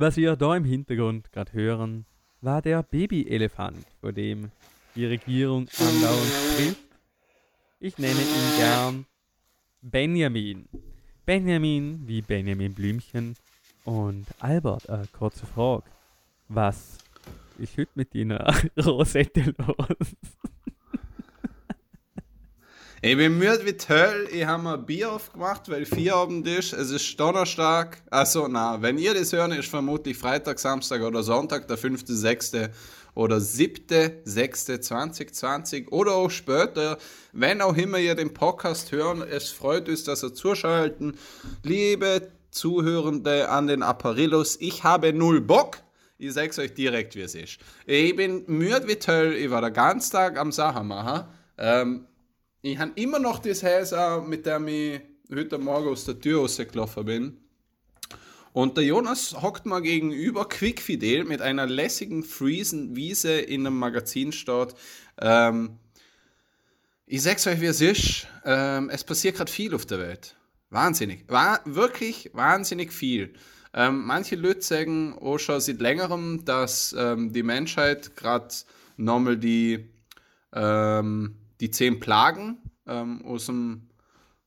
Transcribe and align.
Was 0.00 0.16
wir 0.16 0.36
da 0.36 0.54
im 0.54 0.64
Hintergrund 0.64 1.32
gerade 1.32 1.52
hören, 1.52 2.06
war 2.40 2.62
der 2.62 2.84
Babyelefant, 2.84 3.84
vor 4.00 4.12
dem 4.12 4.52
die 4.94 5.06
Regierung 5.06 5.66
andauernd 5.76 6.32
spricht. 6.52 6.76
Ich 7.80 7.98
nenne 7.98 8.20
ihn 8.20 8.58
gern 8.58 9.06
Benjamin. 9.82 10.68
Benjamin 11.26 12.06
wie 12.06 12.22
Benjamin 12.22 12.74
Blümchen. 12.74 13.34
Und 13.84 14.26
Albert, 14.38 14.88
äh, 14.88 15.02
kurze 15.10 15.46
Frage. 15.46 15.82
Was 16.46 16.98
ist 17.58 17.76
heute 17.76 17.90
mit 17.96 18.14
deiner 18.14 18.54
Rosette 18.78 19.52
los? 19.58 20.16
Ich 23.00 23.16
bin 23.16 23.38
müde 23.38 23.64
wie 23.64 23.74
toll. 23.74 24.28
Ich 24.32 24.44
habe 24.44 24.60
mir 24.60 24.76
Bier 24.76 25.12
aufgemacht, 25.12 25.68
weil 25.70 25.86
Feierabend 25.86 26.48
ist. 26.48 26.72
Es 26.72 26.90
ist 26.90 27.18
Donnerstag. 27.20 28.02
Achso, 28.10 28.48
na, 28.48 28.82
wenn 28.82 28.98
ihr 28.98 29.14
das 29.14 29.32
hören, 29.32 29.52
ist 29.52 29.68
vermutlich 29.68 30.18
Freitag, 30.18 30.58
Samstag 30.58 31.02
oder 31.02 31.22
Sonntag, 31.22 31.68
der 31.68 31.78
5., 31.78 32.02
6. 32.04 32.52
oder 33.14 33.40
7., 33.40 34.22
6. 34.24 34.64
2020 34.80 35.92
oder 35.92 36.14
auch 36.14 36.28
später. 36.28 36.98
Wenn 37.32 37.62
auch 37.62 37.76
immer 37.76 37.98
ihr 37.98 38.16
den 38.16 38.34
Podcast 38.34 38.90
hören, 38.90 39.22
es 39.22 39.50
freut 39.50 39.88
uns, 39.88 40.02
dass 40.02 40.24
ihr 40.24 40.34
zuschalten. 40.34 41.16
Liebe 41.62 42.32
Zuhörende 42.50 43.48
an 43.48 43.68
den 43.68 43.84
Apparillos, 43.84 44.56
ich 44.60 44.82
habe 44.82 45.12
null 45.12 45.40
Bock. 45.40 45.78
Ich 46.18 46.32
sag's 46.32 46.58
euch 46.58 46.74
direkt, 46.74 47.14
wie 47.14 47.20
es 47.20 47.36
ist. 47.36 47.58
Ich 47.86 48.16
bin 48.16 48.42
müde 48.48 48.88
wie 48.88 48.96
toll. 48.96 49.36
Ich 49.38 49.52
war 49.52 49.62
den 49.62 49.72
ganzen 49.72 50.10
Tag 50.10 50.36
am 50.36 50.50
Sachen 50.50 50.88
machen. 50.88 51.28
Ähm, 51.56 52.08
ich 52.62 52.78
habe 52.78 52.92
immer 52.96 53.18
noch 53.18 53.38
das 53.38 53.62
Häuser, 53.62 54.22
mit 54.22 54.46
dem 54.46 54.68
ich 54.68 55.00
heute 55.32 55.58
Morgen 55.58 55.88
aus 55.88 56.04
der 56.04 56.18
Tür 56.18 56.40
rausgelaufen 56.40 57.04
bin. 57.04 57.36
Und 58.52 58.76
der 58.76 58.84
Jonas 58.84 59.40
hockt 59.40 59.66
mal 59.66 59.82
gegenüber 59.82 60.48
quickfidel 60.48 61.24
mit 61.24 61.40
einer 61.40 61.66
lässigen 61.66 62.24
Friesen-Wiese 62.24 63.38
in 63.38 63.66
einem 63.66 63.78
Magazin 63.78 64.32
steht. 64.32 64.74
Ähm, 65.20 65.78
ich 67.06 67.22
sag's 67.22 67.46
euch, 67.46 67.60
wie 67.60 67.66
es 67.66 67.80
ist. 67.80 68.26
Ähm, 68.44 68.90
es 68.90 69.04
passiert 69.04 69.36
gerade 69.36 69.52
viel 69.52 69.74
auf 69.74 69.86
der 69.86 70.00
Welt. 70.00 70.36
Wahnsinnig. 70.70 71.24
War 71.28 71.60
wirklich 71.64 72.30
wahnsinnig 72.32 72.92
viel. 72.92 73.34
Ähm, 73.74 74.04
manche 74.04 74.34
Leute 74.34 74.62
sagen 74.62 75.16
auch 75.18 75.38
schon 75.38 75.60
seit 75.60 75.80
längerem, 75.80 76.44
dass 76.44 76.94
ähm, 76.98 77.32
die 77.32 77.42
Menschheit 77.42 78.16
gerade 78.16 78.48
nochmal 78.96 79.36
die 79.36 79.88
ähm, 80.52 81.36
die 81.60 81.70
zehn 81.70 82.00
Plagen 82.00 82.58
ähm, 82.86 83.24
aus, 83.24 83.46
dem, 83.46 83.88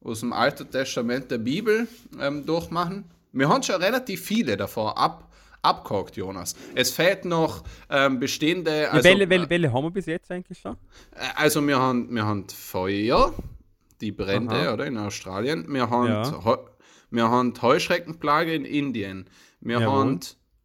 aus 0.02 0.22
dem 0.22 0.34
Alten 0.34 0.70
Testament 0.70 1.32
der 1.32 1.38
Bibel 1.38 1.88
ähm, 2.20 2.46
durchmachen. 2.46 3.06
Wir 3.32 3.50
haben 3.50 3.64
schon 3.64 3.82
relativ 3.82 4.26
viele 4.26 4.58
davor 4.58 4.98
ab, 4.98 5.32
abgehakt, 5.62 6.18
Jonas. 6.18 6.56
Es 6.76 6.92
fehlt 6.92 7.26
noch 7.26 7.64
ähm, 7.90 8.20
bestehende. 8.20 8.92
Also, 8.92 9.08
welche, 9.08 9.30
welche, 9.30 9.50
welche 9.50 9.74
haben 9.74 9.86
wir 9.86 9.92
bis 9.92 10.06
jetzt 10.06 10.32
eigentlich 10.32 10.60
schon? 10.60 10.74
Äh, 11.16 11.28
also, 11.36 11.66
wir 11.66 11.80
haben, 11.80 12.14
wir 12.14 12.26
haben 12.26 12.48
Feuer, 12.50 13.34
die 14.02 14.12
Brände, 14.12 14.56
Aha. 14.56 14.74
oder 14.74 14.86
in 14.86 14.98
Australien. 14.98 15.66
Wir 15.70 15.90
haben, 15.90 16.08
ja. 16.08 16.44
Heu, 16.44 16.58
wir 17.10 17.30
haben 17.30 17.54
Heuschreckenplage 17.62 18.54
in 18.54 18.66
Indien. 18.66 19.30
Wir 19.60 19.80
Jawohl. 19.80 20.00
haben 20.00 20.20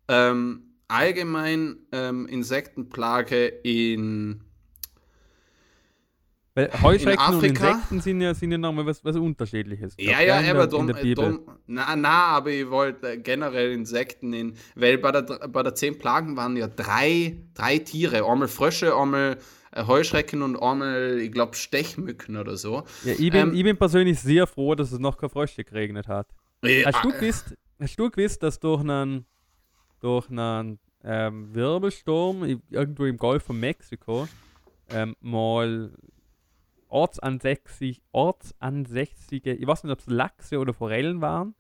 ähm, 0.09 0.63
allgemein 0.89 1.77
ähm, 1.93 2.27
Insektenplage 2.27 3.47
in 3.47 4.46
weil 6.57 6.71
Heuschrecken 6.83 7.35
und 7.35 7.45
Insekten 7.45 8.01
sind 8.01 8.21
ja, 8.23 8.33
sind 8.33 8.51
ja 8.51 8.57
nochmal 8.57 8.87
was, 8.87 9.05
was 9.05 9.15
Unterschiedliches. 9.17 9.95
Ja, 9.99 10.23
ja, 10.23 10.41
ja, 10.41 10.51
aber 10.53 10.67
drum, 10.67 10.87
drum, 10.87 11.41
na, 11.67 11.95
na, 11.95 12.29
aber 12.29 12.51
ich 12.51 12.71
wollte 12.71 13.21
generell 13.21 13.73
Insekten 13.73 14.33
in, 14.33 14.55
weil 14.75 14.97
bei 14.97 15.13
der, 15.13 15.49
bei 15.49 15.63
der 15.63 15.75
zehn 15.75 15.99
Plagen 15.99 16.35
waren 16.35 16.57
ja 16.57 16.67
drei, 16.67 17.37
drei 17.53 17.79
Tiere, 17.81 18.25
einmal 18.25 18.49
Frösche, 18.49 18.97
einmal 18.97 19.37
äh, 19.73 19.85
Heuschrecken 19.87 20.41
und 20.41 20.57
einmal, 20.57 21.19
ich 21.21 21.31
glaube, 21.31 21.55
Stechmücken 21.57 22.39
oder 22.39 22.57
so. 22.57 22.85
Ja, 23.05 23.13
ich 23.13 23.31
bin, 23.31 23.35
ähm, 23.35 23.55
ich 23.55 23.63
bin 23.63 23.77
persönlich 23.77 24.19
sehr 24.19 24.47
froh, 24.47 24.75
dass 24.75 24.93
es 24.93 24.99
noch 24.99 25.19
keine 25.19 25.29
Frösche 25.29 25.63
geregnet 25.63 26.09
hat. 26.09 26.27
Ja, 26.65 26.87
hast, 26.87 27.05
du 27.05 27.13
gewusst, 27.13 27.55
hast 27.79 27.99
du 27.99 28.11
gewusst, 28.11 28.43
dass 28.43 28.59
durch 28.59 28.81
einen, 28.81 29.27
durch 30.01 30.31
einen 30.31 30.79
ähm, 31.05 31.55
Wirbelsturm 31.55 32.63
irgendwo 32.71 33.05
im 33.05 33.19
Golf 33.19 33.43
von 33.43 33.61
Mexiko 33.61 34.27
ähm, 34.89 35.15
mal 35.21 35.91
ortsansässig, 36.89 38.03
ortsansässige, 38.13 39.55
ich 39.55 39.67
weiß 39.67 39.85
nicht, 39.85 39.93
ob 39.93 40.01
es 40.01 40.07
Lachse 40.07 40.59
oder 40.59 40.73
Forellen 40.73 41.21
waren. 41.21 41.55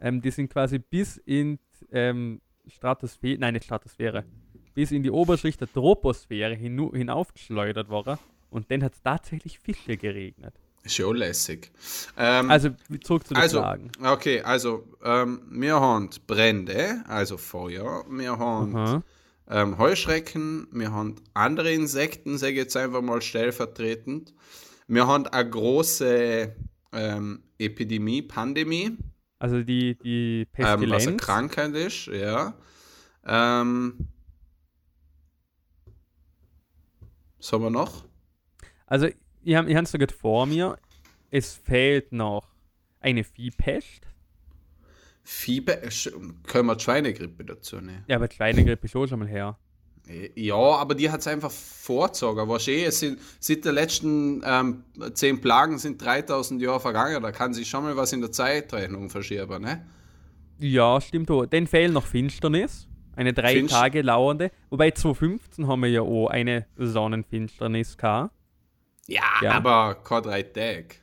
Ähm, 0.00 0.20
die 0.20 0.30
sind 0.30 0.50
quasi 0.50 0.78
bis 0.78 1.16
in 1.16 1.58
ähm, 1.92 2.40
Stratosphäre, 2.66 3.38
nein, 3.38 3.54
nicht 3.54 3.64
Stratosphäre, 3.64 4.24
bis 4.74 4.90
in 4.90 5.02
die 5.02 5.10
Oberschicht 5.10 5.60
der 5.60 5.72
Troposphäre 5.72 6.54
hin, 6.54 6.90
hinaufgeschleudert 6.92 7.88
worden. 7.88 8.18
Und 8.50 8.70
dann 8.70 8.82
hat 8.82 8.94
es 8.94 9.02
tatsächlich 9.02 9.58
Fische 9.58 9.96
geregnet. 9.96 10.54
Schon 10.86 11.16
lässig. 11.16 11.70
Ähm, 12.16 12.50
also 12.50 12.70
zurück 13.02 13.26
zu 13.26 13.34
den 13.34 13.42
also, 13.42 13.60
Fragen. 13.60 13.90
Okay, 14.02 14.42
also 14.42 14.86
ähm, 15.02 15.40
wir 15.50 15.80
haben 15.80 16.10
Brände, 16.26 17.02
also 17.06 17.38
Feuer, 17.38 18.04
wir 18.10 18.38
haben 18.38 19.02
ähm, 19.48 19.78
Heuschrecken, 19.78 20.68
wir 20.72 20.92
haben 20.92 21.16
andere 21.34 21.72
Insekten, 21.72 22.38
sage 22.38 22.52
ich 22.52 22.58
jetzt 22.58 22.76
einfach 22.76 23.02
mal 23.02 23.20
stellvertretend. 23.20 24.34
Wir 24.86 25.06
haben 25.06 25.26
eine 25.26 25.50
große 25.50 26.54
ähm, 26.92 27.42
Epidemie, 27.58 28.22
Pandemie. 28.22 28.96
Also 29.38 29.62
die, 29.62 29.96
die 29.98 30.46
Pestilenz. 30.52 30.82
Ähm, 30.82 30.90
was 30.90 31.06
eine 31.06 31.16
Krankheit 31.16 31.74
ist, 31.74 32.06
ja. 32.06 32.54
Ähm, 33.26 34.08
was 37.38 37.52
haben 37.52 37.62
wir 37.62 37.70
noch? 37.70 38.04
Also, 38.86 39.08
ich 39.42 39.54
habe 39.54 39.70
es 39.70 39.90
sogar 39.90 40.08
vor 40.08 40.46
mir. 40.46 40.78
Es 41.30 41.54
fehlt 41.54 42.12
noch 42.12 42.48
eine 43.00 43.24
Viehpest. 43.24 44.06
Viehpest? 45.24 46.12
Können 46.46 46.66
wir 46.66 46.78
Schweinegrippe 46.78 47.44
dazu 47.44 47.76
nehmen? 47.76 48.04
Ja, 48.06 48.16
aber 48.16 48.30
Schweinegrippe 48.30 48.86
ist 48.86 48.94
auch 48.94 49.06
schon 49.06 49.18
mal 49.18 49.28
her. 49.28 49.58
Ja, 50.34 50.54
aber 50.54 50.94
die 50.94 51.10
hat 51.10 51.20
es 51.20 51.26
einfach 51.26 51.50
vorgezogen. 51.50 52.46
Weißt 52.46 52.66
du, 52.66 52.72
es 52.72 53.00
sind, 53.00 53.18
seit 53.40 53.64
den 53.64 53.74
letzten 53.74 54.42
ähm, 54.44 54.84
zehn 55.14 55.40
Plagen 55.40 55.78
sind 55.78 56.04
3000 56.04 56.60
Jahre 56.60 56.78
vergangen. 56.78 57.22
Da 57.22 57.32
kann 57.32 57.54
sich 57.54 57.68
schon 57.68 57.84
mal 57.84 57.96
was 57.96 58.12
in 58.12 58.20
der 58.20 58.30
Zeitrechnung 58.30 59.08
verschieben, 59.08 59.62
ne? 59.62 59.86
Ja, 60.58 61.00
stimmt 61.00 61.30
auch. 61.30 61.46
Dann 61.46 61.66
fehlen 61.66 61.94
noch 61.94 62.04
Finsternis. 62.04 62.86
Eine 63.16 63.32
drei 63.32 63.54
Finst 63.54 63.72
Tage 63.72 64.02
lauernde. 64.02 64.50
Wobei 64.68 64.90
2015 64.90 65.66
haben 65.66 65.82
wir 65.82 65.88
ja 65.88 66.02
auch 66.02 66.28
eine 66.28 66.66
Sonnenfinsternis 66.76 67.96
gehabt. 67.96 68.34
Ja, 69.06 69.22
ja. 69.42 69.52
aber 69.52 69.96
kein 70.04 70.22
drei 70.22 70.42
Tage. 70.42 70.96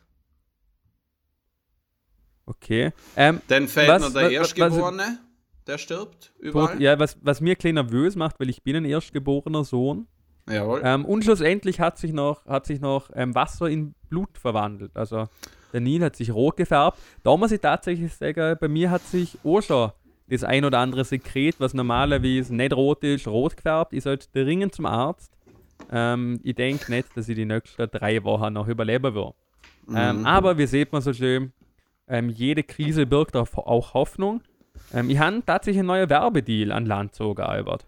Okay. 2.46 2.92
Ähm, 3.16 3.42
Dann 3.48 3.68
fehlt 3.68 3.88
was, 3.88 4.02
noch 4.02 4.14
der 4.14 4.26
was, 4.26 4.32
Erstgeborene. 4.32 5.04
Was, 5.04 5.66
der 5.68 5.78
stirbt 5.78 6.34
überall. 6.40 6.82
Ja, 6.82 6.98
was, 7.00 7.18
was 7.22 7.42
mir 7.42 7.56
klein 7.56 7.76
nervös 7.76 8.16
macht, 8.16 8.40
weil 8.40 8.50
ich 8.50 8.64
bin 8.64 8.76
ein 8.76 8.86
erstgeborener 8.86 9.64
Sohn. 9.64 10.08
Jawohl. 10.50 10.82
Ähm, 10.84 11.06
und 11.06 11.24
schlussendlich 11.24 11.80
hat 11.80 11.98
sich 11.98 12.14
noch, 12.14 12.46
hat 12.46 12.66
sich 12.66 12.82
noch 12.82 13.10
ähm, 13.14 13.36
Wasser 13.36 13.70
in 13.70 13.94
Blut 14.10 14.38
verwandelt. 14.38 14.92
Also 14.96 15.28
der 15.72 15.82
Nil 15.82 16.04
hat 16.04 16.16
sich 16.16 16.32
rot 16.32 16.58
gefärbt. 16.58 16.98
Da 17.24 17.38
muss 17.38 17.52
ich 17.52 17.62
tatsächlich 17.62 18.14
sagen, 18.14 18.58
bei 18.60 18.68
mir 18.68 18.90
hat 18.90 19.04
sich 19.04 19.38
auch 19.44 19.62
schon 19.62 19.92
das 20.28 20.44
ein 20.44 20.66
oder 20.66 20.80
andere 20.80 21.06
Sekret, 21.06 21.56
was 21.60 21.74
normalerweise 21.74 22.56
nicht 22.56 22.74
rot 22.74 23.04
ist, 23.04 23.28
rot 23.28 23.58
gefärbt. 23.58 23.94
Ich 23.94 24.04
sollte 24.04 24.28
dringend 24.34 24.74
zum 24.74 24.86
Arzt. 24.86 25.32
Ähm, 25.92 26.40
ich 26.44 26.56
denke 26.56 26.92
nicht, 26.92 27.16
dass 27.16 27.30
ich 27.30 27.36
die 27.36 27.46
nächsten 27.46 27.90
drei 27.92 28.24
Wochen 28.24 28.54
noch 28.54 28.68
überleben 28.68 29.14
würde. 29.14 29.34
Ähm, 29.94 30.20
mhm. 30.20 30.26
aber 30.26 30.58
wie 30.58 30.68
sieht 30.68 30.92
man 30.92 31.02
so 31.02 31.12
schön, 31.12 31.52
ähm, 32.12 32.30
jede 32.30 32.62
Krise 32.62 33.06
birgt 33.06 33.36
auch 33.38 33.94
Hoffnung. 33.94 34.42
Ähm, 34.94 35.10
ich 35.10 35.18
habe 35.18 35.42
tatsächlich 35.46 35.80
einen 35.80 35.88
neuen 35.88 36.10
Werbedeal 36.10 36.74
an 36.74 36.86
Land 36.86 37.14
gezogen, 37.14 37.42
Albert. 37.42 37.88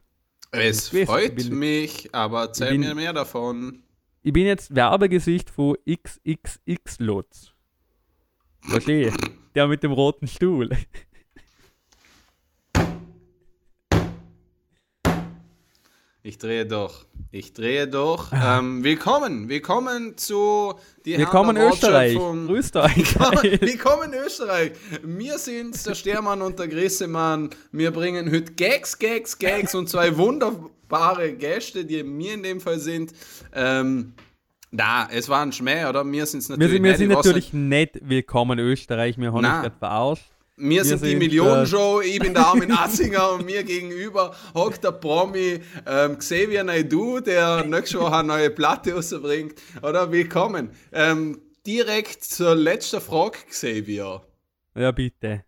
Es 0.52 0.90
freut 0.90 1.36
bin, 1.36 1.60
mich, 1.60 2.10
aber 2.14 2.44
erzähl 2.44 2.72
bin, 2.72 2.82
mir 2.82 2.96
mehr 2.96 3.12
davon. 3.12 3.84
Ich 4.22 4.32
bin 4.32 4.46
jetzt 4.46 4.74
Werbegesicht 4.74 5.50
von 5.50 5.76
XXX 5.90 7.00
Lutz. 7.00 7.52
Verstehe. 8.62 9.12
Der 9.56 9.68
mit 9.68 9.84
dem 9.84 9.92
roten 9.92 10.28
Stuhl. 10.28 10.70
Ich 16.26 16.38
drehe 16.38 16.66
doch. 16.66 17.06
Ich 17.32 17.52
drehe 17.52 17.86
doch. 17.86 18.32
Ah. 18.32 18.60
Ähm, 18.60 18.82
willkommen. 18.82 19.50
Willkommen 19.50 20.18
zu 20.18 20.74
die 21.04 21.18
Willkommen 21.18 21.58
Österreich. 21.58 22.16
Grüßt 22.16 22.78
euch. 22.78 22.96
Willkommen, 23.20 23.60
willkommen 23.60 24.14
Österreich. 24.26 24.72
Wir 25.04 25.38
sind 25.38 25.86
der 25.86 25.96
Stermann 25.96 26.42
und 26.42 26.58
der 26.60 26.70
Grissemann. 26.70 27.50
Wir 27.74 27.92
bringen 27.92 28.32
heute 28.32 28.54
Gags, 28.54 28.98
Gags, 28.98 29.38
Gags 29.38 29.76
und 29.76 29.90
zwei 29.90 30.16
wunderbare 30.16 31.34
Gäste, 31.34 31.84
die 31.84 32.02
mir 32.04 32.36
in 32.36 32.44
dem 32.44 32.62
Fall 32.62 32.80
sind. 32.80 33.12
Ähm, 33.54 34.14
na, 34.72 35.10
es 35.12 35.28
war 35.28 35.42
ein 35.42 35.52
Schmäh, 35.52 35.84
oder? 35.84 36.10
Wir 36.10 36.26
sind 36.26 36.40
es 36.40 36.48
natürlich 36.48 36.72
wir 36.72 36.76
sind, 36.76 36.84
wir 36.84 36.98
sind 36.98 37.10
natürlich 37.10 37.52
nicht 37.52 38.00
willkommen 38.02 38.60
Österreich. 38.60 39.18
Wir 39.18 39.34
haben 39.34 39.40
uns 39.40 39.48
gerade 39.48 39.76
verarscht. 39.78 40.33
Wir 40.56 40.86
sind 40.86 41.04
die 41.04 41.16
Millionenshow, 41.16 42.00
ich 42.02 42.20
bin 42.20 42.36
der 42.36 42.46
Armin 42.46 42.72
Assinger 42.72 43.32
und 43.32 43.46
mir 43.46 43.64
gegenüber 43.64 44.36
hockt 44.54 44.84
der 44.84 44.92
Promi 44.92 45.60
ähm, 45.88 46.20
Xavier 46.20 46.64
Naidu, 46.64 47.22
der 47.22 47.66
nächste 47.66 48.00
Woche 48.00 48.18
eine 48.18 48.28
neue 48.28 48.50
Platte 48.52 48.94
rausbringt. 48.94 49.60
Oder 49.82 50.12
willkommen. 50.12 50.70
Ähm, 50.92 51.42
direkt 51.66 52.24
zur 52.24 52.54
letzten 52.54 53.02
Frage, 53.02 53.40
Xavier. 53.50 54.22
Ja, 54.76 54.92
bitte. 54.92 55.44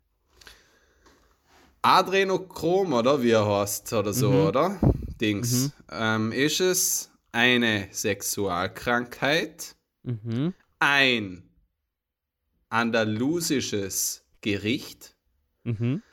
Adrenochrom, 1.84 2.94
oder 2.94 3.22
wie 3.22 3.30
er 3.30 3.46
heißt, 3.48 3.94
oder 3.94 4.12
so, 4.12 4.31
Mhm. 4.31 4.48
oder? 4.48 4.80
Dings. 5.22 5.69
Ähm, 5.92 6.31
ist 6.31 6.60
es 6.62 7.12
eine 7.31 7.90
Sexualkrankheit, 7.92 9.75
Mhm. 10.02 10.56
ein 10.80 11.44
andalusisches 12.69 14.25
Gericht, 14.45 15.18
Mhm. 15.63 16.03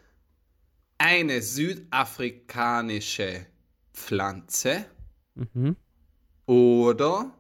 eine 0.97 1.43
südafrikanische 1.43 3.45
Pflanze 3.93 4.87
Mhm. 5.35 5.77
oder 6.47 7.35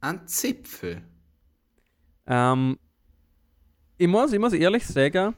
ein 0.00 0.26
Zipfel? 0.26 1.02
Ähm, 2.26 2.78
ich, 3.98 4.08
muss, 4.08 4.32
ich 4.32 4.38
muss 4.38 4.54
ehrlich 4.54 4.86
sagen, 4.86 5.36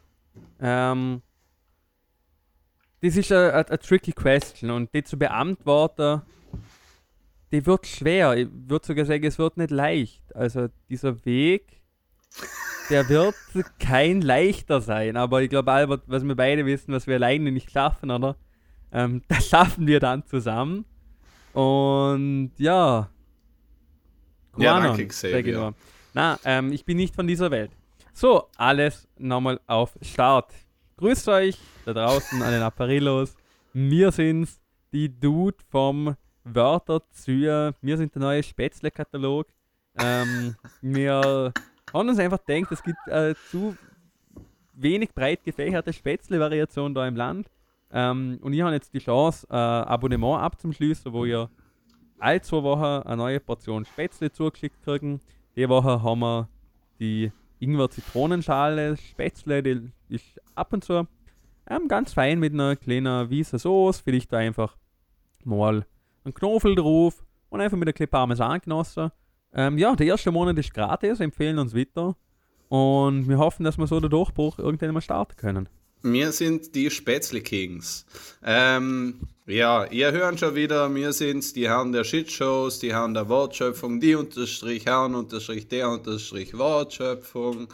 ähm, 0.61 1.21
das 3.00 3.17
ist 3.17 3.32
eine 3.32 3.79
tricky 3.81 4.12
question 4.12 4.71
und 4.71 4.94
die 4.94 5.03
zu 5.03 5.19
beantworten, 5.19 6.23
die 7.50 7.67
wird 7.67 7.88
schwer. 7.88 8.37
Ich 8.37 8.49
würde 8.53 8.87
sogar 8.87 9.05
sagen, 9.05 9.25
es 9.25 9.38
wird 9.38 9.56
nicht 9.56 9.73
leicht. 9.73 10.23
Also 10.37 10.69
dieser 10.88 11.25
Weg, 11.25 11.81
der 12.91 13.09
wird 13.09 13.35
kein 13.79 14.21
leichter 14.21 14.81
sein. 14.81 15.17
Aber 15.17 15.43
ich 15.43 15.51
glaube, 15.51 15.73
Albert, 15.73 16.03
was 16.07 16.25
wir 16.25 16.35
beide 16.35 16.67
wissen, 16.67 16.93
was 16.93 17.07
wir 17.07 17.15
alleine 17.17 17.51
nicht 17.53 17.71
schaffen, 17.71 18.11
oder? 18.11 18.37
Ähm, 18.93 19.23
das 19.29 19.49
schaffen 19.49 19.87
wir 19.87 20.01
dann 20.01 20.25
zusammen. 20.27 20.85
Und 21.53 22.53
ja. 22.59 23.11
Ja, 24.57 24.81
danke, 24.81 25.07
Xavier. 25.07 25.59
nur. 25.59 25.75
Na, 26.13 26.39
ähm, 26.45 26.73
ich 26.73 26.85
bin 26.85 26.97
nicht 26.97 27.15
von 27.15 27.27
dieser 27.27 27.51
Welt. 27.51 27.71
So, 28.13 28.49
alles 28.57 29.09
nochmal 29.19 29.61
auf 29.67 29.99
Start. 30.01 30.53
Grüßt 30.97 31.29
euch 31.29 31.59
da 31.85 31.93
draußen 31.93 32.41
an 32.41 32.53
den 32.53 32.63
Apparillos. 32.63 33.35
Wir 33.73 34.13
sind's, 34.13 34.61
die 34.93 35.09
Dude 35.09 35.57
vom 35.71 36.15
Wörter 36.45 37.03
zu. 37.11 37.33
Wir 37.33 37.97
sind 37.97 38.15
der 38.15 38.23
neue 38.23 38.43
Spätzle-Katalog. 38.45 39.49
Ähm, 39.99 40.55
wir 40.81 41.53
haben 41.94 42.08
uns 42.08 42.19
einfach 42.19 42.44
gedacht, 42.44 42.73
es 42.73 42.82
gibt 42.82 42.99
äh, 43.06 43.35
zu 43.50 43.76
wenig 44.75 45.14
breit 45.14 45.44
gefächerte 45.44 45.93
Spätzle-Variationen 45.93 46.94
da 46.94 47.06
im 47.06 47.17
Land. 47.17 47.49
Ähm, 47.93 48.38
und 48.43 48.52
ich 48.52 48.61
habe 48.61 48.73
jetzt 48.73 48.93
die 48.93 48.99
Chance, 48.99 49.46
äh, 49.49 49.55
Abonnement 49.55 50.43
abzuschließen, 50.43 51.12
wo 51.12 51.25
ihr 51.25 51.49
alle 52.19 52.41
zwei 52.41 52.62
Wochen 52.62 53.06
eine 53.06 53.17
neue 53.17 53.41
Portion 53.41 53.85
Spätzle 53.85 54.32
zugeschickt 54.32 54.82
kriegen. 54.82 55.20
Die 55.56 55.69
Woche 55.69 56.02
haben 56.02 56.20
wir 56.20 56.49
die 56.99 57.31
Ingwer-Zitronenschale 57.61 58.97
Spätzle, 58.97 59.62
die 59.62 59.93
ist 60.08 60.40
ab 60.55 60.73
und 60.73 60.85
zu 60.85 61.06
ähm, 61.69 61.88
ganz 61.88 62.12
fein 62.12 62.40
mit 62.40 62.52
einer 62.52 62.76
kleinen 62.76 63.31
weißen 63.31 63.58
Sauce. 63.58 64.00
Vielleicht 64.00 64.32
da 64.32 64.38
einfach 64.38 64.76
mal 65.44 65.87
einen 66.25 66.35
Knofel 66.35 66.75
drauf 66.75 67.25
und 67.49 67.61
einfach 67.61 67.76
mit 67.76 67.88
ein 67.88 67.93
bisschen 67.93 68.08
Parmesan 68.08 68.61
genossen. 68.61 69.11
Ähm, 69.55 69.79
ja, 69.79 69.95
der 69.95 70.06
erste 70.06 70.31
Monat 70.31 70.59
ist 70.59 70.75
gratis, 70.75 71.21
empfehlen 71.21 71.59
uns 71.59 71.75
weiter. 71.75 72.17
Und 72.69 73.29
wir 73.29 73.39
hoffen, 73.39 73.65
dass 73.65 73.79
wir 73.79 73.87
so 73.87 74.01
den 74.01 74.11
Durchbruch 74.11 74.59
irgendwann 74.59 74.95
mal 74.95 75.01
starten 75.01 75.37
können. 75.37 75.69
Wir 76.03 76.33
sind 76.33 76.75
die 76.75 76.91
Spätzle 76.91 77.41
Kings. 77.41 78.05
Ähm, 78.45 79.21
ja, 79.47 79.87
ihr 79.87 80.12
hört 80.12 80.39
schon 80.39 80.55
wieder, 80.55 80.95
wir 80.95 81.12
sind 81.12 81.56
die 81.56 81.69
Herren 81.69 81.93
der 81.93 82.05
Shitshows, 82.05 82.79
die 82.79 82.93
Herren 82.93 83.15
der 83.15 83.29
Wortschöpfung, 83.29 84.01
die 84.01 84.15
unterstrich 84.15 84.85
Herren 84.85 85.15
unterstrich 85.15 85.69
der 85.69 85.89
unterstrich 85.89 86.57
Wortschöpfung. 86.59 87.69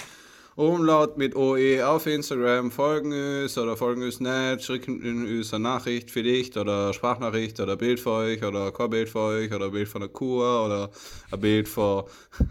Umlaut 0.60 1.16
mit 1.16 1.34
OE 1.36 1.82
auf 1.82 2.06
Instagram, 2.06 2.70
folgen 2.70 3.12
uns 3.14 3.56
oder 3.56 3.78
folgen 3.78 4.02
uns 4.02 4.20
nicht, 4.20 4.62
schicken 4.62 5.26
uns 5.26 5.54
eine 5.54 5.62
Nachricht 5.62 6.10
vielleicht 6.10 6.58
oder 6.58 6.92
Sprachnachricht 6.92 7.58
oder 7.60 7.76
Bild 7.76 7.98
für 7.98 8.10
euch 8.10 8.44
oder 8.44 8.70
kein 8.70 8.90
Bild 8.90 9.08
für 9.08 9.20
euch 9.20 9.50
oder 9.50 9.70
Bild 9.70 9.88
von 9.88 10.02
der 10.02 10.10
Kur 10.10 10.66
oder 10.66 10.90
ein 11.30 11.40
Bild 11.40 11.66
von 11.66 12.04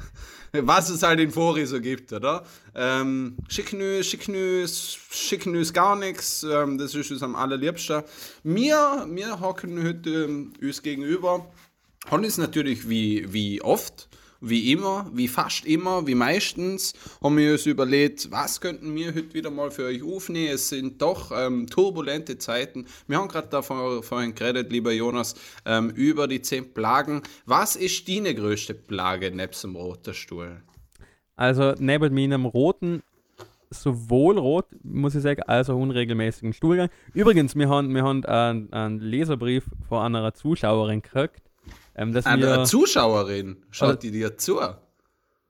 was 0.54 0.90
es 0.90 1.04
halt 1.04 1.20
in 1.20 1.30
Fori 1.30 1.68
so 1.68 1.80
gibt, 1.80 2.12
oder? 2.12 2.44
Ähm, 2.74 3.38
schicken 3.48 3.80
uns, 3.80 4.08
schicken 4.08 4.34
uns, 4.36 4.98
schicken 5.12 5.56
uns 5.56 5.72
gar 5.72 5.96
nichts, 5.96 6.42
ähm, 6.42 6.80
das 6.80 6.96
ist 6.96 7.12
uns 7.12 7.22
am 7.22 7.36
allerliebsten. 7.36 8.02
Wir, 8.42 9.06
wir 9.08 9.40
hocken 9.40 9.84
heute 9.88 10.10
ähm, 10.10 10.54
uns 10.60 10.82
gegenüber, 10.82 11.46
haben 12.10 12.24
uns 12.24 12.40
natürlich 12.40 12.90
wie, 12.90 13.32
wie 13.32 13.62
oft, 13.62 14.09
wie 14.41 14.71
immer, 14.71 15.09
wie 15.13 15.27
fast 15.27 15.65
immer, 15.65 16.07
wie 16.07 16.15
meistens, 16.15 16.94
haben 17.21 17.38
wir 17.38 17.53
uns 17.53 17.65
überlegt, 17.65 18.31
was 18.31 18.62
könnten 18.62 18.95
wir 18.95 19.07
heute 19.07 19.33
wieder 19.33 19.51
mal 19.51 19.71
für 19.71 19.86
euch 19.86 20.03
aufnehmen. 20.03 20.53
Es 20.53 20.69
sind 20.69 21.01
doch 21.01 21.31
ähm, 21.31 21.68
turbulente 21.68 22.38
Zeiten. 22.38 22.86
Wir 23.07 23.18
haben 23.18 23.27
gerade 23.27 23.50
davon 23.50 24.01
vorhin 24.03 24.36
geredet, 24.36 24.71
lieber 24.71 24.91
Jonas, 24.91 25.36
ähm, 25.65 25.89
über 25.89 26.27
die 26.27 26.41
zehn 26.41 26.74
Plagen. 26.74 27.21
Was 27.45 27.75
ist 27.75 28.07
deine 28.07 28.33
größte 28.33 28.74
Plage 28.74 29.31
nebst 29.31 29.63
dem 29.63 29.75
roten 29.75 30.13
Stuhl? 30.13 30.62
Also 31.36 31.74
neben 31.80 32.13
meinem 32.13 32.45
roten, 32.45 33.01
sowohl 33.69 34.38
rot, 34.38 34.65
muss 34.83 35.15
ich 35.15 35.21
sagen, 35.21 35.44
als 35.44 35.69
auch 35.69 35.77
unregelmäßigen 35.77 36.53
Stuhlgang. 36.53 36.89
Übrigens, 37.13 37.56
wir 37.56 37.69
haben, 37.69 37.94
wir 37.94 38.03
haben 38.03 38.25
einen, 38.25 38.74
einen 38.74 39.00
Leserbrief 39.00 39.65
von 39.88 40.15
einer 40.15 40.33
Zuschauerin 40.33 41.01
gekriegt. 41.01 41.49
Ähm, 42.00 42.13
dass 42.13 42.25
Eine 42.25 42.46
wir, 42.46 42.63
Zuschauerin, 42.63 43.57
schaut 43.72 43.90
Also- 43.90 44.00
die 44.00 44.12
dir 44.12 44.38
zu? 44.38 44.60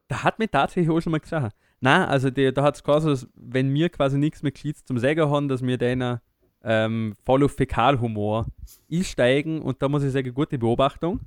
da 0.07 0.23
hat 0.23 0.39
mir 0.39 0.49
tatsächlich 0.49 0.89
auch 0.89 0.99
schon 0.99 1.11
mal 1.11 1.19
gesagt. 1.19 1.55
Nein, 1.79 2.01
also 2.09 2.31
die, 2.31 2.51
da 2.51 2.63
hat 2.63 2.75
es 2.75 2.83
quasi, 2.83 3.07
dass 3.07 3.27
wenn 3.35 3.71
wir 3.73 3.89
quasi 3.89 4.17
nichts 4.17 4.41
mehr 4.41 4.51
Gescheites 4.51 4.83
zum 4.83 4.97
Sagen 4.97 5.29
haben, 5.29 5.47
dass 5.47 5.61
wir 5.61 5.77
denen 5.77 6.19
ähm, 6.63 7.13
voll 7.23 7.43
auf 7.43 7.51
Fäkalhumor 7.55 8.47
einsteigen 8.91 9.61
und 9.61 9.81
da 9.81 9.87
muss 9.87 10.03
ich 10.03 10.11
sagen, 10.11 10.33
gute 10.33 10.57
Beobachtung. 10.57 11.19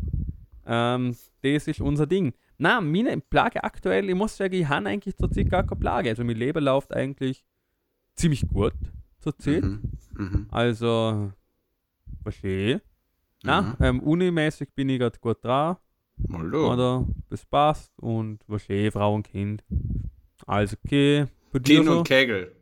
Ähm, 0.66 1.16
das 1.42 1.68
ist 1.68 1.80
unser 1.80 2.06
Ding. 2.06 2.34
Na, 2.58 2.80
meine 2.80 3.18
Plage 3.20 3.62
aktuell, 3.64 4.08
ich 4.10 4.14
muss 4.16 4.36
sagen, 4.36 4.54
ich 4.54 4.68
habe 4.68 4.88
eigentlich 4.88 5.16
zurzeit 5.16 5.48
gar 5.48 5.62
keine 5.62 5.80
Plage. 5.80 6.10
Also 6.10 6.24
mein 6.24 6.36
Leben 6.36 6.62
läuft 6.64 6.92
eigentlich 6.92 7.44
ziemlich 8.16 8.46
gut 8.48 8.74
zurzeit. 9.20 9.62
Mhm. 9.62 9.80
Mhm. 10.16 10.46
Also, 10.50 11.32
verstehe. 12.22 12.82
Na, 13.44 13.62
Mhm. 13.62 13.76
ähm, 13.80 14.00
unimäßig 14.00 14.68
bin 14.74 14.88
ich 14.88 14.98
gerade 14.98 15.18
gut 15.18 15.42
dran. 15.44 15.76
Mal 16.28 16.50
du. 16.50 16.66
Oder 16.72 17.06
das 17.30 17.44
passt 17.46 17.92
und 17.98 18.42
verstehe 18.44 18.92
Frau 18.92 19.14
und 19.14 19.24
Kind. 19.24 19.64
Alles 20.46 20.76
okay. 20.84 21.26
Bei 21.52 21.58
Kind 21.58 21.86
so? 21.86 21.98
und 21.98 22.04
Kegel. 22.06 22.54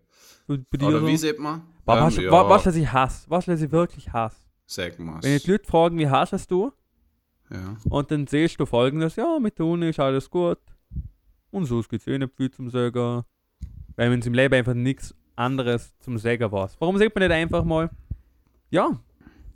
Bei, 0.46 0.58
bei 0.70 0.86
Oder 0.86 1.00
so? 1.00 1.06
wie 1.06 1.16
sieht 1.16 1.38
man? 1.38 1.62
Boah, 1.84 1.98
Ähm, 1.98 2.04
was, 2.04 2.16
ja, 2.16 2.30
wa- 2.30 2.48
was, 2.48 2.66
was 2.66 2.76
ich 2.76 2.90
hasse? 2.92 3.26
Was, 3.28 3.46
was 3.48 3.60
ich 3.60 3.70
wirklich 3.70 4.12
hasse? 4.12 4.36
Sag 4.66 4.98
mal. 4.98 5.22
Wenn 5.22 5.38
die 5.38 5.50
Leute 5.50 5.66
fragen, 5.66 5.98
wie 5.98 6.08
hast 6.08 6.32
es 6.32 6.46
du? 6.46 6.72
Ja. 7.50 7.76
Und 7.88 8.10
dann 8.10 8.26
siehst 8.26 8.58
du 8.60 8.66
folgendes: 8.66 9.16
Ja, 9.16 9.38
mit 9.40 9.58
der 9.58 9.66
Uni 9.66 9.88
ist 9.90 9.98
alles 10.00 10.30
gut. 10.30 10.58
Und 11.50 11.64
so 11.66 11.80
gibt 11.82 12.02
es 12.02 12.06
eh 12.06 12.16
nicht 12.18 12.34
viel 12.36 12.50
zum 12.50 12.70
Sagen. 12.70 13.24
Weil 13.96 14.10
wenn 14.10 14.20
es 14.20 14.26
im 14.26 14.34
Leben 14.34 14.54
einfach 14.54 14.74
nichts 14.74 15.14
anderes 15.36 15.92
zum 15.98 16.16
Sagen 16.18 16.50
war. 16.52 16.70
Warum 16.78 16.96
sagt 16.98 17.14
man 17.14 17.22
nicht 17.26 17.34
einfach 17.34 17.64
mal, 17.64 17.90
ja, 18.70 18.98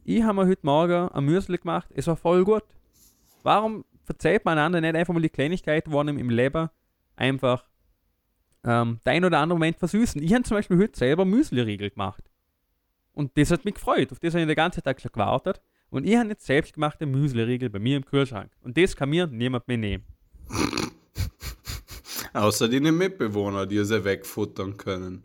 ich 0.05 0.23
habe 0.23 0.35
mir 0.35 0.49
heute 0.49 0.65
Morgen 0.65 1.09
ein 1.09 1.25
Müsli 1.25 1.59
gemacht, 1.59 1.89
es 1.95 2.07
war 2.07 2.17
voll 2.17 2.45
gut. 2.45 2.65
Warum 3.43 3.85
verzeiht 4.05 4.45
man 4.45 4.59
einander 4.59 4.81
nicht 4.81 4.95
einfach 4.95 5.15
mal 5.15 5.21
die 5.21 5.31
Kleinigkeiten, 5.31 5.91
die 5.91 5.97
einem 5.97 6.19
im 6.19 6.31
Leben 6.31 6.69
einfach 7.17 7.65
ähm, 8.65 9.01
der 9.05 9.15
ein 9.15 9.25
oder 9.25 9.39
andere 9.39 9.59
Moment 9.59 9.79
versüßen? 9.79 10.23
Ich 10.23 10.33
habe 10.35 10.45
zum 10.45 10.57
Beispiel 10.57 10.79
heute 10.79 10.99
selber 10.99 11.25
Müsli-Riegel 11.25 11.91
gemacht. 11.91 12.23
Und 13.13 13.37
das 13.37 13.51
hat 13.51 13.65
mich 13.65 13.75
gefreut. 13.75 14.13
Auf 14.13 14.19
das 14.19 14.35
habe 14.35 14.43
ich 14.43 14.47
den 14.47 14.57
ganzen 14.57 14.83
Tag 14.83 15.01
schon 15.01 15.13
gewartet. 15.13 15.61
Und 15.91 16.07
ich 16.07 16.17
habe 16.17 16.29
jetzt 16.29 16.45
selbstgemachte 16.45 17.07
Müsli-Riegel 17.07 17.71
bei 17.71 17.79
mir 17.79 17.97
im 17.97 18.05
Kühlschrank. 18.05 18.51
Und 18.63 18.77
das 18.77 18.97
kann 18.97 19.11
mir 19.11 19.27
niemand 19.27 19.69
mehr 19.69 19.79
nehmen. 19.79 20.05
Außer 22.33 22.69
deine 22.69 22.91
Mitbewohner, 22.93 23.65
die 23.67 23.85
sie 23.85 24.05
wegfuttern 24.05 24.77
können. 24.77 25.23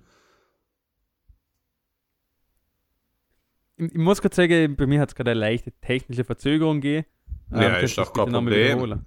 Ich, 3.80 3.94
muss 3.94 4.22
gerade 4.22 4.36
sagen, 4.36 4.76
bei 4.76 4.86
mir 4.86 5.00
hat 5.00 5.10
es 5.10 5.16
gerade 5.16 5.32
eine 5.32 5.40
leichte 5.40 5.72
technische 5.82 6.24
Verzögerung 6.24 6.82
gegeben. 6.82 7.08
Ja, 7.52 7.60
könntest 7.72 7.84
ist 7.84 7.98
doch 7.98 8.14
kein 8.14 8.32
Problem. 8.32 9.06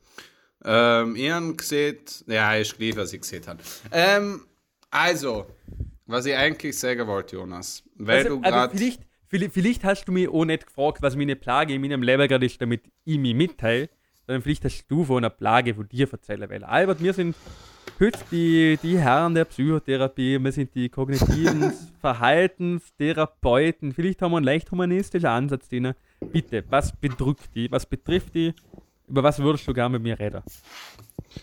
Ähm, 0.65 1.17
ihr 1.17 1.35
habt 1.35 1.59
gesehen, 1.59 1.99
ja, 2.27 2.55
ist 2.55 2.77
gleich, 2.79 2.97
was 2.97 3.13
ich 3.13 3.21
gesehen 3.21 3.47
habe. 3.47 3.59
Ähm, 3.91 4.43
also, 4.91 5.47
was 6.07 6.27
ich 6.27 6.35
eigentlich 6.37 6.79
sagen 6.79 7.07
wollte, 7.07 7.37
Jonas, 7.37 7.83
weil 7.97 8.19
Also, 8.19 8.29
du 8.31 8.43
also 8.43 8.51
gerade. 8.51 8.77
vielleicht, 8.77 9.03
vielleicht, 9.29 9.53
vielleicht 9.55 9.85
hast 9.85 10.05
du 10.07 10.13
mich 10.13 10.29
auch 10.29 10.45
nicht 10.45 10.67
gefragt, 10.67 11.03
was 11.03 11.17
meine 11.17 11.37
Plage 11.37 11.75
in 11.75 11.81
meinem 11.81 12.03
Leben 12.03 12.29
gerade 12.29 12.47
ist, 12.47 12.61
damit 12.63 12.83
ich 13.05 13.19
mich 13.19 13.35
mitteile. 13.35 13.89
sondern 14.27 14.43
vielleicht 14.43 14.65
hast 14.65 14.87
du 14.87 15.05
von 15.05 15.19
einer 15.19 15.31
Plage 15.31 15.75
von 15.75 15.89
dir 15.89 16.09
erzählen 16.11 16.49
will. 16.49 16.65
Albert, 16.65 17.03
wir 17.03 17.13
sind 17.13 17.35
heute 18.01 18.19
die, 18.31 18.79
die 18.83 18.99
Herren 18.99 19.35
der 19.35 19.45
Psychotherapie, 19.45 20.39
wir 20.43 20.53
sind 20.53 20.75
die 20.75 20.89
kognitiven 20.89 21.73
Verhaltenstherapeuten. 22.01 23.93
Vielleicht 23.93 24.23
haben 24.23 24.33
wir 24.33 24.39
einen 24.39 24.47
leicht 24.47 24.71
humanistischen 24.71 25.29
Ansatz 25.29 25.69
drin. 25.69 25.95
Bitte, 26.33 26.65
was 26.69 26.93
bedrückt 26.97 27.51
die, 27.55 27.71
was 27.71 27.87
betrifft 27.87 28.35
die? 28.35 28.55
Über 29.09 29.23
was 29.23 29.39
würdest 29.39 29.67
du 29.69 29.75
gerne 29.75 29.95
mit 29.99 30.03
mir 30.03 30.19
reden? 30.19 30.43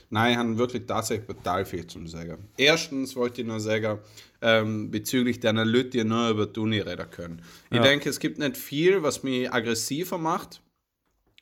Nein, 0.09 0.31
ich 0.31 0.37
habe 0.37 0.57
wirklich 0.57 0.85
tatsächlich 0.85 1.27
total 1.27 1.65
viel 1.65 1.85
zu 1.85 2.05
sagen. 2.07 2.47
Erstens 2.57 3.15
wollte 3.15 3.41
ich 3.41 3.47
nur 3.47 3.59
sagen, 3.59 3.99
ähm, 4.41 4.91
bezüglich 4.91 5.39
deiner 5.39 5.65
Leute, 5.65 5.89
die 5.89 6.03
nur 6.03 6.29
über 6.29 6.45
die 6.45 6.59
Uni 6.59 6.79
reden 6.79 7.09
können. 7.09 7.41
Ich 7.69 7.77
Ja. 7.77 7.83
denke, 7.83 8.09
es 8.09 8.19
gibt 8.19 8.37
nicht 8.39 8.55
viel, 8.57 9.01
was 9.03 9.23
mich 9.23 9.51
aggressiver 9.51 10.17
macht. 10.17 10.61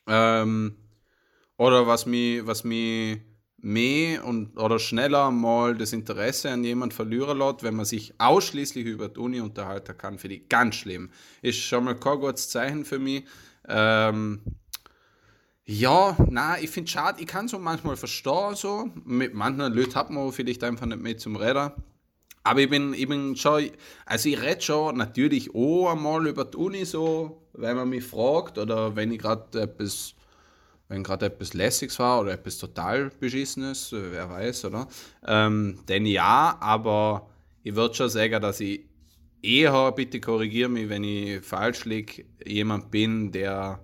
Ähm, 0.08 0.76
oder 1.58 1.88
was 1.88 2.06
mich, 2.06 2.46
was 2.46 2.64
mich 2.64 3.20
mehr 3.58 4.24
und 4.26 4.58
oder 4.58 4.80
schneller 4.80 5.32
mal 5.32 5.76
das 5.76 5.94
Interesse 5.94 6.52
an 6.52 6.64
jemand 6.64 6.94
verlieren 6.94 7.40
lässt, 7.40 7.64
wenn 7.64 7.76
man 7.76 7.86
sich 7.86 8.14
ausschließlich 8.20 8.86
über 8.86 9.10
die 9.10 9.20
Uni 9.20 9.42
unterhalten 9.42 9.98
kann, 9.98 10.20
finde 10.20 10.36
ich 10.36 10.50
ganz 10.50 10.76
schlimm. 10.76 11.10
Ist 11.42 11.60
schon 11.60 11.86
mal 11.86 11.96
kein 11.96 12.20
gutes 12.20 12.50
Zeichen 12.50 12.86
für 12.86 13.00
mich. 13.00 13.24
Ähm, 13.68 14.42
ja, 15.66 16.16
na, 16.30 16.58
ich 16.60 16.70
finde 16.70 16.90
schade, 16.90 17.20
ich 17.20 17.28
kann 17.28 17.50
so 17.50 17.60
manchmal 17.60 17.98
verstehen, 17.98 18.56
so. 18.56 18.90
Mit 19.04 19.34
manchen 19.34 19.74
Leuten 19.74 19.96
hat 19.96 20.10
man 20.10 20.32
vielleicht 20.32 20.64
einfach 20.64 20.86
nicht 20.86 21.02
mehr 21.02 21.18
zum 21.18 21.36
Reden. 21.36 21.72
Aber 22.44 22.62
ich 22.62 22.70
bin, 22.70 22.94
ich 22.94 23.10
bin 23.10 23.36
schon, 23.36 23.72
also 24.06 24.30
ich 24.30 24.42
rede 24.42 24.62
schon 24.62 24.96
natürlich 24.96 25.54
auch 25.54 25.92
einmal 25.92 26.26
über 26.26 26.46
die 26.46 26.56
Uni 26.56 26.86
so, 26.86 27.42
wenn 27.52 27.76
man 27.76 27.90
mich 27.90 28.06
fragt 28.06 28.58
oder 28.58 28.96
wenn 28.96 29.12
ich 29.12 29.20
gerade 29.20 29.60
etwas, 29.60 30.16
wenn 30.90 31.04
gerade 31.04 31.26
etwas 31.28 31.54
Lässiges 31.54 32.00
war 32.00 32.22
oder 32.22 32.34
etwas 32.34 32.58
total 32.58 33.10
Beschissenes, 33.20 33.92
wer 33.92 34.30
weiß, 34.30 34.66
oder? 34.66 34.88
Ähm, 35.26 35.80
denn 35.88 36.06
ja, 36.06 36.58
aber 36.60 37.30
ich 37.64 37.76
würde 37.76 37.96
schon 37.96 38.10
sagen, 38.10 38.42
dass 38.42 38.60
ich 38.60 38.82
eher, 39.42 39.92
bitte 39.92 40.20
korrigiere 40.20 40.70
mich, 40.70 40.90
wenn 40.90 41.04
ich 41.04 41.42
falsch 41.42 41.86
liege, 41.86 42.26
jemand 42.46 42.92
bin, 42.92 43.32
der 43.32 43.80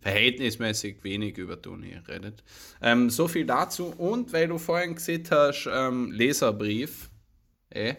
verhältnismäßig 0.00 1.02
wenig 1.02 1.36
über 1.36 1.58
Uni 1.66 1.96
redet. 2.08 2.44
Ähm, 2.80 3.10
so 3.10 3.26
viel 3.26 3.44
dazu. 3.44 3.86
Und 3.86 4.32
weil 4.32 4.46
du 4.48 4.58
vorhin 4.58 4.94
gesehen 4.94 5.24
hast, 5.30 5.68
ähm, 5.72 6.12
Leserbrief, 6.12 7.10
äh, 7.70 7.94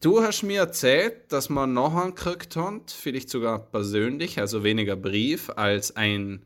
du 0.00 0.22
hast 0.22 0.42
mir 0.42 0.60
erzählt, 0.60 1.32
dass 1.32 1.48
man 1.48 1.72
noch 1.72 1.94
einen 1.94 2.14
gekriegt 2.14 2.56
hat, 2.56 2.90
vielleicht 2.90 3.30
sogar 3.30 3.58
persönlich, 3.58 4.38
also 4.38 4.64
weniger 4.64 4.96
Brief, 4.96 5.50
als 5.50 5.96
ein 5.96 6.44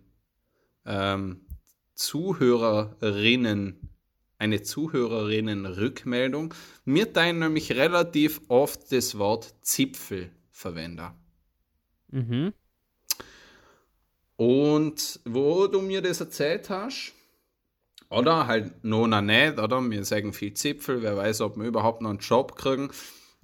ähm, 0.84 1.40
Zuhörerinnen, 1.94 3.88
eine 4.38 4.62
Zuhörerinnen-Rückmeldung. 4.62 6.54
Wir 6.84 7.12
teilen 7.12 7.38
nämlich 7.38 7.73
relativ 7.73 8.40
oft 8.49 8.92
das 8.92 9.18
Wort 9.18 9.54
Zipfel 9.62 10.30
verwenden. 10.50 11.11
Mhm. 12.08 12.52
Und 14.37 15.20
wo 15.25 15.68
du 15.68 15.80
mir 15.80 16.02
das 16.02 16.20
erzählt 16.20 16.68
hast, 16.68 17.14
oder 18.11 18.46
halt 18.46 18.84
noch 18.84 19.06
nicht, 19.20 19.58
oder? 19.58 19.80
Wir 19.90 20.04
sagen 20.04 20.32
viel 20.32 20.54
Zipfel, 20.54 21.02
wer 21.02 21.16
weiß, 21.16 21.40
ob 21.40 21.56
wir 21.56 21.64
überhaupt 21.64 22.00
noch 22.00 22.11
einen 22.11 22.18
Job 22.18 22.56
kriegen. 22.56 22.90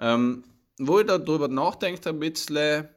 Ähm, 0.01 0.45
wo 0.79 0.99
ich 0.99 1.07
darüber 1.07 1.49
nachdenke, 1.49 2.09
ein 2.09 2.19
bisschen, 2.19 2.89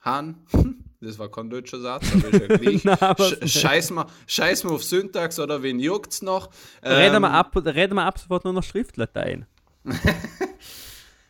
Han, 0.00 0.46
das 1.00 1.18
war 1.18 1.30
kein 1.30 1.50
deutscher 1.50 1.80
Satz, 1.80 2.06
aber 2.14 2.32
ist 2.32 2.84
ja 2.84 3.14
gleich. 3.14 3.52
Scheiß, 3.52 3.90
mal, 3.90 4.06
scheiß 4.26 4.64
mal 4.64 4.74
auf 4.74 4.84
Syntax 4.84 5.38
oder 5.38 5.62
wen 5.62 5.78
juckt's 5.78 6.22
noch? 6.22 6.50
Reden 6.82 7.22
wir 7.22 7.28
Ähm, 7.28 7.34
ab, 7.34 7.54
reden 7.56 7.94
wir 7.94 8.04
ab 8.04 8.18
sofort 8.18 8.44
nur 8.44 8.52
noch 8.52 8.64
Schriftlatein. 8.64 9.46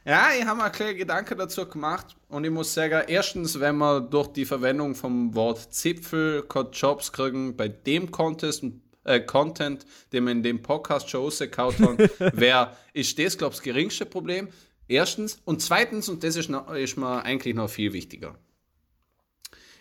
Ja, 0.09 0.29
ich 0.39 0.47
habe 0.47 0.59
mir 0.59 0.65
einen 0.67 0.73
kleinen 0.73 0.97
Gedanken 0.97 1.37
dazu 1.37 1.67
gemacht 1.67 2.15
und 2.29 2.45
ich 2.45 2.51
muss 2.53 2.73
sagen, 2.73 3.03
erstens, 3.09 3.59
wenn 3.59 3.77
wir 3.79 4.01
durch 4.01 4.29
die 4.29 4.45
Verwendung 4.45 4.95
vom 4.95 5.35
Wort 5.35 5.75
Zipfel 5.75 6.45
Jobs 6.73 7.11
kriegen, 7.11 7.57
bei 7.57 7.67
dem 7.67 8.13
Contest, 8.13 8.63
äh, 9.03 9.19
Content, 9.19 9.85
den 10.13 10.23
wir 10.23 10.31
in 10.31 10.45
dem 10.45 10.63
Podcast 10.63 11.11
schon 11.11 11.23
rausgehauen 11.23 11.77
haben, 11.81 11.99
wär, 12.39 12.77
ist 12.93 13.19
das, 13.19 13.37
glaube 13.37 13.55
ich, 13.55 13.59
das 13.59 13.65
geringste 13.65 14.07
Problem. 14.07 14.47
Erstens. 14.89 15.41
Und 15.45 15.63
zweitens, 15.63 16.09
und 16.09 16.23
das 16.23 16.37
ist, 16.37 16.49
noch, 16.49 16.73
ist 16.75 16.97
mir 16.97 17.25
eigentlich 17.25 17.55
noch 17.55 17.69
viel 17.69 17.93
wichtiger. 17.93 18.39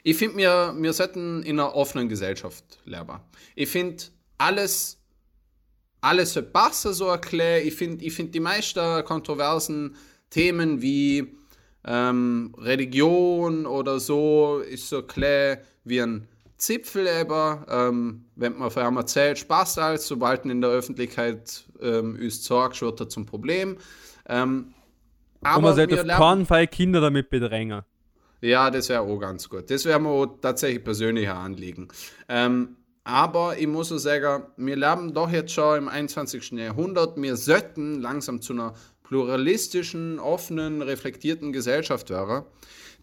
Ich 0.03 0.17
finde, 0.17 0.37
wir, 0.37 0.75
wir 0.77 0.93
sollten 0.93 1.43
in 1.43 1.59
einer 1.59 1.75
offenen 1.75 2.09
Gesellschaft 2.09 2.63
leben. 2.85 3.19
Ich 3.55 3.69
finde, 3.69 4.03
alles 4.37 4.99
alles 6.05 6.33
soll 6.33 6.43
passen, 6.43 6.93
so 6.93 7.07
erklären. 7.07 7.65
Ich 7.65 7.73
finde 7.73 8.05
ich 8.05 8.13
find 8.13 8.35
die 8.35 8.39
meisten 8.39 9.03
kontroversen 9.05 9.95
Themen 10.29 10.81
wie 10.81 11.35
ähm, 11.83 12.53
Religion 12.59 13.65
oder 13.65 13.99
so 13.99 14.59
ist 14.59 14.87
so 14.87 15.01
klar 15.01 15.57
wie 15.83 16.01
ein 16.01 16.27
Zipfel 16.57 17.07
eben, 17.07 17.65
ähm, 17.69 18.25
wenn 18.35 18.57
man 18.57 18.71
von 18.71 18.83
einem 18.83 18.97
erzählt, 18.97 19.39
Spaß 19.39 19.77
als, 19.79 20.07
sobald 20.07 20.45
in 20.45 20.61
der 20.61 20.69
Öffentlichkeit 20.69 21.65
ähm, 21.81 22.17
uns 22.21 22.43
sorgt, 22.43 22.81
wird 22.81 22.99
er 22.99 23.09
zum 23.09 23.25
Problem. 23.25 23.77
Ähm, 24.27 24.73
Und 25.45 25.51
aber 25.51 25.61
man 25.61 25.75
sollte 25.75 26.01
auf 26.01 26.07
keinen 26.19 26.45
Fall 26.47 26.67
Kinder 26.67 27.01
damit 27.01 27.29
bedrängen. 27.29 27.83
ja, 28.41 28.71
das 28.71 28.89
wäre 28.89 29.01
auch 29.01 29.19
ganz 29.19 29.47
gut. 29.47 29.69
Das 29.69 29.85
wäre 29.85 29.99
mir 29.99 30.09
auch 30.09 30.25
tatsächlich 30.41 30.83
persönlicher 30.83 31.35
Anliegen. 31.35 31.87
Ähm, 32.27 32.77
aber 33.03 33.55
ich 33.59 33.67
muss 33.67 33.91
auch 33.91 33.99
sagen, 33.99 34.45
wir 34.57 34.75
leben 34.75 35.13
doch 35.13 35.29
jetzt 35.31 35.53
schon 35.53 35.77
im 35.77 35.87
21. 35.87 36.51
Jahrhundert. 36.53 37.21
Wir 37.21 37.37
sollten 37.37 38.01
langsam 38.01 38.41
zu 38.41 38.53
einer 38.53 38.73
pluralistischen, 39.03 40.17
offenen, 40.17 40.81
reflektierten 40.81 41.53
Gesellschaft 41.53 42.09
werden, 42.09 42.43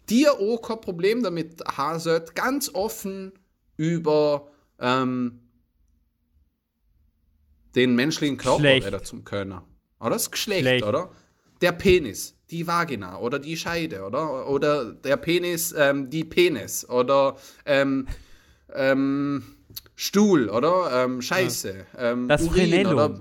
die 0.09 0.27
auch 0.27 0.57
kein 0.61 0.81
Problem 0.81 1.23
damit 1.23 1.63
haben 1.77 1.99
sollte, 1.99 2.33
ganz 2.33 2.69
offen 2.73 3.31
über 3.77 4.49
ähm, 4.79 5.39
den 7.75 7.95
menschlichen 7.95 8.35
Körper 8.35 8.57
Geschlecht. 8.57 8.87
reden 8.87 9.03
zu 9.05 9.21
können. 9.23 9.61
Oder 10.01 10.09
das 10.09 10.29
Geschlecht, 10.29 10.63
Geschlecht. 10.63 10.83
oder? 10.85 11.09
Der 11.63 11.71
Penis, 11.71 12.35
die 12.51 12.67
Vagina 12.67 13.17
oder 13.19 13.39
die 13.39 13.55
Scheide, 13.55 14.03
oder? 14.03 14.49
Oder 14.49 14.91
der 14.91 15.15
Penis, 15.15 15.73
ähm, 15.77 16.09
die 16.09 16.25
Penis 16.25 16.87
oder 16.89 17.37
ähm, 17.65 18.05
ähm, 18.75 19.43
Stuhl, 19.95 20.49
oder? 20.49 21.05
Ähm, 21.05 21.21
Scheiße, 21.21 21.85
ähm, 21.97 22.27
Das 22.27 22.45
Frenellum. 22.45 22.93
oder 22.93 23.19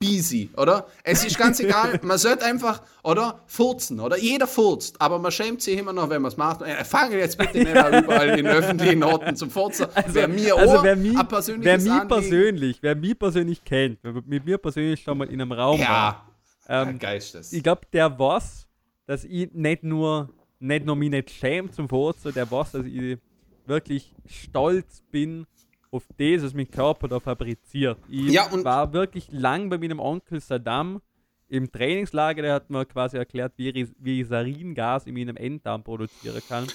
Bisi, 0.00 0.50
oder? 0.56 0.88
Es 1.04 1.24
ist 1.24 1.38
ganz 1.38 1.60
egal, 1.60 2.00
man 2.02 2.18
sollte 2.18 2.44
einfach, 2.44 2.82
oder? 3.04 3.40
Furzen, 3.46 4.00
oder? 4.00 4.18
Jeder 4.18 4.48
furzt, 4.48 5.00
aber 5.00 5.20
man 5.20 5.30
schämt 5.30 5.62
sich 5.62 5.78
immer 5.78 5.92
noch, 5.92 6.10
wenn 6.10 6.22
man 6.22 6.32
es 6.32 6.36
macht. 6.36 6.62
Äh, 6.62 6.84
fange 6.84 7.18
jetzt 7.18 7.38
bitte 7.38 7.58
nicht 7.58 7.76
an, 7.76 8.02
überall 8.04 8.36
in 8.38 8.46
öffentlichen 8.48 9.04
Orten 9.04 9.36
zum 9.36 9.50
Furzen. 9.50 9.86
wer 10.08 10.26
mir 10.26 10.56
also 10.56 10.78
auch 10.78 10.82
wer 10.82 10.96
mich, 10.96 11.16
wer 11.60 11.78
mich 11.78 12.08
persönlich, 12.08 12.78
wer 12.82 12.96
mich 12.96 13.16
persönlich 13.16 13.64
kennt, 13.64 14.00
wer 14.02 14.14
mit 14.26 14.44
mir 14.44 14.58
persönlich 14.58 15.04
schon 15.04 15.16
mal 15.16 15.28
in 15.28 15.40
einem 15.40 15.52
Raum 15.52 15.78
war, 15.78 16.26
Ja, 16.68 16.82
ähm, 16.82 16.98
Geistes. 16.98 17.52
ich 17.52 17.62
glaube, 17.62 17.82
der 17.92 18.18
weiß, 18.18 18.66
dass 19.06 19.24
ich 19.24 19.52
nicht 19.52 19.82
nur, 19.82 20.30
nicht 20.58 20.84
nur 20.84 20.96
mich 20.96 21.10
nicht 21.10 21.30
schäme 21.30 21.70
zum 21.70 21.88
Furzen, 21.88 22.32
der 22.32 22.50
weiß, 22.50 22.72
dass 22.72 22.86
ich 22.86 23.18
wirklich 23.66 24.14
stolz 24.26 25.02
bin 25.10 25.46
auf 25.90 26.04
das, 26.16 26.42
was 26.42 26.54
mein 26.54 26.70
Körper 26.70 27.08
da 27.08 27.20
fabriziert. 27.20 27.98
Ich 28.08 28.32
Ja, 28.32 28.48
war 28.64 28.92
wirklich 28.92 29.28
lang 29.30 29.70
bei 29.70 29.78
meinem 29.78 30.00
Onkel 30.00 30.40
Saddam 30.40 31.00
im 31.48 31.70
Trainingslager, 31.70 32.42
der 32.42 32.54
hat 32.54 32.70
mir 32.70 32.84
quasi 32.84 33.16
erklärt, 33.16 33.52
wie 33.56 33.68
ich, 33.70 33.88
wie 33.98 34.20
ich 34.20 34.28
Saringas 34.28 35.06
in 35.06 35.14
meinem 35.14 35.36
Enddarm 35.36 35.84
produzieren 35.84 36.42
kann. 36.48 36.66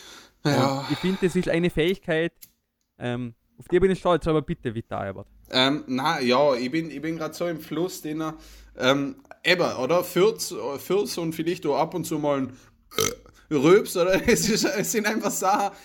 Ja. 0.45 0.87
Ich 0.89 0.97
finde, 0.97 1.19
das 1.21 1.35
ist 1.35 1.49
eine 1.49 1.69
Fähigkeit, 1.69 2.33
ähm, 2.97 3.35
auf 3.57 3.67
die 3.67 3.79
bin 3.79 3.91
ich 3.91 3.99
stolz, 3.99 4.25
aber 4.27 4.41
bitte, 4.41 4.73
Vita 4.73 4.97
Albert. 4.97 5.27
Ähm, 5.51 5.83
na 5.85 6.19
ja, 6.19 6.55
ich 6.55 6.71
bin, 6.71 6.89
ich 6.89 6.99
bin 7.01 7.17
gerade 7.17 7.33
so 7.33 7.47
im 7.47 7.59
Fluss, 7.59 8.01
den 8.01 8.21
er, 8.21 8.35
ähm, 8.77 9.17
eben, 9.43 9.75
oder? 9.75 10.03
Fürz, 10.03 10.53
Fürz 10.79 11.17
und 11.17 11.33
vielleicht 11.33 11.65
auch 11.65 11.77
ab 11.77 11.93
und 11.93 12.05
zu 12.05 12.19
mal 12.19 12.41
ein 12.41 12.53
Röps, 13.51 13.97
oder? 13.97 14.21
Es, 14.27 14.49
ist, 14.49 14.65
es 14.65 14.91
sind 14.91 15.05
einfach 15.05 15.31
Sachen, 15.31 15.75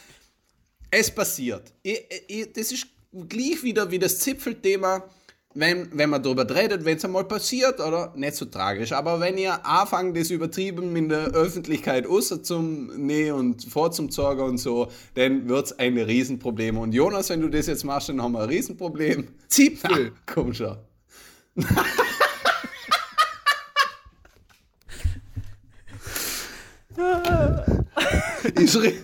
es 0.91 1.11
passiert. 1.11 1.73
Ich, 1.83 2.01
ich, 2.29 2.53
das 2.53 2.73
ist 2.73 2.87
gleich 3.29 3.63
wieder 3.63 3.91
wie 3.91 3.99
das 3.99 4.19
Zipfelthema, 4.19 5.05
wenn, 5.55 5.89
wenn 5.93 6.11
man 6.11 6.23
darüber 6.23 6.49
redet, 6.55 6.85
wenn 6.85 6.99
es 6.99 7.05
einmal 7.05 7.25
passiert, 7.25 7.81
oder? 7.81 8.13
Nicht 8.15 8.35
so 8.35 8.45
tragisch. 8.45 8.93
Aber 8.93 9.21
wenn 9.21 9.39
ihr 9.39 9.65
anfangt, 9.67 10.17
das 10.17 10.31
übertrieben 10.31 10.95
in 10.97 11.09
der 11.09 11.29
Öffentlichkeit 11.29 12.07
außer 12.07 12.43
zum 12.43 13.07
Nee 13.07 13.31
und 13.31 13.65
vor 13.65 13.91
zum 13.91 14.11
Zorger 14.11 14.45
und 14.45 14.59
so, 14.59 14.89
dann 15.15 15.49
wird 15.49 15.67
es 15.67 15.79
ein 15.79 15.97
Riesenproblem. 15.97 16.77
Und 16.77 16.93
Jonas, 16.93 17.31
wenn 17.31 17.41
du 17.41 17.49
das 17.49 17.67
jetzt 17.67 17.85
machst, 17.85 18.11
dann 18.11 18.23
haben 18.23 18.33
wir 18.33 18.41
ein 18.41 18.51
Riesenproblem. 18.51 19.29
Zipfel, 19.49 20.13
komm 20.27 20.53
schon. 20.53 20.77
ist, 28.55 28.77
ri- 28.77 28.95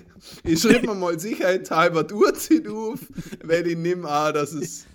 ich 0.44 0.60
schreibe 0.60 0.86
mir 0.88 0.94
mal 0.94 1.18
sicherheitshalber 1.18 2.04
die 2.04 2.14
Uhrzeit 2.14 2.66
auf, 2.68 3.00
weil 3.44 3.66
ich 3.66 3.76
nehme 3.76 4.08
an, 4.08 4.34
dass 4.34 4.52
es, 4.52 4.86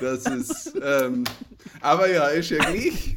dass 0.00 0.26
es, 0.26 0.72
ähm, 0.82 1.24
aber 1.80 2.10
ja, 2.10 2.28
ist 2.28 2.50
ja 2.50 2.58
gleich. 2.58 3.16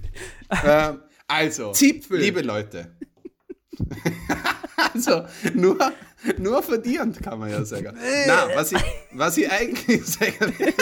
Ähm, 0.66 1.00
also, 1.28 1.72
Zipfel. 1.74 2.20
liebe 2.20 2.42
Leute. 2.42 2.90
also, 4.94 5.26
nur, 5.54 5.78
nur 6.38 6.64
verdient, 6.64 7.22
kann 7.22 7.38
man 7.40 7.50
ja 7.52 7.64
sagen. 7.66 7.96
Na, 8.28 8.48
was 8.56 8.72
ich, 8.72 8.82
was 9.12 9.38
ich 9.38 9.52
eigentlich 9.52 10.06
sagen 10.06 10.54
will, 10.58 10.74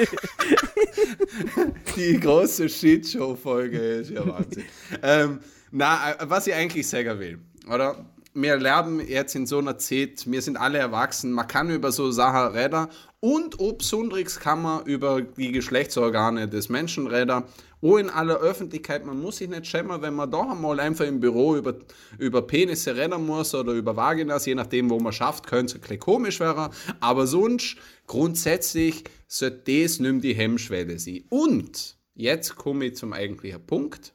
die 1.97 2.19
große 2.19 2.69
Shitshow-Folge 2.69 3.77
ist 3.79 4.11
ja 4.11 4.25
Wahnsinn. 4.25 4.63
Ähm, 5.01 5.39
na, 5.71 6.11
äh, 6.11 6.15
was 6.29 6.47
ich 6.47 6.53
eigentlich 6.53 6.87
sagen 6.87 7.19
will, 7.19 7.39
oder? 7.67 8.05
Wir 8.37 8.57
leben 8.57 8.99
jetzt 8.99 9.33
in 9.35 9.45
so 9.45 9.59
einer 9.59 9.77
Zeit, 9.77 10.29
wir 10.29 10.41
sind 10.41 10.57
alle 10.57 10.77
erwachsen, 10.77 11.31
man 11.31 11.47
kann 11.47 11.69
über 11.69 11.93
so 11.93 12.11
Sachen 12.11 12.53
reden 12.53 12.87
und 13.21 13.61
ob 13.61 13.77
besonders 13.77 14.41
kann 14.41 14.61
man 14.61 14.85
über 14.85 15.21
die 15.21 15.53
Geschlechtsorgane 15.53 16.49
des 16.49 16.67
Menschen 16.67 17.07
reden, 17.07 17.45
auch 17.81 17.95
in 17.95 18.09
aller 18.09 18.35
Öffentlichkeit. 18.41 19.05
Man 19.05 19.21
muss 19.21 19.37
sich 19.37 19.47
nicht 19.47 19.67
schämen, 19.67 20.01
wenn 20.01 20.15
man 20.15 20.29
doch 20.29 20.49
einmal 20.49 20.81
einfach 20.81 21.05
im 21.05 21.21
Büro 21.21 21.55
über, 21.55 21.75
über 22.17 22.41
Penisse 22.41 22.97
reden 22.97 23.25
muss 23.25 23.55
oder 23.55 23.71
über 23.71 23.95
Vaginas, 23.95 24.45
je 24.45 24.55
nachdem, 24.55 24.89
wo 24.89 24.99
man 24.99 25.13
schafft, 25.13 25.47
könnte 25.47 25.67
es 25.67 25.75
ein 25.75 25.81
bisschen 25.81 25.99
komisch 26.01 26.41
werden. 26.41 26.73
Aber 26.99 27.27
sonst, 27.27 27.77
grundsätzlich, 28.05 29.05
sollte 29.29 29.81
das 29.81 29.99
nicht 29.99 30.25
die 30.25 30.35
Hemmschwelle 30.35 30.99
sein. 30.99 31.23
Und 31.29 31.95
jetzt 32.15 32.57
komme 32.57 32.87
ich 32.87 32.97
zum 32.97 33.13
eigentlichen 33.13 33.65
Punkt. 33.65 34.13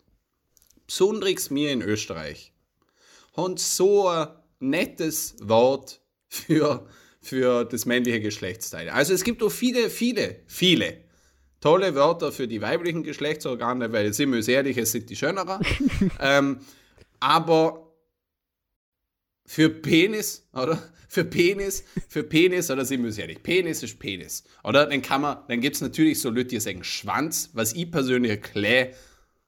Besonders 0.87 1.49
mir 1.49 1.73
in 1.73 1.81
Österreich 1.81 2.50
haben 3.33 3.57
so 3.57 4.09
ein 4.09 4.29
nettes 4.59 5.37
Wort 5.41 6.01
für, 6.29 6.87
für 7.21 7.65
das 7.65 7.87
männliche 7.87 8.21
Geschlechtsteil. 8.21 8.89
Also 8.91 9.15
es 9.15 9.25
gibt 9.25 9.43
auch 9.43 9.51
viele, 9.51 9.91
viele, 9.91 10.41
viele 10.47 10.99
tolle 11.61 11.95
Wörter 11.95 12.33
für 12.33 12.49
die 12.49 12.63
weiblichen 12.63 13.03
Geschlechtsorgane, 13.03 13.93
weil 13.93 14.13
sind 14.13 14.31
wir 14.31 14.39
uns 14.39 14.49
ehrlich, 14.49 14.77
es 14.79 14.93
sind 14.93 15.11
die 15.11 15.17
schöneren. 15.17 15.65
ähm, 16.21 16.61
aber 17.21 17.95
für 19.47 19.69
Penis, 19.69 20.49
oder? 20.53 20.83
Für 21.09 21.25
Penis, 21.25 21.85
für 22.09 22.23
Penis, 22.23 22.71
oder 22.71 22.85
sind 22.85 23.01
wir 23.01 23.09
uns 23.09 23.19
ehrlich, 23.19 23.43
Penis 23.43 23.83
ist 23.83 23.99
Penis. 23.99 24.45
Oder? 24.63 24.87
Dann 24.87 25.03
kann 25.03 25.23
man, 25.23 25.39
dann 25.49 25.61
gibt 25.61 25.75
es 25.75 25.83
natürlich 25.83 26.21
so 26.21 26.31
Leute, 26.31 26.51
die 26.51 26.61
sagen 26.61 26.85
Schwanz, 26.85 27.51
was 27.53 27.73
ich 27.73 27.91
persönlich 27.91 28.31
erkläre, 28.31 28.95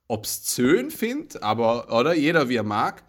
obszön 0.09 0.91
finde, 0.91 1.43
aber, 1.43 1.97
oder? 1.97 2.15
Jeder 2.15 2.49
wie 2.49 2.57
er 2.57 2.65
mag. 2.65 3.05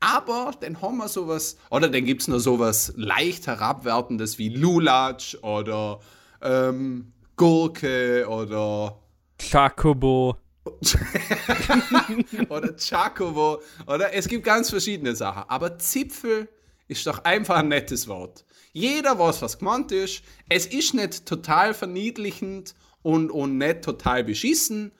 Aber 0.00 0.52
dann 0.60 0.80
haben 0.80 0.98
wir 0.98 1.08
sowas, 1.08 1.56
oder 1.70 1.88
dann 1.88 2.04
gibt 2.04 2.22
es 2.22 2.28
noch 2.28 2.38
sowas 2.38 2.92
leicht 2.96 3.46
herabwertendes 3.46 4.38
wie 4.38 4.48
Lulatsch 4.48 5.36
oder 5.42 6.00
ähm, 6.40 7.12
Gurke 7.36 8.26
oder 8.28 8.98
Jacobo. 9.40 10.36
oder 12.50 12.76
Chakovo 12.76 13.62
oder 13.86 14.12
es 14.12 14.28
gibt 14.28 14.44
ganz 14.44 14.70
verschiedene 14.70 15.16
Sachen. 15.16 15.44
Aber 15.48 15.78
Zipfel 15.78 16.48
ist 16.88 17.06
doch 17.06 17.24
einfach 17.24 17.56
ein 17.56 17.68
nettes 17.68 18.06
Wort. 18.08 18.44
Jeder 18.72 19.18
weiß, 19.18 19.42
was 19.42 19.58
gemeint 19.58 19.92
ist. 19.92 20.22
Es 20.48 20.66
ist 20.66 20.94
nicht 20.94 21.26
total 21.26 21.74
verniedlichend 21.74 22.74
und, 23.02 23.30
und 23.30 23.58
nicht 23.58 23.82
total 23.82 24.24
beschissen. 24.24 24.92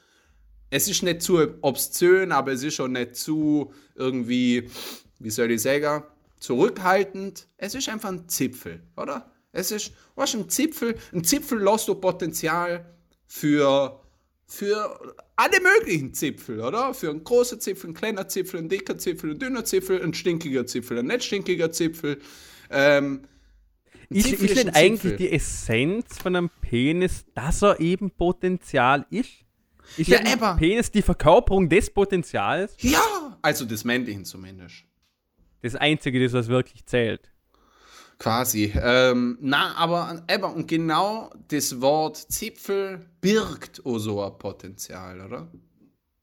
Es 0.70 0.88
ist 0.88 1.02
nicht 1.02 1.22
zu 1.22 1.38
obszön, 1.62 2.32
aber 2.32 2.52
es 2.52 2.62
ist 2.62 2.78
auch 2.80 2.88
nicht 2.88 3.16
zu 3.16 3.72
irgendwie, 3.94 4.68
wie 5.18 5.30
soll 5.30 5.50
ich 5.50 5.62
sagen, 5.62 6.04
zurückhaltend. 6.38 7.48
Es 7.56 7.74
ist 7.74 7.88
einfach 7.88 8.10
ein 8.10 8.28
Zipfel, 8.28 8.82
oder? 8.96 9.32
Es 9.52 9.70
ist, 9.70 9.92
was 10.14 10.34
ein 10.34 10.48
Zipfel, 10.50 10.94
ein 11.12 11.24
Zipfel 11.24 11.60
lässt 11.62 11.88
du 11.88 11.94
Potenzial 11.94 12.84
für, 13.26 14.00
für 14.46 15.16
alle 15.36 15.60
möglichen 15.60 16.12
Zipfel, 16.12 16.60
oder? 16.60 16.92
Für 16.92 17.10
einen 17.10 17.24
großen 17.24 17.60
Zipfel, 17.60 17.88
einen 17.88 17.94
kleinen 17.94 18.28
Zipfel, 18.28 18.60
einen 18.60 18.68
dicker 18.68 18.98
Zipfel, 18.98 19.30
einen 19.30 19.38
dünner 19.38 19.64
Zipfel, 19.64 20.02
ein 20.02 20.12
stinkiger 20.12 20.66
Zipfel, 20.66 20.98
ein 20.98 21.06
nicht 21.06 21.24
stinkiger 21.24 21.72
Zipfel. 21.72 22.20
Ähm, 22.70 23.22
Ist, 24.10 24.32
ist 24.32 24.58
ein 24.58 24.70
eigentlich 24.74 25.16
die 25.16 25.30
Essenz 25.30 26.18
von 26.18 26.36
einem 26.36 26.50
Penis, 26.60 27.24
dass 27.34 27.62
er 27.62 27.80
eben 27.80 28.10
Potenzial 28.10 29.06
ist? 29.10 29.30
Ist 29.96 30.08
Ja, 30.08 30.18
ein 30.20 30.56
Penis 30.58 30.90
die 30.90 31.02
Verkörperung 31.02 31.68
des 31.68 31.90
Potenzials 31.90 32.74
Ja, 32.80 33.38
also 33.42 33.64
des 33.64 33.84
Männlichen 33.84 34.24
zumindest. 34.24 34.84
das 35.62 35.74
Einzige, 35.74 36.22
das 36.22 36.32
was 36.32 36.48
wirklich 36.48 36.84
zählt? 36.86 37.30
Quasi. 38.18 38.72
Ähm, 38.80 39.38
na, 39.40 39.74
aber 39.76 40.22
eben, 40.28 40.42
und 40.44 40.66
genau 40.66 41.30
das 41.48 41.80
Wort 41.80 42.16
Zipfel 42.16 43.06
birgt 43.20 43.84
auch 43.86 43.98
so 43.98 44.22
ein 44.22 44.36
Potenzial, 44.38 45.20
oder? 45.20 45.48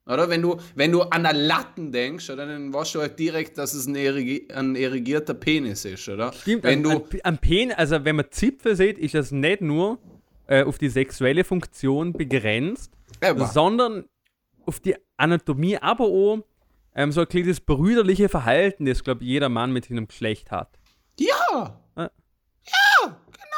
Oder 0.04 0.28
wenn 0.28 0.40
du, 0.42 0.56
wenn 0.76 0.92
du 0.92 1.02
an 1.02 1.24
der 1.24 1.32
Latten 1.32 1.90
denkst, 1.90 2.30
oder, 2.30 2.46
dann 2.46 2.72
weißt 2.72 2.94
du 2.94 3.00
halt 3.00 3.18
direkt, 3.18 3.58
dass 3.58 3.74
es 3.74 3.86
ein, 3.86 3.96
erigi 3.96 4.46
ein 4.54 4.76
erigierter 4.76 5.34
Penis 5.34 5.84
ist, 5.84 6.08
oder? 6.08 6.32
Stimmt, 6.32 6.62
wenn 6.64 6.86
ein, 6.86 7.02
du, 7.02 7.08
ein 7.24 7.38
Penis, 7.38 7.74
also 7.76 8.04
wenn 8.04 8.16
man 8.16 8.26
Zipfel 8.30 8.76
sieht, 8.76 8.98
ist 8.98 9.14
das 9.14 9.32
nicht 9.32 9.62
nur 9.62 9.98
äh, 10.46 10.62
auf 10.62 10.78
die 10.78 10.90
sexuelle 10.90 11.42
Funktion 11.44 12.12
begrenzt, 12.12 12.92
Eben. 13.22 13.46
sondern 13.46 14.04
auf 14.66 14.80
die 14.80 14.96
Anatomie, 15.16 15.78
aber 15.78 16.04
auch 16.04 16.38
ähm, 16.94 17.12
so 17.12 17.20
ein 17.22 17.28
kleines 17.28 17.60
brüderliche 17.60 18.28
Verhalten, 18.28 18.84
das, 18.86 19.04
glaube 19.04 19.22
ich, 19.22 19.28
jeder 19.30 19.48
Mann 19.48 19.72
mit 19.72 19.86
seinem 19.86 20.08
Geschlecht 20.08 20.50
hat. 20.50 20.78
ja! 21.18 21.80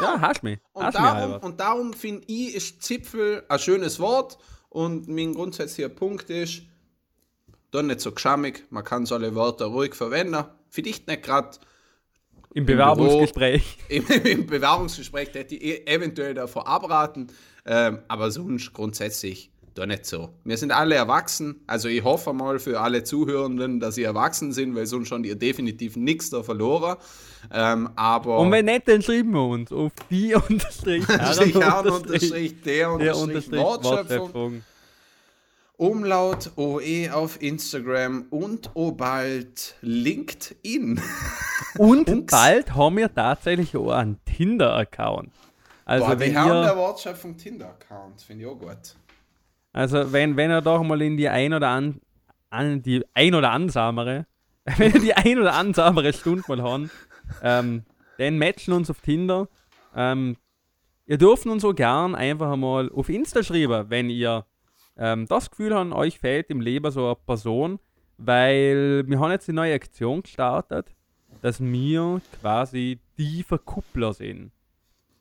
Ja, 0.01 0.21
hast 0.21 0.45
mich. 0.45 0.61
Und 0.75 0.85
Hast 0.85 0.95
mich 0.95 1.03
darum, 1.03 1.33
halber. 1.33 1.45
und 1.45 1.59
darum 1.59 1.93
finde 1.93 2.23
ich, 2.29 2.55
ist 2.55 2.83
Zipfel 2.85 3.43
ein 3.49 3.59
schönes 3.59 3.99
Wort 3.99 4.39
und 4.69 5.09
mein 5.09 5.35
grundsätzlicher 5.35 5.89
Punkt 5.89 6.31
ist, 6.31 6.63
dann 7.73 7.89
nicht 7.89 8.01
so 8.01 8.13
geschammig, 8.13 8.65
man 8.71 8.85
kann 8.85 9.07
so 9.07 9.17
alle 9.17 9.35
Wörter 9.35 9.67
ruhig 9.67 9.97
verwenden. 9.97 10.45
Vielleicht 10.71 11.09
nicht 11.09 11.25
gerade 11.25 11.59
Im 12.55 12.65
Bewerbungsgespräch. 12.65 13.79
im, 13.89 14.07
im 14.25 14.47
Bewerbungsgespräch 14.47 15.35
hätte 15.35 15.57
ich 15.57 15.63
e- 15.65 15.85
eventuell 15.87 16.35
davor 16.35 16.69
abraten, 16.69 17.27
ähm, 17.69 17.99
aber 18.09 18.31
sonst 18.31 18.73
grundsätzlich 18.73 19.51
doch 19.75 19.87
nicht 19.87 20.07
so. 20.07 20.31
Wir 20.45 20.57
sind 20.57 20.73
alle 20.73 20.97
erwachsen, 20.97 21.61
also 21.67 21.89
ich 21.89 22.03
hoffe 22.03 22.33
mal 22.33 22.59
für 22.59 22.81
alle 22.81 23.05
Zuhörenden, 23.05 23.79
dass 23.79 23.95
sie 23.95 24.03
erwachsen 24.03 24.53
sind, 24.53 24.75
weil 24.75 24.87
sonst 24.87 25.09
schon 25.09 25.23
ihr 25.23 25.37
definitiv 25.37 25.97
nichts 25.97 26.31
da 26.31 26.43
verloren. 26.43 26.97
Ähm, 27.53 27.91
aber 27.95 28.39
Und 28.39 28.51
wenn 28.51 28.65
nicht, 28.65 28.89
dann 28.89 29.03
schreiben 29.03 29.33
wir 29.33 29.47
uns 29.47 29.71
auf 29.71 29.93
die 30.11 30.35
unterstrich 30.49 31.05
Strich 31.05 31.55
Herren 31.55 31.63
Herren 31.63 31.89
unterstrich 31.91 32.63
der 32.63 32.99
der 32.99 33.17
unterstrich 33.17 33.61
unterstrich 33.61 33.61
Wortschöpfung. 33.61 34.63
Umlaut 35.77 36.51
OE 36.57 37.09
auf 37.13 37.41
Instagram 37.41 38.27
und 38.31 38.71
oh 38.75 38.91
bald 38.91 39.77
LinkedIn. 39.81 41.01
Und 41.77 42.27
bald 42.31 42.75
haben 42.75 42.97
wir 42.97 43.15
tatsächlich 43.15 43.77
auch 43.77 43.93
einen 43.93 44.19
Tinder-Account. 44.25 45.31
Also 45.89 46.05
Boah, 46.05 46.17
die 46.17 46.33
Herren 46.33 46.65
der 46.65 46.77
Wortschöpfung 46.77 47.39
Tinder-Account, 47.39 48.21
finde 48.21 48.45
ich 48.45 48.51
auch 48.51 48.59
gut. 48.59 48.95
also 49.73 50.13
wenn, 50.13 50.37
wenn 50.37 50.51
ihr 50.51 50.61
doch 50.61 50.83
mal 50.83 51.01
in 51.01 51.17
die 51.17 51.31
ein 51.31 51.55
oder 51.55 51.69
an, 51.69 52.03
an 52.51 52.83
die 52.83 53.03
ein 53.15 53.35
oder 53.35 53.53
ansamere, 53.53 54.27
wenn 54.77 54.93
ihr 54.93 55.01
die 55.01 55.15
ein 55.15 55.39
oder 55.39 55.55
ansamere 55.55 56.13
Stunde 56.13 56.43
mal 56.47 56.63
haben, 56.63 56.91
ähm, 57.43 57.85
dann 58.19 58.37
matchen 58.37 58.75
uns 58.75 58.91
auf 58.91 59.01
Tinder. 59.01 59.49
Ähm, 59.97 60.37
ihr 61.07 61.17
dürft 61.17 61.47
uns 61.47 61.63
so 61.63 61.73
gern 61.73 62.15
einfach 62.15 62.55
mal 62.57 62.91
auf 62.93 63.09
Insta 63.09 63.43
schreiben, 63.43 63.89
wenn 63.89 64.11
ihr 64.11 64.45
ähm, 64.99 65.25
das 65.27 65.51
Gefühl 65.51 65.75
habt, 65.75 65.93
euch 65.93 66.19
fehlt 66.19 66.51
im 66.51 66.61
Leben 66.61 66.91
so 66.91 67.07
eine 67.07 67.15
Person, 67.15 67.79
weil 68.19 69.05
wir 69.07 69.19
haben 69.19 69.31
jetzt 69.31 69.49
die 69.49 69.53
neue 69.53 69.75
Aktion 69.75 70.23
gestartet, 70.23 70.95
dass 71.41 71.63
wir 71.63 72.21
quasi 72.43 73.01
die 73.17 73.43
Verkuppler 73.43 74.13
sind. 74.13 74.53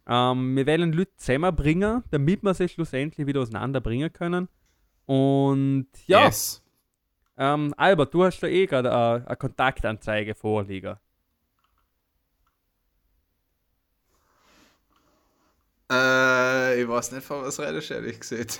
Ähm, 0.07 0.55
wir 0.55 0.65
wollen 0.67 0.93
Leute 0.93 1.15
zusammenbringen, 1.17 2.03
damit 2.11 2.43
wir 2.43 2.53
sie 2.53 2.69
schlussendlich 2.69 3.27
wieder 3.27 3.41
auseinanderbringen 3.41 4.11
können. 4.13 4.47
Und 5.05 5.87
ja, 6.07 6.25
Yes. 6.25 6.63
ähm, 7.37 7.73
Albert, 7.77 8.13
du 8.13 8.23
hast 8.23 8.39
da 8.41 8.47
eh 8.47 8.65
gerade 8.67 8.91
eine, 8.93 9.27
eine 9.27 9.35
Kontaktanzeige 9.37 10.35
vorliegen. 10.35 10.97
Äh, 15.91 16.81
ich 16.81 16.87
weiß 16.87 17.11
nicht, 17.13 17.23
von 17.25 17.43
was 17.43 17.59
redest 17.59 17.89
du, 17.89 17.93
ehrlich 17.95 18.19
gesagt. 18.19 18.59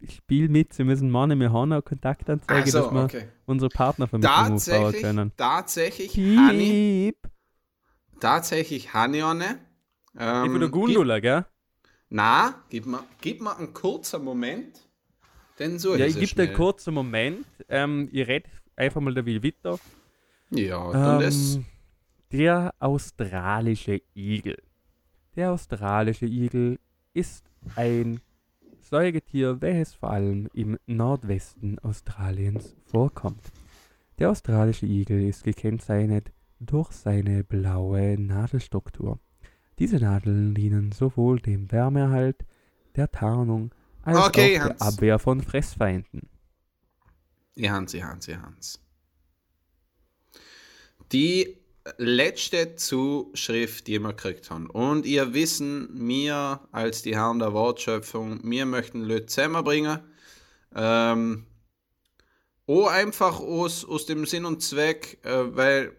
Ich 0.00 0.16
spiele 0.16 0.48
mit, 0.48 0.72
sie 0.74 0.84
müssen 0.84 1.10
Mann, 1.10 1.38
wir 1.38 1.52
haben 1.52 1.72
eine 1.72 1.80
Kontaktanzeige, 1.82 2.72
so, 2.72 2.78
dass 2.82 2.90
wir 2.90 3.04
okay. 3.04 3.28
unsere 3.46 3.70
Partnervermittlung 3.70 4.50
aufbauen 4.50 4.94
Tatsächlich, 4.94 5.02
können. 5.02 5.32
tatsächlich, 5.36 6.22
Hani, 6.34 6.78
Piep. 7.12 7.30
tatsächlich 8.20 8.92
Hani 8.94 9.22
eine. 9.22 9.58
Ähm, 10.18 10.44
Ich 10.44 10.50
bin 10.50 10.60
der 10.60 10.68
gib, 10.68 10.72
Gundula, 10.72 11.20
gell? 11.20 11.46
na, 12.10 12.54
gib 12.68 12.86
mir, 12.86 13.04
gib 13.20 13.40
mir 13.40 13.56
einen 13.56 13.72
kurzen 13.74 14.22
Moment, 14.24 14.88
denn 15.58 15.78
so 15.78 15.94
Ja, 15.94 16.04
ist 16.06 16.16
ich 16.16 16.34
gebe 16.34 16.46
dir 16.46 16.54
einen 16.54 16.94
Moment. 16.94 17.46
Ähm, 17.68 18.08
ich 18.12 18.26
rede 18.26 18.48
einfach 18.76 19.00
mal 19.00 19.14
der 19.14 19.26
Will 19.26 19.42
weiter. 19.42 19.78
Ja, 20.50 20.92
dann 20.92 21.18
das. 21.18 21.56
Ähm, 21.56 21.64
Der 22.32 22.74
australische 22.78 24.00
Igel. 24.14 24.56
Der 25.36 25.52
australische 25.52 26.26
Igel 26.26 26.78
ist 27.14 27.44
ein 27.76 28.20
Säugetier, 28.80 29.60
welches 29.60 29.94
vor 29.94 30.10
allem 30.10 30.48
im 30.52 30.78
Nordwesten 30.86 31.78
Australiens 31.80 32.76
vorkommt. 32.84 33.52
Der 34.18 34.30
australische 34.30 34.86
Igel 34.86 35.26
ist 35.28 35.44
gekennzeichnet 35.44 36.32
durch 36.60 36.92
seine 36.92 37.44
blaue 37.44 38.18
Nadelstruktur. 38.20 39.18
Diese 39.78 39.96
Nadeln 39.96 40.54
dienen 40.54 40.92
sowohl 40.92 41.40
dem 41.40 41.70
Wärmeerhalt, 41.72 42.44
der 42.96 43.10
Tarnung 43.10 43.72
als 44.02 44.18
Okay, 44.18 44.58
auch 44.60 44.64
der 44.66 44.70
Hans. 44.70 44.80
Abwehr 44.80 45.18
von 45.18 45.42
Fressfeinden. 45.42 46.28
Ja, 47.54 47.72
Hans, 47.72 47.92
ja, 47.92 48.06
Hans, 48.06 48.26
ja, 48.26 48.40
Hans. 48.42 48.80
Die 51.12 51.58
letzte 51.98 52.76
Zuschrift, 52.76 53.86
die 53.86 53.98
wir 53.98 54.10
gekriegt 54.10 54.50
haben. 54.50 54.70
Und 54.70 55.04
ihr 55.04 55.34
wissen, 55.34 55.88
wir 55.92 56.60
als 56.70 57.02
die 57.02 57.16
Herren 57.16 57.38
der 57.38 57.52
Wortschöpfung, 57.52 58.40
wir 58.44 58.66
möchten 58.66 59.02
Leute 59.02 59.26
zusammenbringen. 59.26 59.98
Ähm, 60.74 61.46
auch 62.66 62.86
einfach 62.86 63.40
aus, 63.40 63.84
aus 63.84 64.06
dem 64.06 64.24
Sinn 64.26 64.44
und 64.44 64.62
Zweck, 64.62 65.18
äh, 65.24 65.56
weil 65.56 65.92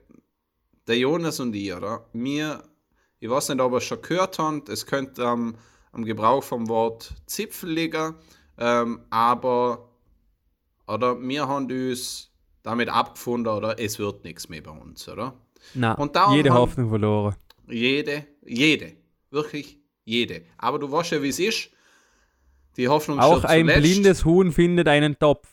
der 0.87 0.97
Jonas 0.97 1.39
und 1.39 1.53
ich, 1.53 1.73
oder? 1.73 2.07
Mir, 2.13 2.63
ich 3.23 3.29
weiß 3.29 3.49
nicht, 3.49 3.61
ob 3.61 3.71
ihr 3.71 3.77
es 3.77 3.85
schon 3.85 4.01
gehört 4.01 4.37
habt, 4.37 4.67
es 4.67 4.85
könnte 4.85 5.25
am, 5.25 5.55
am 5.93 6.03
Gebrauch 6.03 6.43
vom 6.43 6.67
Wort 6.67 7.13
Zipfel 7.25 7.69
liegen, 7.71 8.15
ähm, 8.57 8.99
aber 9.09 9.87
oder 10.87 11.17
wir 11.21 11.47
haben 11.47 11.71
uns 11.71 12.29
damit 12.63 12.89
abgefunden, 12.89 13.47
oder 13.53 13.79
es 13.79 13.97
wird 13.97 14.25
nichts 14.25 14.49
mehr 14.49 14.61
bei 14.61 14.71
uns, 14.71 15.07
oder? 15.07 15.33
Na, 15.73 15.97
jede 16.33 16.53
Hoffnung 16.53 16.89
verloren. 16.89 17.35
Jede, 17.69 18.27
jede, 18.45 18.91
wirklich 19.31 19.79
jede. 20.03 20.41
Aber 20.57 20.77
du 20.77 20.91
weißt 20.91 21.11
ja, 21.11 21.23
wie 21.23 21.29
es 21.29 21.39
ist. 21.39 21.69
Die 22.75 22.89
Hoffnung 22.89 23.21
Auch 23.21 23.45
ein 23.45 23.67
zuletzt. 23.67 23.81
blindes 23.81 24.25
Huhn 24.25 24.51
findet 24.51 24.89
einen 24.89 25.17
Topf. 25.17 25.47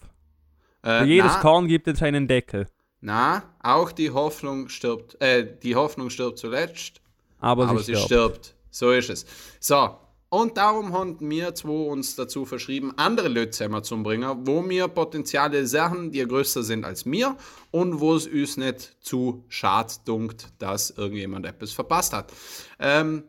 äh, 0.83 1.01
Für 1.03 1.05
jedes 1.05 1.35
na, 1.35 1.41
Korn 1.41 1.69
gibt 1.69 1.87
es 1.87 2.03
einen 2.03 2.27
Deckel. 2.27 2.67
na, 3.01 3.45
auch 3.63 3.93
die 3.93 4.11
Hoffnung 4.11 4.69
stirbt, 4.69 5.21
äh, 5.21 5.47
die 5.63 5.77
Hoffnung 5.77 6.11
stirbt 6.11 6.39
zuletzt. 6.39 7.01
Aber, 7.41 7.69
aber 7.69 7.81
sie 7.81 7.95
sie 7.95 8.01
stirbt. 8.01 8.47
stirbt. 8.47 8.55
So 8.71 8.93
ist 8.93 9.11
es. 9.11 9.27
So, 9.59 9.97
und 10.33 10.57
darum 10.57 10.93
haben 10.93 11.19
wir 11.29 11.57
zwei 11.57 11.71
uns 11.91 12.15
dazu 12.15 12.45
verschrieben, 12.45 12.93
andere 12.97 13.51
zusammen 13.51 13.83
zu 13.83 14.01
bringen, 14.01 14.47
wo 14.47 14.67
wir 14.69 14.87
potenzielle 14.87 15.67
Sachen, 15.67 16.13
die 16.13 16.25
größer 16.25 16.63
sind 16.63 16.85
als 16.85 17.05
mir 17.05 17.37
und 17.73 17.99
wo 17.99 18.15
es 18.15 18.29
uns 18.29 18.57
nicht 18.57 18.97
zu 19.01 19.45
schad 19.49 20.07
dunkt, 20.07 20.53
dass 20.59 20.91
irgendjemand 20.91 21.47
etwas 21.47 21.73
verpasst 21.73 22.13
hat. 22.13 22.33
Ähm, 22.79 23.25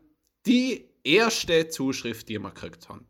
die 0.46 0.88
erste 1.02 1.68
Zuschrift, 1.68 2.28
die 2.28 2.38
wir 2.38 2.50
gekriegt 2.50 2.88
haben, 2.88 3.04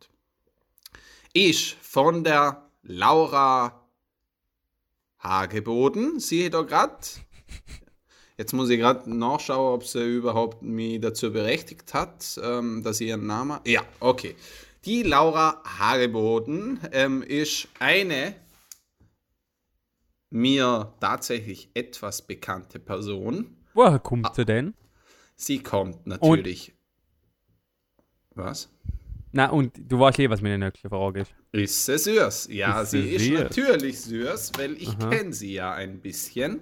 ist 1.35 1.77
von 1.83 2.25
der 2.25 2.71
Laura 2.83 3.87
Hageboden. 5.19 6.19
Sie 6.19 6.49
da 6.49 6.63
gerade 6.63 6.97
Jetzt 8.39 8.53
muss 8.53 8.71
ich 8.71 8.79
gerade 8.79 9.15
nachschauen, 9.15 9.75
ob 9.75 9.85
sie 9.87 10.17
überhaupt 10.17 10.63
mich 10.63 11.01
dazu 11.01 11.33
berechtigt 11.33 11.93
hat, 11.95 12.41
ähm, 12.43 12.83
dass 12.83 12.99
sie 12.99 13.09
ihren 13.09 13.27
Namen. 13.27 13.61
Ja, 13.67 13.83
okay. 14.01 14.35
Die 14.85 15.03
Laura 15.03 15.63
Hageboden 15.79 16.81
ähm, 16.93 17.23
ist 17.23 17.69
eine 17.79 18.35
mir 20.31 20.93
tatsächlich 20.99 21.69
etwas 21.75 22.23
bekannte 22.23 22.79
Person. 22.79 23.57
Woher 23.75 23.99
kommt 23.99 24.35
sie 24.35 24.45
denn? 24.45 24.75
Sie 25.37 25.63
kommt 25.63 26.07
natürlich. 26.07 26.75
Was? 28.35 28.71
Na, 29.33 29.51
und 29.51 29.73
du 29.79 29.99
weißt 29.99 30.19
eh, 30.19 30.31
was 30.31 30.41
meine 30.43 30.59
nächste 30.59 30.89
Frage 30.89 31.23
ist. 31.23 31.35
Ist 31.53 31.87
sie 31.87 31.99
süß? 31.99 32.49
Ja, 32.51 32.83
Ist 32.83 32.91
sie 32.91 33.03
sie 33.03 33.15
ist 33.15 33.25
süß? 33.25 33.41
natürlich 33.41 34.01
süß, 34.01 34.53
weil 34.57 34.73
ich 34.75 34.99
kenne 34.99 35.33
sie 35.33 35.55
ja 35.55 35.73
ein 35.73 36.01
bisschen. 36.01 36.61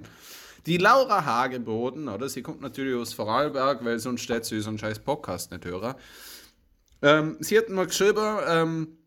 Die 0.67 0.77
Laura 0.77 1.25
Hageboden, 1.25 2.09
oder? 2.09 2.29
Sie 2.29 2.43
kommt 2.43 2.61
natürlich 2.61 2.95
aus 2.95 3.13
Vorarlberg, 3.13 3.85
weil 3.85 3.99
sonst 3.99 4.23
steht 4.23 4.45
sie 4.45 4.61
so 4.61 4.69
einen 4.69 4.79
scheiß 4.79 4.99
Podcast 4.99 5.51
nicht 5.51 5.65
hören. 5.65 5.95
Ähm, 7.03 7.37
sie 7.41 7.57
hat 7.57 7.69
mir 7.71 7.87
geschrieben, 7.87 8.39
ähm, 8.47 8.99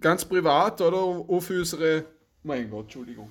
ganz 0.00 0.24
privat, 0.24 0.80
oder? 0.80 0.98
Auf 0.98 1.50
unsere. 1.50 2.04
Mein 2.42 2.70
Gott, 2.70 2.84
Entschuldigung. 2.84 3.30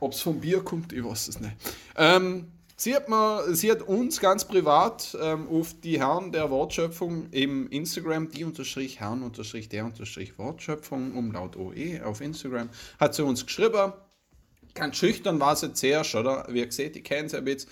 Ob 0.00 0.12
es 0.12 0.20
vom 0.20 0.40
Bier 0.40 0.62
kommt, 0.62 0.92
ich 0.92 1.04
weiß 1.04 1.28
es 1.28 1.40
nicht. 1.40 1.54
Ähm, 1.96 2.50
sie, 2.76 2.94
hat 2.96 3.08
mir, 3.08 3.54
sie 3.54 3.70
hat 3.70 3.82
uns 3.82 4.20
ganz 4.20 4.46
privat 4.46 5.16
ähm, 5.20 5.48
auf 5.48 5.74
die 5.80 6.00
Herren 6.00 6.32
der 6.32 6.50
Wortschöpfung 6.50 7.28
im 7.30 7.68
Instagram, 7.68 8.30
die 8.30 8.44
unterstrich 8.44 9.00
Herren 9.00 9.22
unterstrich 9.22 9.68
der 9.68 9.84
unterstrich 9.84 10.38
Wortschöpfung, 10.38 11.16
umlaut 11.16 11.56
OE 11.56 12.02
auf 12.04 12.20
Instagram, 12.20 12.70
hat 12.98 13.14
sie 13.14 13.24
uns 13.24 13.44
geschrieben. 13.44 13.92
Ganz 14.76 14.96
schüchtern 14.96 15.40
war 15.40 15.56
sie 15.56 15.72
zuerst, 15.72 16.14
oder? 16.14 16.46
Wie 16.48 16.60
ihr 16.60 16.70
seht, 16.70 16.96
ich 16.96 17.04
kenne 17.04 17.28
sie 17.28 17.38
ein 17.38 17.44
bisschen. 17.44 17.70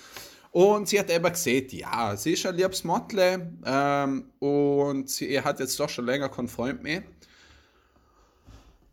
Und 0.50 0.88
sie 0.88 1.00
hat 1.00 1.10
eben 1.10 1.32
gesehen, 1.32 1.66
ja, 1.70 2.16
sie 2.16 2.32
ist 2.32 2.46
ein 2.46 2.54
liebes 2.54 2.84
Motle 2.84 3.52
ähm, 3.66 4.30
und 4.38 5.10
sie 5.10 5.40
hat 5.40 5.58
jetzt 5.58 5.78
doch 5.80 5.88
schon 5.88 6.06
länger 6.06 6.28
keinen 6.28 6.46
Freund 6.46 6.82
mehr. 6.82 7.02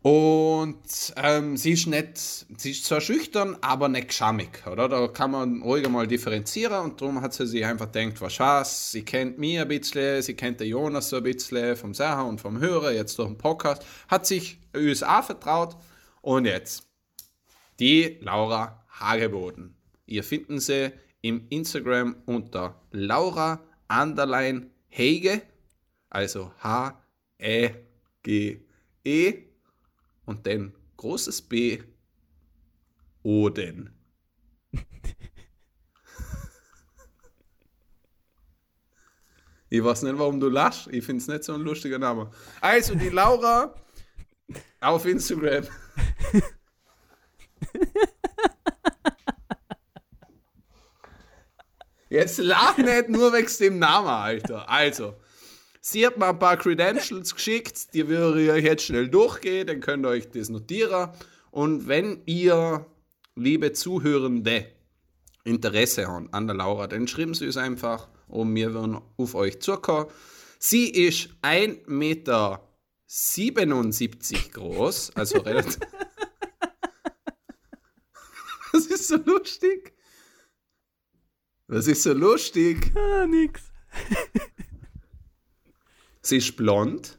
Und 0.02 1.14
ähm, 1.14 1.56
sie 1.56 1.74
ist 1.74 1.86
nicht, 1.86 2.18
sie 2.18 2.72
ist 2.72 2.84
zwar 2.84 3.00
schüchtern, 3.00 3.56
aber 3.60 3.88
nicht 3.88 4.08
geschammig, 4.08 4.66
oder? 4.66 4.88
Da 4.88 5.06
kann 5.06 5.30
man 5.30 5.62
ruhig 5.62 5.88
mal 5.88 6.08
differenzieren 6.08 6.80
und 6.80 7.00
darum 7.00 7.20
hat 7.20 7.32
sie 7.34 7.46
sich 7.46 7.64
einfach 7.64 7.92
gedacht, 7.92 8.20
was 8.20 8.40
was, 8.40 8.90
sie 8.90 9.04
kennt 9.04 9.38
mich 9.38 9.60
ein 9.60 9.68
bisschen, 9.68 10.20
sie 10.20 10.34
kennt 10.34 10.58
den 10.58 10.66
Jonas 10.66 11.10
so 11.10 11.18
ein 11.18 11.22
bisschen 11.22 11.76
vom 11.76 11.94
Sachen 11.94 12.28
und 12.28 12.40
vom 12.40 12.58
Hörer, 12.58 12.90
jetzt 12.90 13.16
durch 13.20 13.28
den 13.28 13.38
Podcast, 13.38 13.86
hat 14.08 14.26
sich 14.26 14.58
auch 14.74 15.22
vertraut 15.22 15.76
und 16.20 16.46
jetzt 16.46 16.91
die 17.82 18.16
Laura 18.20 18.86
Hageboden. 19.00 19.74
Ihr 20.06 20.22
finden 20.22 20.60
sie 20.60 20.92
im 21.20 21.48
Instagram 21.48 22.14
unter 22.26 22.80
Laura 22.92 23.60
Underline 23.88 24.70
Hege, 24.86 25.42
also 26.08 26.52
H-E-G-E 26.60 26.94
und 30.26 30.46
dann 30.46 30.72
großes 30.96 31.42
B 31.42 31.82
Oden. 33.24 33.92
Ich 39.70 39.82
weiß 39.82 40.02
nicht, 40.02 40.18
warum 40.18 40.38
du 40.38 40.48
lachst. 40.48 40.86
Ich 40.88 41.04
finde 41.04 41.20
es 41.22 41.26
nicht 41.26 41.42
so 41.44 41.54
ein 41.54 41.62
lustiger 41.62 41.98
Name. 41.98 42.30
Also, 42.60 42.94
die 42.94 43.08
Laura 43.08 43.74
auf 44.80 45.04
Instagram. 45.04 45.66
Jetzt 52.12 52.38
lach 52.38 52.76
nicht 52.76 53.08
nur 53.08 53.32
wegen 53.32 53.48
dem 53.58 53.78
Namen, 53.78 54.08
Alter. 54.08 54.68
Also, 54.68 55.14
sie 55.80 56.06
hat 56.06 56.18
mir 56.18 56.26
ein 56.26 56.38
paar 56.38 56.58
Credentials 56.58 57.34
geschickt, 57.34 57.94
die 57.94 58.06
würde 58.06 58.42
ich 58.42 58.50
euch 58.50 58.64
jetzt 58.64 58.84
schnell 58.84 59.08
durchgehen, 59.08 59.66
dann 59.66 59.80
könnt 59.80 60.04
ihr 60.04 60.10
euch 60.10 60.28
das 60.28 60.50
notieren. 60.50 61.10
Und 61.50 61.88
wenn 61.88 62.20
ihr, 62.26 62.84
liebe 63.34 63.72
Zuhörende, 63.72 64.66
Interesse 65.44 66.06
habt 66.06 66.34
an 66.34 66.46
der 66.46 66.56
Laura, 66.56 66.86
dann 66.86 67.08
schreiben 67.08 67.32
sie 67.32 67.46
es 67.46 67.56
einfach 67.56 68.08
und 68.28 68.54
wir 68.54 68.74
werden 68.74 69.00
auf 69.16 69.34
euch 69.34 69.60
zukommen. 69.60 70.10
Sie 70.58 70.90
ist 70.90 71.30
1,77 71.42 71.88
Meter 71.88 72.60
groß, 74.52 75.12
also 75.14 75.38
relativ. 75.38 75.78
Was 78.72 78.86
ist 78.86 79.08
so 79.08 79.16
lustig? 79.16 79.94
Was 81.66 81.86
ist 81.86 82.02
so 82.02 82.12
lustig? 82.12 82.92
Ah, 82.96 83.26
nix. 83.26 83.70
Sie 86.22 86.38
ist 86.38 86.56
blond. 86.56 87.18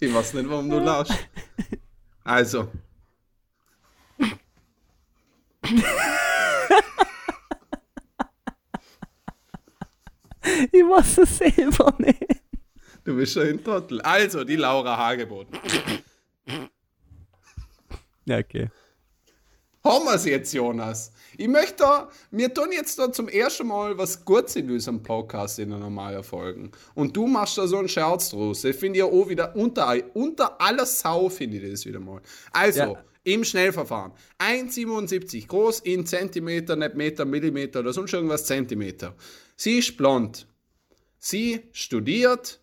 Ich 0.00 0.12
weiß 0.12 0.34
nicht, 0.34 0.48
warum 0.48 0.68
du 0.68 0.80
lachst. 0.80 1.14
Also. 2.24 2.68
Weiß 10.92 11.18
es 11.18 11.38
selber 11.38 11.94
nicht. 11.98 12.22
Du 13.04 13.16
bist 13.16 13.32
schon 13.32 13.46
ein 13.46 13.64
Trottel. 13.64 14.00
Also, 14.02 14.44
die 14.44 14.56
Laura 14.56 14.96
Hageboden. 14.96 15.58
Ja, 18.26 18.38
okay. 18.38 18.68
Haben 19.82 20.06
was 20.06 20.26
jetzt, 20.26 20.52
Jonas. 20.52 21.10
Ich 21.36 21.48
möchte, 21.48 21.84
wir 22.30 22.52
tun 22.52 22.68
jetzt 22.70 22.98
da 22.98 23.10
zum 23.10 23.28
ersten 23.28 23.66
Mal 23.66 23.96
was 23.96 24.24
Gutes 24.24 24.54
in 24.54 24.70
unserem 24.70 25.02
Podcast 25.02 25.58
in 25.58 25.70
den 25.70 25.80
normalen 25.80 26.22
Folgen. 26.22 26.70
Und 26.94 27.16
du 27.16 27.26
machst 27.26 27.58
da 27.58 27.66
so 27.66 27.78
einen 27.78 27.88
Scherz 27.88 28.30
draus. 28.30 28.62
Ich 28.62 28.76
finde 28.76 29.00
ja 29.00 29.06
auch 29.06 29.28
wieder 29.28 29.56
unter, 29.56 29.96
unter 30.14 30.60
aller 30.60 30.86
Sau, 30.86 31.28
finde 31.30 31.56
ich 31.56 31.70
das 31.70 31.86
wieder 31.86 32.00
mal. 32.00 32.20
Also, 32.52 32.80
ja. 32.80 33.04
im 33.24 33.42
Schnellverfahren. 33.42 34.12
1,77 34.38 35.48
groß 35.48 35.80
in 35.80 36.06
Zentimeter, 36.06 36.76
nicht 36.76 36.94
Meter, 36.94 37.24
Millimeter 37.24 37.80
oder 37.80 37.92
sonst 37.92 38.12
irgendwas 38.12 38.44
Zentimeter. 38.44 39.14
Sie 39.56 39.78
ist 39.78 39.96
blond. 39.96 40.46
Sie 41.24 41.62
studiert 41.70 42.58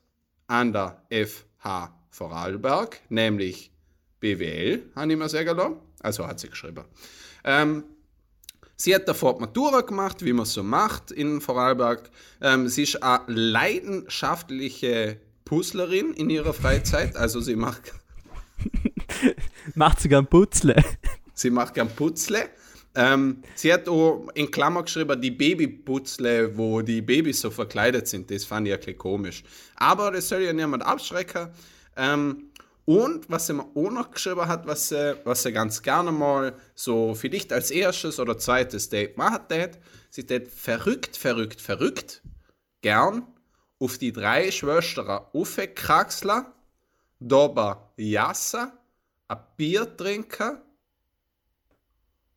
an 0.47 0.73
der 0.73 1.01
FH 1.09 1.97
Vorarlberg, 2.09 2.99
nämlich 3.07 3.71
BWL, 4.19 4.83
habe 4.97 5.13
ich 5.13 5.17
mir 5.17 5.29
sagen 5.29 5.55
lassen. 5.55 5.75
Also 6.01 6.27
hat 6.27 6.41
sie 6.41 6.49
geschrieben. 6.49 6.83
Ähm, 7.45 7.85
sie 8.75 8.93
hat 8.93 9.07
davor 9.07 9.39
Matura 9.39 9.79
gemacht, 9.79 10.25
wie 10.25 10.33
man 10.33 10.45
so 10.45 10.61
macht 10.61 11.09
in 11.11 11.39
Vorarlberg. 11.39 12.09
Ähm, 12.41 12.67
sie 12.67 12.83
ist 12.83 13.01
eine 13.01 13.23
leidenschaftliche 13.27 15.21
Puzzlerin 15.45 16.13
in 16.13 16.29
ihrer 16.29 16.53
Freizeit. 16.53 17.15
Also 17.15 17.39
sie 17.39 17.55
macht. 17.55 17.93
macht 19.73 20.01
sie 20.01 20.09
gern 20.09 20.27
Putzle. 20.27 20.83
Sie 21.33 21.49
macht 21.49 21.75
gern 21.75 21.87
Putzle. 21.87 22.49
Ähm, 22.95 23.43
sie 23.55 23.71
hat 23.71 23.87
auch 23.87 24.27
in 24.33 24.49
Klammer 24.49 24.83
geschrieben, 24.83 25.21
die 25.21 25.31
Babyputzle, 25.31 26.57
wo 26.57 26.81
die 26.81 27.01
Babys 27.01 27.41
so 27.41 27.51
verkleidet 27.51 28.07
sind. 28.07 28.31
Das 28.31 28.45
fand 28.45 28.67
ich 28.67 28.73
ein 28.73 28.79
bisschen 28.79 28.97
komisch. 28.97 29.43
Aber 29.75 30.11
das 30.11 30.29
soll 30.29 30.41
ja 30.41 30.53
niemand 30.53 30.83
abschrecken. 30.83 31.49
Ähm, 31.95 32.49
und 32.85 33.29
was 33.29 33.45
sie 33.45 33.53
mir 33.53 33.67
auch 33.75 33.91
noch 33.91 34.09
geschrieben 34.09 34.47
hat, 34.47 34.65
was 34.65 34.89
sie, 34.89 35.15
was 35.23 35.43
sie 35.43 35.51
ganz 35.51 35.83
gerne 35.83 36.11
mal 36.11 36.55
so 36.73 37.13
vielleicht 37.13 37.53
als 37.53 37.69
erstes 37.69 38.19
oder 38.19 38.37
zweites 38.39 38.89
Date 38.89 39.15
macht, 39.15 39.43
sie 40.09 40.25
hat 40.27 40.47
verrückt, 40.47 41.15
verrückt, 41.15 41.61
verrückt 41.61 42.23
gern 42.81 43.27
auf 43.77 43.99
die 43.99 44.11
drei 44.11 44.49
Schwestern 44.49 45.21
aufgekraxeln, 45.33 46.45
dabei 47.19 47.75
jassen, 47.97 48.71
ein 49.27 49.37
Bier 49.55 49.95
trinken 49.95 50.57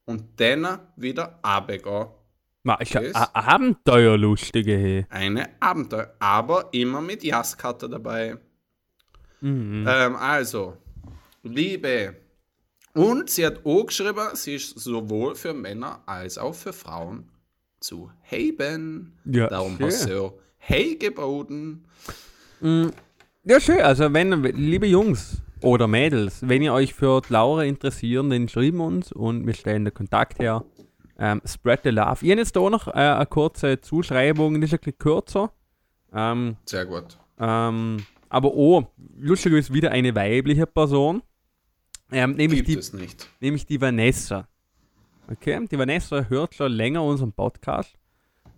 und 0.04 0.24
dann 0.40 0.78
wieder 0.96 1.38
runtergehen. 1.44 2.08
Ma, 2.64 2.78
ich 2.80 2.94
habe 2.94 3.12
Abenteuerlustige. 3.34 5.06
Eine 5.10 5.48
Abenteuer, 5.60 6.14
aber 6.20 6.68
immer 6.72 7.00
mit 7.00 7.24
Jasskarte 7.24 7.88
dabei. 7.88 8.36
Mhm. 9.40 9.84
Ähm, 9.88 10.16
also, 10.16 10.76
Liebe. 11.42 12.14
Und 12.94 13.30
sie 13.30 13.46
hat 13.46 13.64
auch 13.64 13.84
geschrieben, 13.86 14.28
sie 14.34 14.56
ist 14.56 14.78
sowohl 14.78 15.34
für 15.34 15.54
Männer 15.54 16.02
als 16.06 16.38
auch 16.38 16.54
für 16.54 16.72
Frauen 16.72 17.28
zu 17.80 18.10
heben. 18.20 19.18
Ja, 19.24 19.48
Darum 19.48 19.76
schön. 19.76 19.86
hast 19.86 20.08
du 20.08 20.32
Hey 20.58 20.94
geboten. 20.96 21.84
Mm, 22.60 22.88
ja, 23.42 23.58
schön. 23.58 23.80
Also, 23.80 24.12
wenn, 24.12 24.40
liebe 24.44 24.86
Jungs 24.86 25.42
oder 25.62 25.86
Mädels, 25.88 26.46
wenn 26.46 26.62
ihr 26.62 26.72
euch 26.72 26.94
für 26.94 27.22
Laura 27.28 27.64
interessieren, 27.64 28.30
dann 28.30 28.48
schreiben 28.48 28.80
uns 28.80 29.12
und 29.12 29.46
wir 29.46 29.54
stellen 29.54 29.84
den 29.84 29.94
Kontakt 29.94 30.38
her. 30.38 30.64
Ähm, 31.18 31.40
spread 31.44 31.80
the 31.84 31.90
love. 31.90 32.24
Ich 32.24 32.30
habe 32.30 32.40
jetzt 32.40 32.56
hier 32.56 32.70
noch 32.70 32.88
äh, 32.88 32.92
eine 32.92 33.26
kurze 33.26 33.80
Zuschreibung, 33.80 34.60
die 34.60 34.66
ist 34.66 34.72
ein 34.72 34.80
bisschen 34.80 34.98
kürzer. 34.98 35.52
Ähm, 36.12 36.56
Sehr 36.64 36.86
gut. 36.86 37.18
Ähm, 37.38 38.04
aber 38.28 38.54
oh, 38.54 38.84
lustigerweise 39.18 39.72
wieder 39.72 39.90
eine 39.90 40.14
weibliche 40.14 40.66
Person. 40.66 41.22
Ähm, 42.10 42.32
nämlich, 42.32 42.64
die, 42.64 42.78
nämlich 43.40 43.66
die 43.66 43.80
Vanessa. 43.80 44.48
Okay, 45.30 45.66
die 45.70 45.78
Vanessa 45.78 46.24
hört 46.28 46.54
schon 46.54 46.72
länger 46.72 47.02
unseren 47.02 47.32
Podcast 47.32 47.94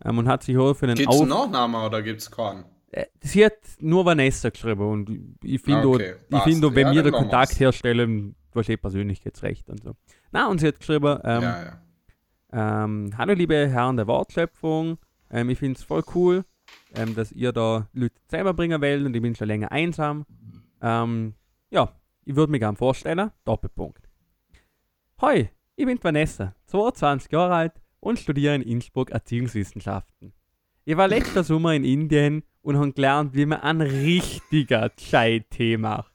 ähm, 0.04 0.18
und 0.18 0.28
hat 0.28 0.42
sich 0.42 0.56
auch 0.56 0.74
für 0.74 0.86
einen 0.86 0.96
Gibt 0.96 1.12
es 1.12 1.20
einen 1.20 1.28
Nachnamen 1.28 1.82
oder 1.82 2.02
gibt 2.02 2.20
es 2.20 2.30
keinen? 2.30 2.64
Äh, 2.94 3.06
sie 3.20 3.44
hat 3.44 3.58
nur 3.80 4.04
Vanessa 4.04 4.50
geschrieben 4.50 4.88
und 4.88 5.36
ich 5.42 5.60
finde, 5.60 5.88
okay, 5.88 6.14
ich 6.28 6.42
find, 6.42 6.62
wenn 6.62 6.86
ja, 6.88 6.94
wir 6.94 7.02
den 7.02 7.12
Kontakt 7.12 7.50
was. 7.50 7.60
herstellen, 7.60 8.36
eh 8.54 8.76
Persönlichkeitsrecht 8.76 9.68
und 9.68 9.82
so. 9.82 9.96
Na, 10.30 10.46
und 10.46 10.60
sie 10.60 10.68
hat 10.68 10.78
geschrieben, 10.78 11.18
ähm, 11.24 11.42
ja, 11.42 11.64
ja. 12.52 12.84
Ähm, 12.84 13.10
hallo 13.18 13.34
liebe 13.34 13.68
Herren 13.68 13.96
der 13.96 14.06
Wortschöpfung, 14.06 14.98
ähm, 15.28 15.50
ich 15.50 15.58
finde 15.58 15.76
es 15.76 15.82
voll 15.82 16.04
cool, 16.14 16.44
ähm, 16.94 17.16
dass 17.16 17.32
ihr 17.32 17.50
da 17.50 17.88
Leute 17.94 18.14
selber 18.30 18.54
bringen 18.54 18.80
wollt 18.80 19.04
und 19.04 19.16
ich 19.16 19.22
bin 19.22 19.34
schon 19.34 19.48
länger 19.48 19.72
einsam. 19.72 20.24
Ähm, 20.80 21.34
ja, 21.70 21.92
ich 22.24 22.36
würde 22.36 22.52
mich 22.52 22.60
gerne 22.60 22.76
vorstellen. 22.76 23.32
Doppelpunkt. 23.44 24.08
Hoi, 25.20 25.50
ich 25.74 25.86
bin 25.86 25.98
Vanessa, 26.00 26.54
22 26.66 27.32
Jahre 27.32 27.54
alt 27.54 27.72
und 27.98 28.20
studiere 28.20 28.54
in 28.54 28.62
Innsbruck 28.62 29.10
Erziehungswissenschaften. 29.10 30.32
Ich 30.84 30.96
war 30.96 31.08
letzter 31.08 31.42
Sommer 31.42 31.74
in 31.74 31.82
Indien 31.82 32.44
und 32.64 32.78
habe 32.78 32.92
gelernt, 32.92 33.34
wie 33.34 33.46
man 33.46 33.60
ein 33.60 33.80
richtiger 33.80 34.90
Chai-Tee 34.96 35.76
macht. 35.76 36.12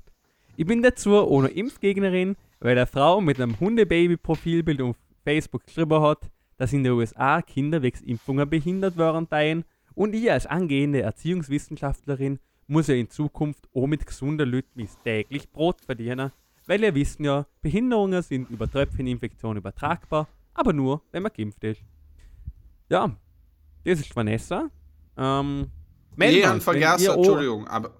Ich 0.57 0.65
bin 0.65 0.81
dazu 0.81 1.11
ohne 1.11 1.47
Impfgegnerin, 1.49 2.35
weil 2.59 2.75
der 2.75 2.87
Frau 2.87 3.21
mit 3.21 3.39
einem 3.39 3.57
Hundebaby-Profilbild 3.59 4.81
auf 4.81 4.97
Facebook 5.23 5.65
geschrieben 5.65 6.01
hat, 6.01 6.29
dass 6.57 6.73
in 6.73 6.83
den 6.83 6.93
USA 6.93 7.41
Kinder 7.41 7.81
wegen 7.81 8.03
Impfungen 8.03 8.49
behindert 8.49 8.97
werden 8.97 9.63
und 9.93 10.15
ich 10.15 10.31
als 10.31 10.47
angehende 10.47 11.01
Erziehungswissenschaftlerin 11.01 12.39
muss 12.67 12.87
ja 12.87 12.95
in 12.95 13.09
Zukunft 13.09 13.67
auch 13.73 13.87
mit 13.87 14.05
gesunden 14.05 14.49
Leuten 14.49 14.87
täglich 15.03 15.49
Brot 15.51 15.81
verdienen, 15.81 16.31
weil 16.65 16.81
wir 16.81 16.95
wissen 16.95 17.25
ja, 17.25 17.45
Behinderungen 17.61 18.21
sind 18.21 18.49
über 18.49 18.69
Tröpfcheninfektionen 18.69 19.57
übertragbar, 19.57 20.27
aber 20.53 20.73
nur, 20.73 21.01
wenn 21.11 21.23
man 21.23 21.31
geimpft 21.31 21.63
ist. 21.63 21.83
Ja, 22.89 23.15
das 23.83 23.99
ist 23.99 24.15
Vanessa. 24.15 24.69
Ähm, 25.15 25.71
nee, 26.15 26.43
an 26.43 26.61
vergessen, 26.61 27.11
Entschuldigung, 27.11 27.67
aber. 27.67 27.95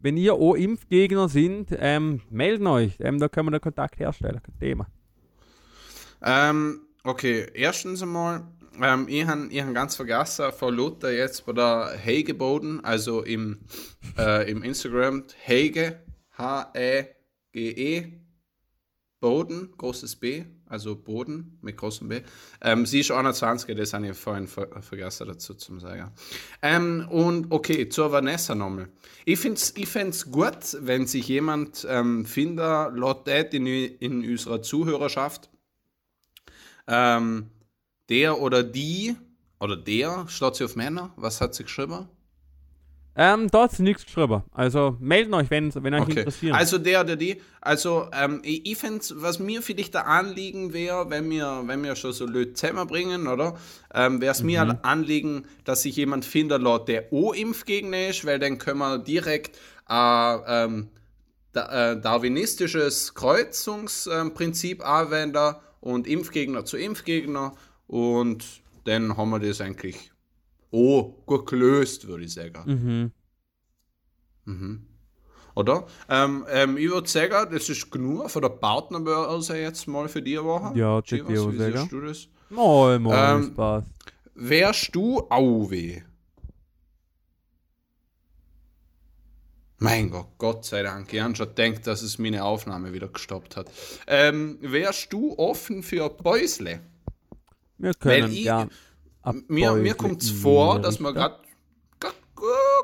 Wenn 0.00 0.16
ihr 0.16 0.34
auch 0.34 0.54
Impfgegner 0.54 1.28
sind, 1.28 1.68
ähm, 1.78 2.20
melden 2.30 2.66
euch. 2.66 2.96
Ähm, 3.00 3.18
da 3.18 3.28
können 3.28 3.48
wir 3.48 3.52
den 3.52 3.60
Kontakt 3.60 3.98
herstellen. 3.98 4.40
Kein 4.42 4.58
Thema. 4.58 4.86
Ähm, 6.22 6.80
okay, 7.02 7.46
erstens 7.54 8.02
einmal, 8.02 8.46
ähm, 8.80 9.06
ich 9.08 9.26
habe 9.26 9.48
hab 9.52 9.74
ganz 9.74 9.96
vergessen, 9.96 10.52
vor 10.52 10.72
Luther 10.72 11.12
jetzt 11.12 11.44
bei 11.46 11.52
der 11.52 11.96
Hege 11.96 12.34
Boden, 12.34 12.84
also 12.84 13.22
im, 13.22 13.60
äh, 14.18 14.50
im 14.50 14.62
Instagram, 14.62 15.24
Hege, 15.42 16.00
H-E-G-E, 16.36 18.12
Boden, 19.20 19.72
großes 19.76 20.16
B, 20.16 20.44
also 20.68 20.96
Boden 20.96 21.58
mit 21.62 21.76
großem 21.76 22.08
B. 22.08 22.20
Ähm, 22.60 22.86
sie 22.86 23.00
ist 23.00 23.10
21, 23.10 23.76
das 23.76 23.92
habe 23.92 24.08
ich 24.08 24.16
vorhin 24.16 24.46
ver 24.46 24.68
vergessen 24.82 25.28
dazu 25.28 25.54
zu 25.54 25.78
sagen. 25.78 26.12
Ähm, 26.62 27.06
und 27.10 27.50
okay, 27.50 27.88
zur 27.88 28.12
Vanessa 28.12 28.54
nochmal. 28.54 28.88
Ich 29.24 29.38
finde 29.38 29.56
es 29.56 29.74
ich 29.76 30.32
gut, 30.32 30.76
wenn 30.80 31.06
sich 31.06 31.28
jemand 31.28 31.86
ähm, 31.88 32.24
findet, 32.24 32.96
laut 32.96 33.28
in, 33.28 33.66
in 33.66 34.28
unserer 34.28 34.62
Zuhörerschaft, 34.62 35.50
ähm, 36.86 37.50
der 38.08 38.40
oder 38.40 38.62
die, 38.62 39.16
oder 39.58 39.76
der, 39.76 40.26
steht 40.28 40.56
sie 40.56 40.64
auf 40.64 40.76
Männer? 40.76 41.12
Was 41.16 41.40
hat 41.40 41.54
sie 41.54 41.64
geschrieben? 41.64 42.08
Ähm, 43.18 43.48
da 43.50 43.62
hat 43.62 43.72
sie 43.72 43.82
nichts 43.82 44.04
geschrieben. 44.04 44.42
Also 44.52 44.96
melden 45.00 45.32
euch, 45.32 45.50
wenn, 45.50 45.74
wenn 45.74 45.94
euch 45.94 46.02
okay. 46.02 46.18
interessiert. 46.18 46.54
Also 46.54 46.76
der 46.76 47.00
oder 47.00 47.16
die. 47.16 47.40
Also 47.62 48.08
ähm, 48.12 48.40
ich, 48.42 48.76
finde, 48.76 49.02
was 49.14 49.38
mir 49.38 49.62
vielleicht 49.62 49.94
da 49.94 50.02
Anliegen 50.02 50.74
wäre, 50.74 51.08
wenn 51.08 51.30
wir, 51.30 51.62
wenn 51.64 51.82
wir 51.82 51.96
schon 51.96 52.12
so 52.12 52.26
Leute 52.26 52.52
zusammenbringen, 52.52 53.26
oder? 53.26 53.56
Ähm, 53.94 54.20
wäre 54.20 54.32
es 54.32 54.40
mhm. 54.40 54.46
mir 54.46 54.62
ein 54.62 54.84
Anliegen, 54.84 55.46
dass 55.64 55.82
sich 55.82 55.96
jemand 55.96 56.26
findet, 56.26 56.62
der 56.88 57.10
O-Impfgegner 57.10 58.08
ist, 58.08 58.26
weil 58.26 58.38
dann 58.38 58.58
können 58.58 58.80
wir 58.80 58.98
direkt 58.98 59.56
äh, 59.88 60.36
ähm, 60.46 60.90
da, 61.52 61.92
äh, 61.92 62.00
darwinistisches 62.00 63.14
Kreuzungsprinzip 63.14 64.86
anwenden 64.86 65.54
und 65.80 66.06
Impfgegner 66.06 66.66
zu 66.66 66.76
Impfgegner 66.76 67.54
und 67.86 68.44
dann 68.84 69.16
haben 69.16 69.30
wir 69.30 69.40
das 69.40 69.60
eigentlich 69.60 70.12
oh, 70.76 71.22
gut 71.26 71.46
gelöst, 71.46 72.06
würde 72.06 72.24
ich 72.24 72.34
sagen. 72.34 73.12
Mhm. 74.44 74.52
Mhm. 74.52 74.86
Oder? 75.54 75.86
Ähm, 76.08 76.44
ähm, 76.50 76.76
ich 76.76 76.90
würde 76.90 77.08
sagen, 77.08 77.48
das 77.50 77.68
ist 77.68 77.90
genug 77.90 78.30
von 78.30 78.42
der 78.42 78.50
Partnerbörse 78.50 79.58
jetzt 79.58 79.88
mal 79.88 80.08
für 80.08 80.20
die 80.20 80.42
Woche. 80.42 80.78
Ja, 80.78 81.00
check 81.00 81.26
die 81.26 81.32
Wie 81.32 81.72
siehst 81.72 81.92
du 81.92 82.00
das? 82.02 82.28
Moin, 82.50 83.02
moin, 83.02 83.16
ähm, 83.18 83.50
Spaß. 83.52 83.84
Wärst 84.34 84.94
du 84.94 85.20
Auwe? 85.30 86.02
Mein 89.78 90.10
Gott, 90.10 90.28
Gott 90.38 90.64
sei 90.64 90.82
Dank. 90.82 91.12
Ich 91.12 91.20
habe 91.20 91.34
schon 91.34 91.54
gedacht, 91.54 91.86
dass 91.86 92.02
es 92.02 92.18
meine 92.18 92.44
Aufnahme 92.44 92.92
wieder 92.92 93.08
gestoppt 93.08 93.56
hat. 93.56 93.70
Ähm, 94.06 94.58
wärst 94.60 95.12
du 95.12 95.38
offen 95.38 95.82
für 95.82 96.08
Bäusle? 96.10 96.80
Wir 97.78 97.94
können 97.94 98.32
ich, 98.32 98.44
gern. 98.44 98.70
Mir, 99.48 99.72
mir 99.72 99.94
kommt 99.94 100.22
es 100.22 100.30
vor, 100.30 100.78
dass 100.78 101.00
man 101.00 101.14
gerade 101.14 101.36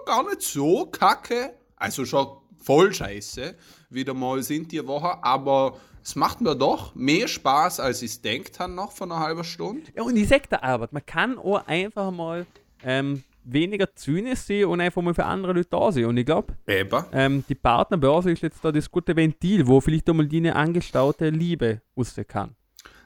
gar 0.05 0.29
nicht 0.29 0.43
so 0.43 0.87
kacke, 0.87 1.55
also 1.77 2.05
schon 2.05 2.27
voll 2.59 2.93
scheiße, 2.93 3.55
wieder 3.91 4.15
mal 4.15 4.43
sind 4.43 4.73
die 4.73 4.87
Woche, 4.87 5.23
aber 5.23 5.77
es 6.03 6.17
macht 6.17 6.41
mir 6.41 6.57
doch 6.57 6.95
mehr 6.95 7.29
Spaß, 7.29 7.81
als 7.81 8.03
ich 8.03 8.13
es 8.13 8.23
denkt 8.23 8.59
habe 8.59 8.73
noch 8.73 8.93
von 8.93 9.13
einer 9.13 9.21
halben 9.21 9.45
Stunde. 9.45 9.93
Ja, 9.95 10.03
und 10.03 10.17
ich 10.17 10.29
sag 10.29 10.49
da 10.51 10.59
Arbeit, 10.59 10.93
man 10.93 11.07
kann 11.07 11.39
auch 11.39 11.65
einfach 11.67 12.11
mal 12.11 12.45
ähm, 12.83 13.23
weniger 13.45 13.95
zynisch 13.95 14.41
sein 14.41 14.65
und 14.65 14.81
einfach 14.81 15.03
mal 15.03 15.15
für 15.15 15.25
andere 15.25 15.53
Leute 15.53 15.69
da 15.71 15.93
sein. 15.93 16.07
Und 16.07 16.17
ich 16.17 16.27
glaube, 16.27 16.55
ähm, 17.13 17.45
die 17.49 17.55
Partnerbörse 17.55 18.33
ist 18.33 18.43
jetzt 18.43 18.65
da 18.65 18.73
das 18.73 18.91
gute 18.91 19.15
Ventil, 19.15 19.67
wo 19.67 19.81
vielleicht 19.81 20.09
einmal 20.09 20.27
die 20.27 20.39
eine 20.39 20.57
angestaute 20.57 21.31
Liebe 21.31 21.83
rausgehen 21.97 22.27
kann. 22.27 22.57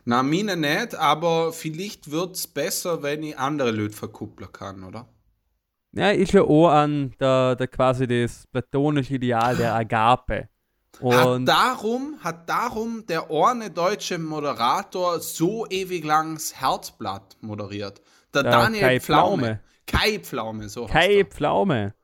Na, 0.06 0.22
meine 0.22 0.56
nicht, 0.56 0.94
aber 0.94 1.52
vielleicht 1.52 2.10
wird 2.10 2.36
es 2.36 2.46
besser, 2.46 3.02
wenn 3.02 3.22
ich 3.22 3.38
andere 3.38 3.72
Leute 3.72 3.94
verkuppeln 3.94 4.50
kann, 4.52 4.84
oder? 4.84 5.06
Ja, 5.92 6.10
ist 6.10 6.32
ja 6.32 6.42
auch 6.42 6.68
an 6.68 7.14
der, 7.18 7.56
der 7.56 7.68
quasi 7.68 8.06
das 8.06 8.46
platonische 8.48 9.14
Ideal 9.14 9.56
der 9.56 9.74
Agape. 9.74 10.48
Hat 11.08 11.34
Und 11.34 11.44
darum, 11.44 12.18
hat 12.22 12.48
darum 12.48 13.04
der 13.06 13.30
eine 13.30 13.70
deutsche 13.70 14.18
Moderator 14.18 15.20
so 15.20 15.66
ewig 15.68 16.04
lang 16.04 16.34
das 16.34 16.54
Herzblatt 16.60 17.36
moderiert. 17.40 18.00
Der, 18.34 18.42
Der 18.42 18.50
Daniel 18.50 18.80
Kai 18.80 19.00
Pflaume. 19.00 19.42
Pflaume. 19.42 19.60
Kai 19.86 20.18
Pflaume, 20.20 20.68
so 20.68 20.88
heißt 20.92 20.92
Kai 20.92 21.18
er. 21.18 21.24
Pflaume. 21.24 21.94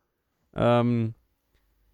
Ähm, 0.54 1.14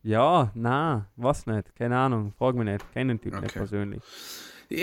ja, 0.02 0.50
na, 0.54 1.10
was 1.16 1.46
nicht, 1.46 1.74
keine 1.76 1.98
Ahnung, 1.98 2.32
frag 2.36 2.54
mich 2.56 2.64
nicht, 2.66 2.84
die 3.24 3.30
nicht 3.32 3.34
Okay. 3.34 3.58
persönlich. 3.58 4.02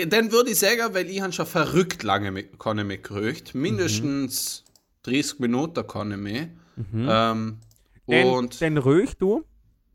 Dann 0.08 0.32
würde 0.32 0.50
ich 0.50 0.58
sagen, 0.58 0.94
weil 0.94 1.08
ich 1.08 1.20
han 1.20 1.32
schon 1.32 1.46
verrückt 1.46 2.02
lange 2.02 2.32
mit, 2.32 2.58
mich 2.84 3.02
gerücht. 3.02 3.54
Mindestens 3.54 4.64
30 5.04 5.38
Minuten 5.38 5.84
ich 6.12 6.16
mich. 6.18 6.48
Ähm, 6.94 7.58
und 8.06 8.60
den 8.60 8.78
röch 8.78 9.16
du 9.16 9.44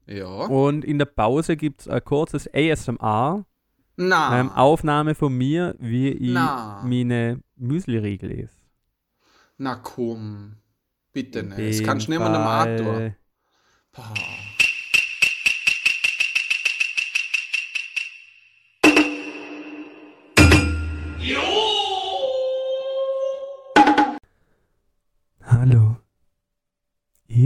ja. 0.07 0.25
und 0.27 0.83
in 0.83 0.97
der 0.97 1.05
Pause 1.05 1.55
gibt 1.55 1.81
es 1.81 1.87
ein 1.87 2.03
kurzes 2.03 2.49
ASMR, 2.53 3.45
Na, 3.97 4.39
ähm, 4.39 4.49
Aufnahme 4.49 5.13
von 5.13 5.37
mir, 5.37 5.75
wie 5.79 6.09
ich 6.09 6.33
Na. 6.33 6.81
meine 6.83 7.39
Müsli-Riegel 7.57 8.29
lese. 8.31 8.55
na 9.57 9.75
komm. 9.75 10.55
Bitte 11.13 11.43
nicht. 11.43 11.79
Das 11.81 11.85
kannst 11.85 12.07
du 12.07 12.11
nicht 12.11 12.19
mehr 12.19 12.33
Fall- 12.33 12.81
Auto. 12.81 13.15
Boah. 13.91 14.13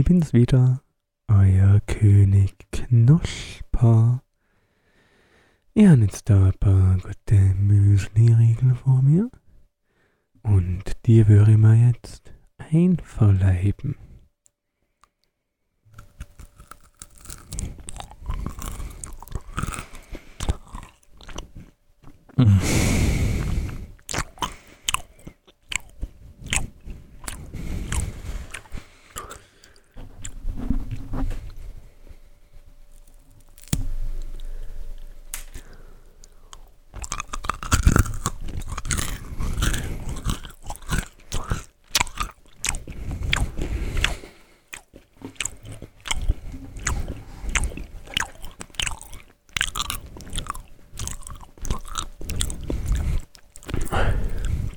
Bin's 0.06 0.32
wieder, 0.32 0.82
euer 1.26 1.80
König 1.80 2.54
Knusper. 2.70 4.22
Ich 5.74 5.84
habe 5.84 6.02
jetzt 6.02 6.30
da 6.30 6.46
ein 6.46 6.52
paar 6.60 6.96
gute 6.98 7.34
Müsli-Riegel 7.34 8.76
vor 8.76 9.02
mir 9.02 9.28
und 10.44 10.84
die 11.06 11.26
würde 11.26 11.50
ich 11.52 11.58
mir 11.58 11.88
jetzt 11.88 12.32
einverleiben. 12.56 13.96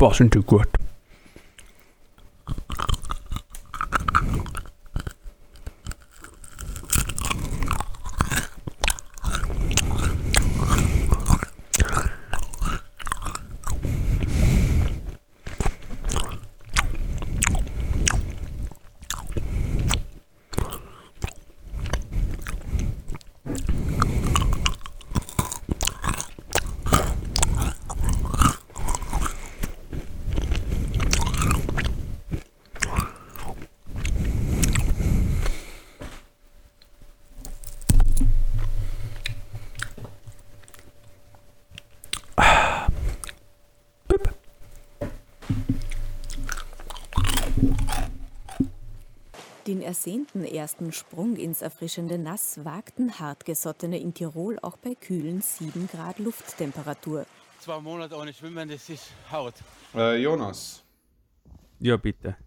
Boah, 0.10 0.16
sind 0.16 0.34
die 0.34 0.40
gut. 0.40 0.68
Den 49.70 49.84
ersehnten 49.84 50.46
ersten 50.70 50.94
Sprung 50.94 51.36
ins 51.36 51.64
erfrischende 51.64 52.20
Nass 52.20 52.64
wagten 52.64 53.18
Hartgesottene 53.20 53.98
in 54.00 54.14
Tirol 54.14 54.60
auch 54.62 54.78
bei 54.78 54.94
kühlen 54.94 55.42
7 55.42 55.88
Grad 55.88 56.20
Lufttemperatur. 56.20 57.26
Zwei 57.60 57.80
Monate 57.80 58.16
ohne 58.16 58.32
Schwimmen, 58.32 58.70
das 58.70 58.88
ist 58.88 59.08
Haut. 59.32 59.56
Äh, 59.96 60.22
Jonas, 60.22 60.84
Ja, 61.80 61.98
bitte. 61.98 62.38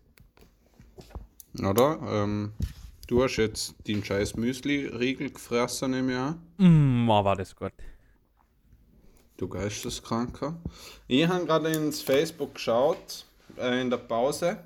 oder? 1.59 1.99
Ähm, 2.05 2.53
du 3.09 3.25
hast 3.25 3.39
jetzt 3.39 3.75
den 3.89 4.05
scheiß 4.05 4.37
Müsli-Riegel 4.37 5.33
gefressen 5.33 5.93
im 5.93 6.09
Jahr. 6.09 6.39
Mm, 6.59 7.09
war 7.09 7.35
das 7.35 7.57
gut. 7.57 7.73
Du 9.37 9.49
Geisteskranker. 9.49 10.61
Ich 11.09 11.27
habe 11.27 11.45
gerade 11.45 11.73
ins 11.73 12.01
Facebook 12.01 12.55
geschaut, 12.55 13.27
äh, 13.59 13.81
in 13.81 13.91
der 13.91 13.97
Pause. 13.97 14.63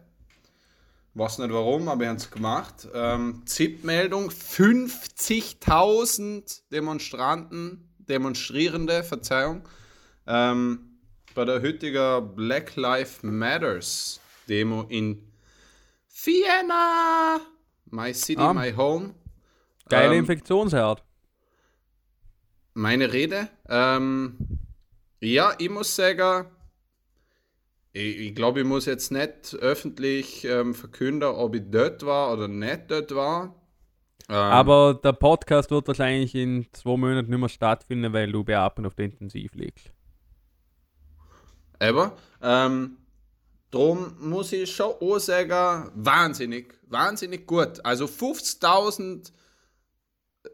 Weiß 1.19 1.39
nicht 1.39 1.51
warum, 1.51 1.89
aber 1.89 2.03
ich 2.03 2.09
habe 2.09 2.19
es 2.19 2.31
gemacht. 2.31 2.87
Ähm, 2.93 3.41
ZIP-Meldung: 3.47 4.29
50.000 4.31 6.61
Demonstranten, 6.71 7.89
Demonstrierende, 7.99 9.03
Verzeihung, 9.03 9.67
ähm, 10.27 10.99
bei 11.35 11.47
der 11.47 11.63
heutigen 11.63 12.35
Black 12.35 12.77
Lives 12.77 13.23
Matters 13.23 14.21
Demo 14.47 14.83
in 14.91 15.33
Vienna. 16.23 17.41
My 17.91 18.13
city, 18.13 18.37
Ah. 18.41 18.53
my 18.53 18.75
home. 18.77 19.15
Geile 19.89 20.13
Ähm, 20.15 20.19
Infektionsherd. 20.21 21.03
Meine 22.75 23.11
Rede. 23.13 23.49
Ähm, 23.71 24.37
ja, 25.21 25.55
ich 25.57 25.71
muss 25.71 25.97
sagen, 25.97 26.47
ich, 27.97 28.19
ich 28.19 28.35
glaube, 28.35 28.61
ich 28.61 28.67
muss 28.67 28.85
jetzt 28.85 29.11
nicht 29.11 29.55
öffentlich 29.55 30.45
ähm, 30.45 30.75
verkünden, 30.75 31.29
ob 31.29 31.55
ich 31.55 31.63
dort 31.71 32.05
war 32.05 32.33
oder 32.33 32.47
nicht 32.47 32.91
dort 32.91 33.15
war. 33.15 33.55
Ähm, 34.29 34.35
Aber 34.35 35.01
der 35.03 35.13
Podcast 35.13 35.71
wird 35.71 35.89
wahrscheinlich 35.89 36.35
in 36.35 36.67
zwei 36.73 36.97
Monaten 36.97 37.31
nicht 37.31 37.39
mehr 37.39 37.49
stattfinden, 37.49 38.13
weil 38.13 38.31
du 38.31 38.45
beatmet 38.45 38.87
auf 38.87 38.95
der 38.95 39.07
Intensiv 39.07 39.55
liegst. 39.55 39.93
Aber, 41.79 42.17
ähm, 42.43 42.99
drum 43.71 44.15
muss 44.21 44.53
ich 44.53 44.75
schon 44.75 44.93
auch 45.01 45.19
sagen, 45.19 45.91
wahnsinnig, 45.95 46.75
wahnsinnig 46.89 47.47
gut. 47.47 47.83
Also 47.85 48.05
50.000 48.05 49.33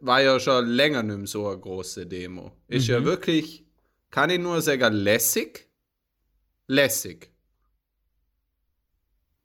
war 0.01 0.23
ja 0.23 0.39
schon 0.39 0.67
länger 0.67 1.03
nicht 1.03 1.19
mehr 1.19 1.27
so 1.27 1.49
eine 1.49 1.59
große 1.59 2.07
Demo. 2.07 2.53
Ist 2.69 2.87
ja 2.87 3.05
wirklich, 3.05 3.67
kann 4.11 4.31
ich 4.31 4.39
nur 4.39 4.61
sagen, 4.61 4.93
lässig. 4.95 5.69
Lässig. 6.69 7.32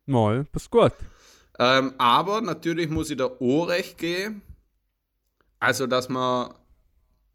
Mal, 0.08 0.46
das 0.52 0.70
gut. 0.70 0.92
Ähm, 1.58 1.94
aber 1.98 2.40
natürlich 2.40 2.88
muss 2.88 3.10
ich 3.10 3.16
da 3.16 3.26
auch 3.26 3.64
recht 3.68 3.98
gehen. 3.98 4.42
Also, 5.60 5.86
dass 5.86 6.08
man 6.08 6.54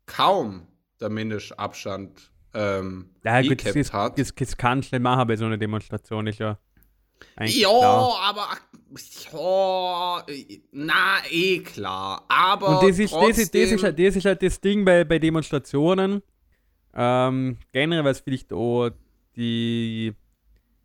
kaum 0.06 0.66
der 1.00 1.10
Mindestabstand 1.10 2.32
ähm, 2.54 3.10
Ja, 3.24 3.42
gut, 3.42 3.66
das, 3.66 3.76
ist, 3.76 3.92
hat. 3.94 4.18
das, 4.18 4.34
das 4.34 4.56
kannst 4.56 4.92
du 4.92 4.96
nicht 4.96 5.04
machen 5.04 5.28
bei 5.28 5.36
so 5.36 5.46
einer 5.46 5.58
Demonstration, 5.58 6.28
ist 6.28 6.40
ja. 6.40 6.58
Ja, 7.40 7.70
klar. 7.70 8.18
aber 8.22 8.48
ja, 9.32 10.26
na, 10.72 11.18
eh 11.30 11.60
klar. 11.60 12.26
Aber 12.28 12.80
Und 12.82 12.90
das 12.90 13.00
ist, 13.00 13.14
das, 13.14 13.38
ist, 13.38 13.54
das, 13.56 13.62
ist, 13.62 13.70
trotzdem- 13.72 13.84
halt, 13.84 14.00
das 14.00 14.16
ist 14.16 14.26
halt 14.26 14.44
das 14.44 14.62
Ding 14.62 14.86
bei, 14.86 15.04
bei 15.04 15.20
Demonstrationen. 15.20 16.22
Ähm, 16.94 17.58
generell, 17.72 18.04
was 18.04 18.20
vielleicht 18.20 18.54
auch 18.54 18.92
die 19.36 20.14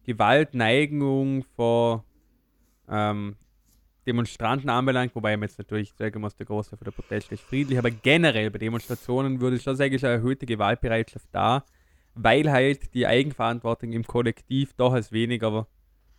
Gewaltneigung 0.09 1.45
von 1.55 2.01
ähm, 2.89 3.37
Demonstranten 4.07 4.71
anbelangt, 4.71 5.15
wobei 5.15 5.37
man 5.37 5.47
jetzt 5.47 5.59
natürlich 5.59 5.93
sagen 5.93 6.23
muss, 6.23 6.35
der 6.35 6.47
Großteil 6.47 6.79
der 6.83 6.93
Proteste 6.93 7.35
ist 7.35 7.45
friedlich, 7.45 7.79
aber 7.79 7.91
generell 7.91 8.51
bei 8.51 8.59
Demonstrationen 8.59 9.39
würde 9.43 9.57
ich 9.57 9.63
schon 9.63 9.77
sagen, 9.77 9.93
ist 9.93 10.05
eine 10.05 10.15
erhöhte 10.15 10.47
Gewaltbereitschaft 10.47 11.29
da, 11.31 11.63
weil 12.15 12.51
halt 12.51 12.95
die 12.95 13.07
Eigenverantwortung 13.07 13.93
im 13.93 14.07
Kollektiv 14.07 14.73
doch 14.79 14.95
als 14.95 15.13
weniger 15.13 15.67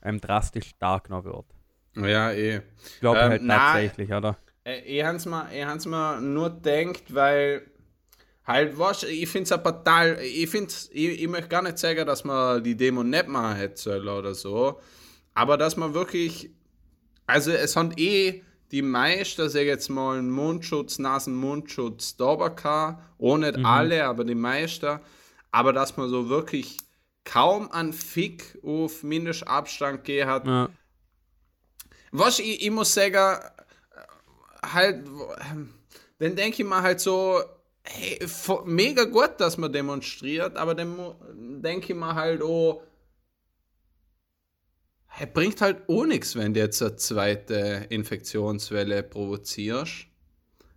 ähm, 0.04 0.22
drastisch 0.22 0.68
stark 0.68 1.10
noch 1.10 1.24
wird. 1.24 1.46
Ja, 1.96 2.32
eh. 2.32 2.62
Ich 2.86 3.00
glaube 3.00 3.20
Ähm, 3.22 3.30
halt 3.32 3.42
na, 3.44 3.58
tatsächlich, 3.58 4.14
oder? 4.14 4.38
Ich 4.66 5.00
ich 5.00 5.04
hans 5.04 5.26
mal 5.88 6.22
nur 6.22 6.52
denkt, 6.52 7.12
weil 7.16 7.64
halt 8.50 8.78
was, 8.80 9.04
ich 9.04 9.30
finde 9.30 9.43
es 9.43 9.50
ja 9.52 9.58
total, 9.58 10.20
ich 10.22 10.50
finde, 10.50 10.74
ich, 10.91 11.22
ich 11.22 11.28
möchte 11.28 11.50
gar 11.50 11.62
nicht 11.62 11.78
sagen, 11.78 12.06
dass 12.06 12.24
man 12.24 12.64
die 12.64 12.76
Demo 12.76 13.04
nicht 13.04 13.28
machen 13.28 13.56
hätte 13.56 13.80
sollen 13.80 14.08
oder 14.08 14.34
so, 14.34 14.80
aber 15.36 15.56
dass 15.58 15.78
man 15.78 15.93
wirklich, 15.93 16.50
also 17.28 17.52
es 17.52 17.76
haben 17.76 17.93
eh 17.95 18.41
die 18.72 18.82
meisten, 18.82 19.47
sag 19.50 19.62
ich 19.62 19.68
jetzt 19.68 19.89
mal, 19.89 20.18
einen 20.18 20.32
Mundschutz, 20.32 20.97
Nasen-Mundschutz 21.00 22.18
da 22.18 22.36
gehabt, 22.36 23.04
auch 23.20 23.38
nicht 23.38 23.64
alle, 23.64 24.06
aber 24.06 24.24
die 24.24 24.36
meisten, 24.36 25.00
aber 25.52 25.72
dass 25.72 25.95
man 25.97 26.10
so 26.10 26.30
wirklich 26.30 26.78
kaum 27.26 27.72
an 27.72 27.93
Fick 27.93 28.58
auf 28.64 29.04
Mindestabstand 29.04 30.04
gehen 30.04 30.28
hat, 30.28 30.47
Ja. 30.47 30.70
was 32.12 32.39
ich, 32.39 32.66
ich 32.66 32.72
muss 32.72 32.93
sagen, 32.93 33.16
äh, 33.16 34.68
halt, 34.74 35.06
ähm, 35.52 35.74
dann 36.18 36.36
denke 36.36 36.64
ich 36.64 36.68
mir 36.68 36.82
halt 36.82 37.00
so, 37.00 37.41
hey, 37.92 38.20
mega 38.66 39.04
gut, 39.06 39.36
dass 39.40 39.58
man 39.58 39.74
demonstriert, 39.74 40.58
aber 40.58 40.76
dann 40.76 41.16
denke 41.62 41.94
ich 41.94 42.00
mir 42.00 42.14
halt, 42.14 42.42
oh, 42.44 42.84
hey, 45.08 45.28
bringt 45.28 45.60
halt 45.62 45.90
auch 45.90 46.06
nichts, 46.06 46.36
wenn 46.36 46.54
du 46.54 46.60
jetzt 46.60 46.82
eine 46.82 46.96
zweite 46.96 47.88
Infektionswelle 47.90 49.04
provozierst. 49.04 50.06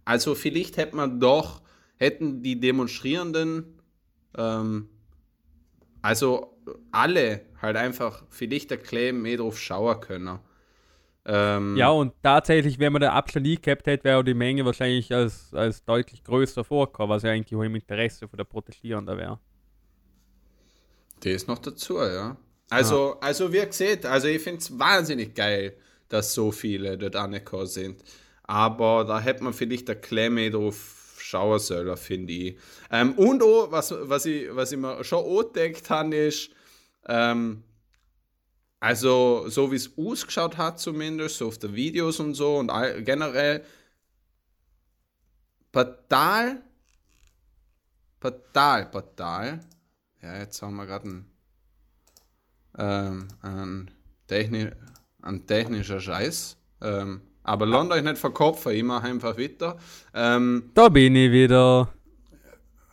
Also 0.04 0.34
vielleicht 0.34 0.78
hätte 0.78 0.96
man 0.96 1.20
doch, 1.20 1.62
hätten 1.96 2.42
die 2.42 2.58
Demonstrierenden, 2.58 3.78
ähm, 4.36 4.88
also 6.00 6.58
alle 6.90 7.42
halt 7.60 7.76
einfach 7.76 8.24
vielleicht 8.30 8.70
erklären, 8.70 9.22
mehr 9.22 9.36
drauf 9.36 9.58
schauen 9.58 10.00
können. 10.00 10.38
Ähm, 11.24 11.76
ja, 11.76 11.88
und 11.90 12.14
tatsächlich, 12.22 12.78
wenn 12.78 12.92
man 12.92 13.02
den 13.02 13.10
Abstand 13.10 13.46
nie 13.46 13.56
gehabt 13.56 13.86
hätte, 13.86 14.04
wäre 14.04 14.18
auch 14.18 14.24
die 14.24 14.34
Menge 14.34 14.64
wahrscheinlich 14.64 15.12
als, 15.14 15.54
als 15.54 15.84
deutlich 15.84 16.24
größer 16.24 16.64
vorgekommen, 16.64 17.14
was 17.14 17.22
ja 17.22 17.30
eigentlich 17.30 17.56
auch 17.56 17.62
im 17.62 17.76
Interesse 17.76 18.26
von 18.26 18.36
der 18.36 18.44
Protestierenden 18.44 19.16
wäre. 19.16 19.38
Das 21.20 21.46
noch 21.46 21.58
dazu, 21.58 21.98
ja. 21.98 22.36
Also, 22.70 23.18
also 23.20 23.52
wie 23.52 23.58
ihr 23.58 23.72
seht, 23.72 24.06
also 24.06 24.26
ich 24.28 24.42
finde 24.42 24.58
es 24.58 24.76
wahnsinnig 24.78 25.34
geil, 25.34 25.76
dass 26.08 26.34
so 26.34 26.50
viele 26.50 26.98
dort 26.98 27.16
angekommen 27.16 27.66
sind. 27.66 28.02
Aber 28.44 29.04
da 29.04 29.20
hätte 29.20 29.44
man 29.44 29.52
vielleicht 29.52 29.88
der 29.88 30.00
Klemme 30.00 30.50
drauf 30.50 31.14
schauen 31.18 31.58
sollen, 31.58 31.96
finde 31.96 32.32
ich. 32.32 32.58
Ähm, 32.90 33.12
und 33.12 33.42
auch, 33.42 33.70
was, 33.70 33.94
was, 33.96 34.26
ich, 34.26 34.48
was 34.54 34.72
ich 34.72 34.78
mir 34.78 35.04
schon 35.04 35.24
auch 35.24 35.52
gedacht 35.52 35.88
habe, 35.90 36.16
ist, 36.16 36.50
ähm, 37.06 37.62
also 38.82 39.48
so 39.48 39.70
wie 39.70 39.76
es 39.76 39.96
ausgeschaut 39.96 40.56
hat 40.56 40.80
zumindest, 40.80 41.38
so 41.38 41.46
auf 41.46 41.56
den 41.56 41.72
Videos 41.72 42.18
und 42.18 42.34
so 42.34 42.56
und 42.56 42.68
all, 42.68 43.00
generell 43.04 43.64
total, 45.70 46.60
total, 48.18 48.90
total. 48.90 49.60
Ja, 50.20 50.36
jetzt 50.38 50.60
haben 50.62 50.74
wir 50.74 50.86
gerade 50.86 51.04
einen, 51.04 51.30
ähm, 52.76 53.28
einen, 53.40 53.90
techni 55.46 55.84
Scheiß. 55.84 56.56
Ähm, 56.80 57.20
aber 57.44 57.66
lasst 57.66 57.92
euch 57.92 58.02
nicht 58.02 58.18
verkopfen, 58.18 58.72
ich 58.72 58.82
mache 58.82 59.06
einfach 59.06 59.38
weiter. 59.38 59.78
Ähm, 60.12 60.72
Da 60.74 60.88
bin 60.88 61.14
ich 61.14 61.30
wieder. 61.30 61.94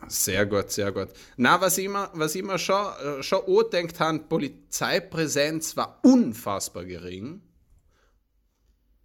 Sehr 0.08 0.46
gut, 0.46 0.72
sehr 0.72 0.92
gut. 0.92 1.10
Na, 1.38 1.60
was 1.62 1.78
ich 1.78 1.90
mir, 1.90 2.10
was 2.14 2.36
ich 2.36 2.44
mir 2.44 2.58
schon, 2.58 2.76
äh, 2.76 3.24
schon 3.24 3.42
angedenkt 3.48 4.00
habe, 4.00 4.20
Polizeipräsenz 4.20 5.76
war 5.78 6.00
unfassbar 6.04 6.86
gering. 6.86 7.42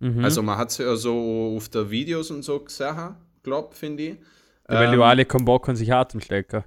Mhm. 0.01 0.25
Also 0.25 0.43
man 0.43 0.59
hat 0.59 0.71
es 0.71 0.79
ja 0.79 0.95
so 0.97 1.55
auf 1.57 1.69
der 1.69 1.91
Videos 1.91 2.31
und 2.31 2.43
so 2.43 2.61
gesehen, 2.61 3.17
glaub, 3.43 3.75
finde 3.75 4.03
ich. 4.03 4.17
Ja, 4.69 4.75
weil 4.75 4.87
Ähm, 4.87 4.93
die 4.93 5.03
alle 5.03 5.25
keinen 5.25 5.45
Bock 5.45 5.69
haben, 5.69 5.77
sich 5.77 5.91
Stecken. 6.23 6.65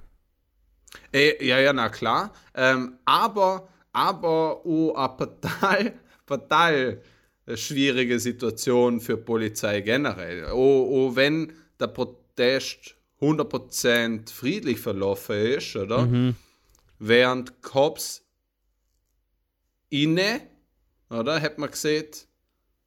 Äh, 1.14 1.46
ja, 1.46 1.60
ja, 1.60 1.74
na 1.74 1.90
klar. 1.90 2.34
Ähm, 2.54 2.98
aber, 3.06 3.68
aber 3.94 4.66
auch 4.66 4.94
eine 4.96 5.18
total, 5.18 5.94
total 6.26 7.02
schwierige 7.56 8.20
Situation 8.20 9.00
für 9.00 9.18
die 9.18 9.24
Polizei 9.24 9.82
generell. 9.82 10.46
Auch, 10.46 11.10
auch 11.10 11.16
wenn 11.16 11.54
der 11.80 11.88
Protest 11.88 12.97
100% 13.22 14.32
friedlich 14.32 14.80
verlaufen 14.80 15.36
ist, 15.36 15.76
oder? 15.76 16.05
Mhm. 16.05 16.36
Während 16.99 17.61
Cops 17.61 18.24
inne, 19.89 20.41
oder? 21.09 21.41
Hat 21.41 21.57
man 21.57 21.72
gesehen, 21.72 22.07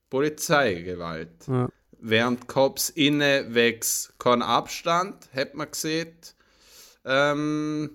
Polizeigewalt. 0.09 1.47
Ja. 1.47 1.69
Während 1.99 2.49
Cops 2.49 2.91
inne 2.91 3.47
wächst 3.55 4.19
kein 4.19 4.43
Abstand, 4.43 5.29
hat 5.35 5.55
man 5.55 5.71
gesehen, 5.71 6.17
ähm, 7.05 7.91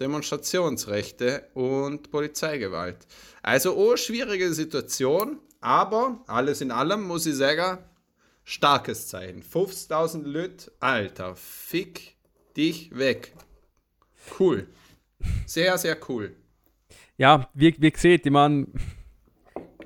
Demonstrationsrechte 0.00 1.48
und 1.54 2.10
Polizeigewalt. 2.10 3.06
Also 3.42 3.76
eine 3.76 3.96
schwierige 3.96 4.52
Situation, 4.52 5.38
aber 5.60 6.24
alles 6.26 6.60
in 6.60 6.70
allem 6.70 7.02
muss 7.02 7.26
ich 7.26 7.36
sagen, 7.36 7.78
starkes 8.44 9.08
Zeichen. 9.08 9.42
50.000 9.42 10.22
Leute, 10.24 10.72
Alter, 10.80 11.34
fick 11.34 12.16
dich 12.56 12.96
weg. 12.96 13.32
Cool. 14.38 14.68
Sehr, 15.46 15.76
sehr 15.78 15.96
cool. 16.08 16.36
Ja, 17.16 17.48
wie, 17.54 17.74
wie 17.78 17.90
gesagt, 17.90 18.26
ich 18.26 18.32
meine, 18.32 18.66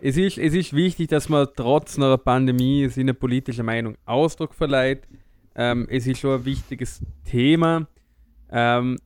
es 0.01 0.17
ist, 0.17 0.39
es 0.39 0.55
ist 0.55 0.73
wichtig, 0.73 1.09
dass 1.09 1.29
man 1.29 1.49
trotz 1.57 1.97
einer 1.97 2.19
Pandemie 2.19 2.89
seine 2.89 3.15
politische 3.15 3.63
Meinung 3.63 3.97
Ausdruck 4.05 4.55
verleiht. 4.55 5.07
Ähm, 5.55 5.87
es 5.91 6.07
ist 6.07 6.21
schon 6.21 6.41
ein 6.41 6.45
wichtiges 6.45 7.03
Thema. 7.25 7.87
Ähm, 8.51 8.99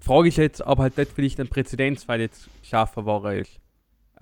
Frage 0.00 0.28
ist 0.28 0.38
jetzt, 0.38 0.60
ob 0.62 0.80
halt 0.80 0.98
dort 0.98 1.08
vielleicht 1.08 1.38
ein 1.40 1.48
Präzedenzfall 1.48 2.20
jetzt 2.20 2.48
geschaffen 2.60 3.04
worden 3.04 3.38
ist. 3.38 3.61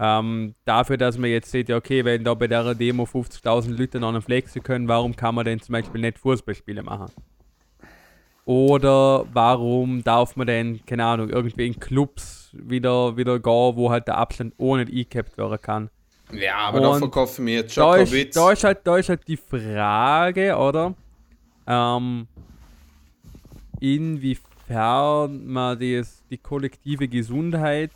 Ähm, 0.03 0.55
dafür, 0.65 0.97
dass 0.97 1.19
man 1.19 1.29
jetzt 1.29 1.51
sieht, 1.51 1.69
ja, 1.69 1.77
okay, 1.77 2.07
wenn 2.07 2.25
da 2.25 2.33
bei 2.33 2.47
der 2.47 2.75
Demo 2.75 3.03
50.000 3.05 3.77
Leute 3.77 4.01
noch 4.01 4.09
einen 4.09 4.23
flexen 4.23 4.63
können, 4.63 4.89
warum 4.89 5.15
kann 5.15 5.35
man 5.35 5.45
denn 5.45 5.61
zum 5.61 5.75
Beispiel 5.75 6.01
nicht 6.01 6.19
Fußballspiele 6.19 6.83
machen? 6.83 7.11
Oder 8.47 9.27
warum 9.35 10.03
darf 10.03 10.37
man 10.37 10.47
denn, 10.47 10.81
keine 10.87 11.05
Ahnung, 11.05 11.29
irgendwie 11.29 11.67
in 11.67 11.79
Clubs 11.79 12.49
wieder, 12.55 13.19
wieder 13.19 13.39
gehen, 13.39 13.77
wo 13.77 13.91
halt 13.91 14.09
der 14.09 14.17
Abstand 14.17 14.55
ohne 14.57 14.87
eingehabt 14.87 15.37
werden 15.37 15.61
kann? 15.61 15.91
Ja, 16.33 16.57
aber 16.57 16.81
da 16.81 16.89
Und 16.89 16.99
verkaufen 17.01 17.45
wir 17.45 17.55
jetzt 17.57 17.77
Da 17.77 17.97
ist, 17.97 18.11
Djokovic. 18.11 18.33
da, 18.33 18.53
ist 18.53 18.65
halt, 18.65 18.79
da 18.85 18.97
ist 18.97 19.09
halt 19.11 19.29
die 19.29 19.37
Frage, 19.37 20.57
oder? 20.57 20.95
Ähm, 21.67 22.27
inwiefern 23.81 25.47
man 25.47 25.79
das, 25.79 26.25
die 26.31 26.39
kollektive 26.39 27.07
Gesundheit 27.07 27.91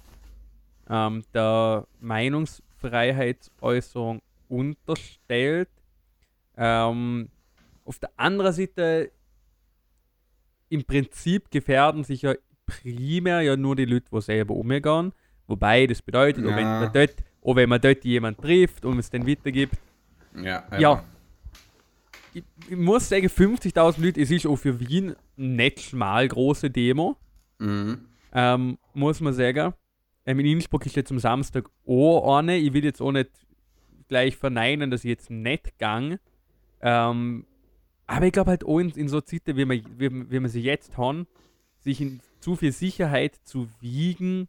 ähm, 0.88 1.22
der 1.32 1.86
Meinungsfreiheitsäußerung 2.00 4.20
unterstellt. 4.48 5.68
Ähm, 6.56 7.28
auf 7.84 7.98
der 7.98 8.10
anderen 8.16 8.52
Seite, 8.52 9.10
im 10.68 10.84
Prinzip 10.84 11.50
gefährden 11.50 12.04
sich 12.04 12.22
ja 12.22 12.34
primär 12.66 13.42
ja 13.42 13.56
nur 13.56 13.76
die 13.76 13.84
Leute, 13.84 14.06
die 14.12 14.20
selber 14.22 14.54
umgehen. 14.54 15.12
Wobei, 15.46 15.86
das 15.86 16.00
bedeutet, 16.00 16.44
auch 16.46 16.56
wenn 16.56 16.66
Ja. 16.66 16.80
man 16.80 16.92
dort, 16.92 17.14
auch 17.42 17.56
wenn 17.56 17.68
man 17.68 17.80
dort 17.80 18.04
jemanden 18.04 18.40
trifft 18.40 18.84
und 18.84 18.98
es 18.98 19.10
dann 19.10 19.26
weitergibt, 19.26 19.76
Ja, 20.36 20.64
ja. 20.78 21.04
Ich, 22.32 22.42
ich 22.68 22.76
muss 22.76 23.08
sagen, 23.08 23.28
50.000 23.28 24.00
Leute, 24.04 24.20
es 24.20 24.30
ist 24.30 24.46
auch 24.46 24.56
für 24.56 24.80
Wien 24.80 25.14
nicht 25.36 25.80
schmal 25.80 26.26
große 26.26 26.70
Demo, 26.70 27.16
Mhm. 27.60 28.06
ähm, 28.32 28.78
muss 28.94 29.20
man 29.20 29.32
sagen. 29.34 29.74
Ähm, 30.26 30.40
in 30.40 30.46
Innsbruck 30.46 30.86
ist 30.86 30.96
jetzt 30.96 31.10
am 31.10 31.18
Samstag 31.18 31.68
auch 31.86 32.38
eine. 32.38 32.56
Ich 32.56 32.72
will 32.72 32.84
jetzt 32.84 33.00
auch 33.00 33.12
nicht 33.12 33.30
gleich 34.08 34.36
verneinen, 34.36 34.90
dass 34.90 35.04
ich 35.04 35.10
jetzt 35.10 35.30
nicht 35.30 35.78
gang. 35.78 36.18
Ähm, 36.80 37.46
aber 38.06 38.26
ich 38.26 38.32
glaube 38.32 38.50
halt 38.50 38.64
auch 38.64 38.78
in, 38.78 38.90
in 38.90 39.08
so 39.08 39.20
Zeiten, 39.20 39.56
wie 39.56 39.68
wir, 39.68 39.82
wie, 39.98 40.30
wie 40.30 40.40
wir 40.40 40.48
sie 40.48 40.62
jetzt 40.62 40.96
haben, 40.96 41.26
sich 41.80 42.00
in 42.00 42.20
zu 42.40 42.56
viel 42.56 42.72
Sicherheit 42.72 43.36
zu 43.44 43.68
wiegen, 43.80 44.48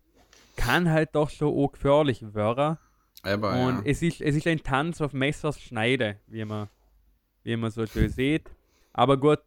kann 0.57 0.89
halt 0.89 1.15
doch 1.15 1.30
schon 1.30 1.47
auch 1.47 1.71
gefährlich 1.71 2.34
werden. 2.34 2.78
Aber 3.23 3.51
Und 3.51 3.78
ja. 3.78 3.82
es, 3.86 4.01
ist, 4.01 4.21
es 4.21 4.36
ist 4.36 4.47
ein 4.47 4.61
Tanz 4.61 4.99
auf 4.99 5.13
Messers 5.13 5.59
Schneide, 5.59 6.19
wie 6.28 6.43
man, 6.43 6.67
wie 7.43 7.55
man 7.55 7.71
so 7.71 7.86
schön 7.86 8.09
sieht. 8.09 8.51
Aber 8.91 9.17
gut, 9.17 9.41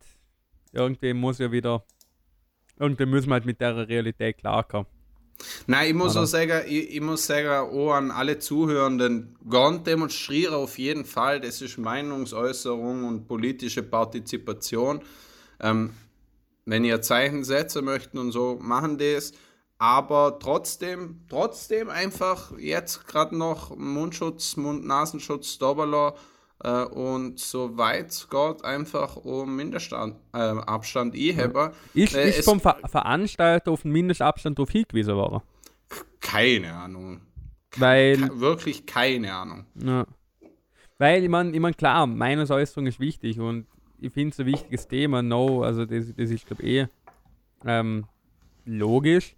irgendwie 0.73 1.13
muss 1.13 1.39
ja 1.39 1.53
wieder 1.53 1.85
dann 2.79 2.97
müssen 3.11 3.29
wir 3.29 3.35
halt 3.35 3.45
mit 3.45 3.61
der 3.61 3.89
Realität 3.89 4.39
klarkommen. 4.39 4.87
Nein, 5.67 5.89
ich 5.89 5.95
muss 5.95 6.13
Oder? 6.13 6.23
auch 6.23 6.27
sagen, 6.27 6.63
ich, 6.67 6.97
ich 6.97 7.01
muss 7.01 7.27
sagen, 7.27 7.49
auch 7.49 7.93
an 7.93 8.11
alle 8.11 8.39
Zuhörenden, 8.39 9.37
gern 9.49 9.85
demonstriere 9.85 10.57
auf 10.57 10.79
jeden 10.79 11.05
Fall, 11.05 11.41
das 11.41 11.63
ist 11.63 11.79
Meinungsäußerung 11.79 13.05
und 13.05 13.27
politische 13.27 13.83
Partizipation. 13.83 15.01
Ähm, 15.61 15.91
wenn 16.65 16.85
ihr 16.85 17.01
Zeichen 17.01 17.45
setzen 17.45 17.85
möchten 17.85 18.19
und 18.19 18.33
so, 18.33 18.59
machen 18.61 18.99
das. 18.99 19.33
Aber 19.79 20.39
trotzdem, 20.41 21.21
trotzdem 21.29 21.89
einfach 21.89 22.59
jetzt 22.59 23.07
gerade 23.07 23.37
noch 23.37 23.77
Mundschutz, 23.77 24.57
Mund-Nasenschutz, 24.57 25.59
Doberler 25.59 26.17
äh, 26.65 26.85
und 26.85 27.39
so 27.39 27.77
weit 27.77 28.11
es 28.11 28.29
geht, 28.29 28.65
einfach 28.65 29.17
um 29.17 29.57
Mindestabstand 29.57 31.15
äh, 31.15 31.19
einheben. 31.29 31.71
Ist, 31.95 32.15
Äh, 32.15 32.31
ist 32.31 32.45
vom 32.45 32.61
Ver 32.61 32.79
Veranstalter 32.87 33.71
auf 33.71 33.83
den 33.83 33.93
Mindestabstand 33.93 34.59
darauf 34.59 34.71
hingewiesen 34.71 35.15
worden? 35.15 35.43
Keine 36.21 36.73
Ahnung. 36.73 37.21
Weil, 37.77 38.17
Ke 38.17 38.41
wirklich 38.41 38.87
keine 38.87 39.33
Ahnung. 39.33 39.67
ja. 39.75 40.07
Weil, 41.01 41.23
ich 41.23 41.29
meine, 41.29 41.53
ich 41.53 41.61
mein, 41.61 41.77
klar, 41.77 42.09
Meinungsäußerung 42.09 42.89
ist 42.89 42.99
wichtig 42.99 43.39
und 43.39 43.69
ich 44.01 44.13
finde 44.13 44.33
es 44.33 44.41
ein 44.41 44.47
wichtiges 44.47 44.89
Thema, 44.89 45.23
no, 45.23 45.63
also 45.63 45.85
das, 45.85 46.13
das 46.17 46.31
ist, 46.31 46.45
glaube 46.45 46.63
ich, 46.65 46.69
eh 46.71 46.89
ähm, 47.65 48.07
logisch. 48.65 49.37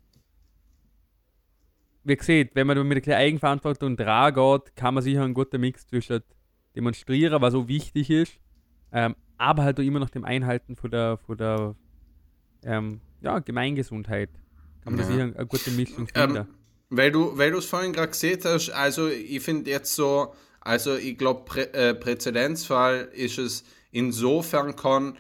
Wie 2.03 2.17
gesagt, 2.17 2.55
wenn 2.55 2.67
man 2.67 2.89
mit 2.89 3.03
kleinen 3.03 3.21
Eigenverantwortung 3.21 3.95
dran 3.95 4.33
geht, 4.33 4.75
kann 4.75 4.95
man 4.95 5.03
sicher 5.03 5.23
einen 5.23 5.35
guten 5.35 5.61
Mix 5.61 5.87
zwischen 5.87 6.23
demonstrieren, 6.75 7.41
was 7.41 7.53
so 7.53 7.69
wichtig 7.69 8.11
ist, 8.11 8.39
ähm, 8.93 9.15
aber 9.39 9.63
halt 9.65 9.79
auch 9.79 9.85
immer 9.85 9.99
noch 10.01 10.11
dem 10.11 10.25
Einhalten 10.25 10.77
von 10.77 10.91
der, 10.91 11.19
von 11.19 11.37
der 11.37 11.75
ähm, 12.65 13.01
ja, 13.21 13.39
Gemeingesundheit. 13.39 14.31
Kann 14.83 14.95
man 14.95 14.99
da 14.99 15.03
Ja. 15.03 15.11
sicher 15.11 15.37
eine 15.39 15.47
gute 15.47 15.71
Mischung 15.71 16.07
finden. 16.07 16.37
Ähm, 16.37 16.47
weil 16.91 17.13
du 17.13 17.39
weil 17.39 17.53
du 17.53 17.59
es 17.59 17.67
vorhin 17.67 17.93
gerade 17.93 18.09
gesehen 18.11 18.41
hast, 18.45 18.71
also 18.71 19.09
ich 19.09 19.41
finde 19.41 19.71
jetzt 19.71 19.95
so, 19.95 20.35
also 20.61 20.97
ich 20.97 21.17
glaube, 21.17 21.45
Prä 21.45 21.63
äh, 21.73 21.95
Präzedenzfall 21.95 23.09
ist 23.15 23.39
es 23.39 23.65
insofern 23.93 24.75
kann, 24.75 25.17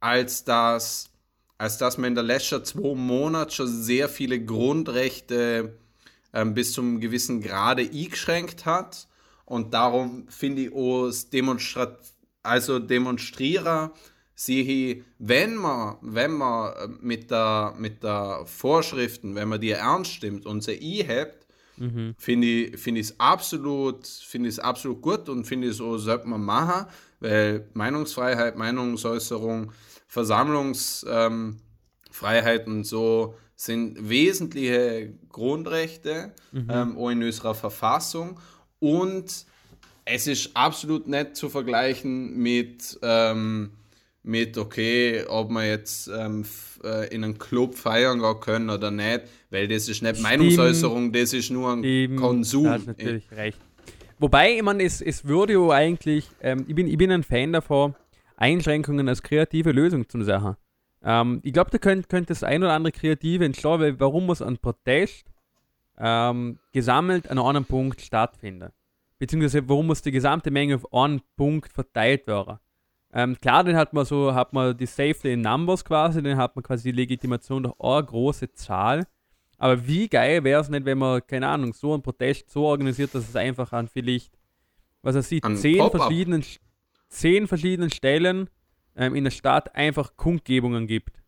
als 0.00 0.44
dass, 0.44 1.10
als 1.58 1.78
dass 1.78 1.98
man 1.98 2.08
in 2.08 2.14
der 2.14 2.24
letzten 2.24 2.64
zwei 2.64 2.94
Monaten 2.94 3.50
schon 3.50 3.66
sehr 3.66 4.08
viele 4.08 4.44
Grundrechte 4.44 5.76
ähm, 6.32 6.54
bis 6.54 6.72
zum 6.72 7.00
gewissen 7.00 7.40
Grade 7.40 7.82
eingeschränkt 7.82 8.64
hat. 8.64 9.07
Und 9.48 9.72
darum 9.72 10.26
finde 10.28 10.62
ich 10.62 10.72
auch 10.72 11.06
das 11.06 11.30
Demonstrat 11.30 11.98
also 12.42 12.78
Demonstrierer 12.78 13.92
sehe 14.34 14.62
ich, 14.62 15.02
wenn 15.18 15.56
man, 15.56 15.96
wenn 16.00 16.32
man 16.32 16.72
äh, 16.72 16.88
mit 17.00 17.30
der, 17.30 17.74
mit 17.78 18.02
der 18.02 18.42
Vorschriften, 18.46 19.34
wenn 19.34 19.48
man 19.48 19.60
die 19.60 19.70
ernst 19.70 20.12
stimmt 20.12 20.46
und 20.46 20.62
sie 20.62 20.78
einhebt, 20.78 21.46
finde 22.18 22.46
ich 22.46 22.76
finde 22.76 23.00
ich 23.00 23.08
es 23.08 23.20
absolut 23.20 24.04
es 24.04 24.58
absolut 24.58 25.00
gut 25.00 25.28
und 25.28 25.44
finde 25.44 25.68
ich 25.68 25.76
so 25.76 25.96
sollte 25.96 26.28
man 26.28 26.42
machen, 26.42 26.86
weil 27.20 27.68
Meinungsfreiheit, 27.74 28.56
Meinungsäußerung, 28.56 29.70
Versammlungsfreiheit 30.08 32.66
ähm, 32.66 32.68
und 32.72 32.84
so 32.84 33.36
sind 33.54 34.08
wesentliche 34.08 35.14
Grundrechte 35.28 36.32
ähm, 36.68 36.96
auch 36.96 37.10
in 37.10 37.22
unserer 37.22 37.54
Verfassung 37.54 38.40
und 38.80 39.46
es 40.04 40.26
ist 40.26 40.50
absolut 40.54 41.06
nicht 41.06 41.36
zu 41.36 41.48
vergleichen 41.48 42.36
mit, 42.36 42.98
ähm, 43.02 43.70
mit 44.22 44.56
okay, 44.56 45.24
ob 45.28 45.50
man 45.50 45.66
jetzt 45.66 46.08
ähm, 46.08 46.44
äh, 46.82 47.14
in 47.14 47.24
einen 47.24 47.38
Club 47.38 47.74
feiern 47.74 48.20
gehen 48.20 48.40
können 48.40 48.70
oder 48.70 48.90
nicht, 48.90 49.22
weil 49.50 49.68
das 49.68 49.88
ist 49.88 50.02
nicht 50.02 50.20
Meinungsäußerung, 50.20 51.12
das 51.12 51.32
ist 51.32 51.50
nur 51.50 51.72
ein 51.72 51.84
Eben, 51.84 52.16
Konsum. 52.16 52.64
Da 52.64 52.72
hast 52.72 52.86
natürlich 52.86 53.30
recht. 53.32 53.58
Wobei, 54.18 54.56
ich 54.56 54.62
meine, 54.62 54.82
es, 54.82 55.00
es 55.00 55.24
würde 55.26 55.52
ja 55.52 55.68
eigentlich, 55.70 56.26
ähm, 56.40 56.64
ich, 56.66 56.74
bin, 56.74 56.88
ich 56.88 56.98
bin 56.98 57.12
ein 57.12 57.22
Fan 57.22 57.52
davon, 57.52 57.94
Einschränkungen 58.36 59.08
als 59.08 59.22
kreative 59.22 59.72
Lösung 59.72 60.08
zu 60.08 60.22
sehen. 60.22 60.56
Ähm, 61.02 61.40
ich 61.44 61.52
glaube, 61.52 61.70
da 61.70 61.78
könnte 61.78 62.08
könnt 62.08 62.30
das 62.30 62.42
ein 62.42 62.62
oder 62.62 62.72
andere 62.72 62.92
Kreative 62.92 63.44
entstehen, 63.44 63.78
weil 63.78 64.00
warum 64.00 64.26
muss 64.26 64.42
ein 64.42 64.58
Protest 64.58 65.24
ähm, 65.98 66.58
gesammelt 66.72 67.30
an 67.30 67.38
einem 67.38 67.64
Punkt 67.64 68.00
stattfinden? 68.00 68.70
Beziehungsweise 69.18 69.68
warum 69.68 69.88
muss 69.88 70.02
die 70.02 70.12
gesamte 70.12 70.50
Menge 70.50 70.76
auf 70.76 70.92
einen 70.92 71.20
Punkt 71.36 71.72
verteilt 71.72 72.26
werden? 72.26 72.58
Ähm, 73.12 73.40
klar, 73.40 73.64
dann 73.64 73.76
hat 73.76 73.92
man 73.92 74.04
so, 74.04 74.34
hat 74.34 74.52
man 74.52 74.76
die 74.76 74.86
Safety 74.86 75.32
in 75.32 75.40
Numbers 75.40 75.84
quasi, 75.84 76.22
dann 76.22 76.36
hat 76.36 76.54
man 76.54 76.62
quasi 76.62 76.92
die 76.92 76.96
Legitimation 76.96 77.62
durch 77.62 77.80
eine 77.80 78.04
große 78.04 78.52
Zahl. 78.52 79.06
Aber 79.56 79.86
wie 79.86 80.08
geil 80.08 80.44
wäre 80.44 80.60
es 80.60 80.68
nicht, 80.68 80.84
wenn 80.84 80.98
man, 80.98 81.26
keine 81.26 81.48
Ahnung, 81.48 81.72
so 81.72 81.92
einen 81.92 82.02
Protest 82.02 82.50
so 82.50 82.66
organisiert, 82.66 83.14
dass 83.14 83.28
es 83.28 83.34
einfach 83.34 83.72
an 83.72 83.88
vielleicht, 83.88 84.38
was 85.02 85.16
er 85.16 85.22
sieht, 85.22 85.44
zehn 85.56 85.90
verschiedenen, 85.90 86.44
zehn 87.08 87.48
verschiedenen 87.48 87.90
Stellen 87.90 88.50
ähm, 88.94 89.16
in 89.16 89.24
der 89.24 89.30
Stadt 89.32 89.74
einfach 89.74 90.16
Kundgebungen 90.16 90.86
gibt. 90.86 91.22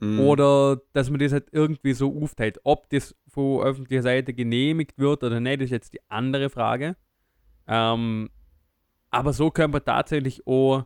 Mhm. 0.00 0.20
Oder 0.20 0.80
dass 0.92 1.10
man 1.10 1.18
das 1.18 1.32
halt 1.32 1.48
irgendwie 1.52 1.92
so 1.92 2.22
aufteilt. 2.22 2.60
Ob 2.64 2.88
das 2.90 3.16
von 3.26 3.62
öffentlicher 3.62 4.02
Seite 4.02 4.32
genehmigt 4.32 4.98
wird 4.98 5.24
oder 5.24 5.40
nicht, 5.40 5.60
ist 5.60 5.70
jetzt 5.70 5.94
die 5.94 6.00
andere 6.08 6.50
Frage. 6.50 6.96
Ähm, 7.66 8.30
aber 9.10 9.32
so 9.32 9.50
können 9.50 9.72
wir 9.72 9.84
tatsächlich 9.84 10.46
auch 10.46 10.84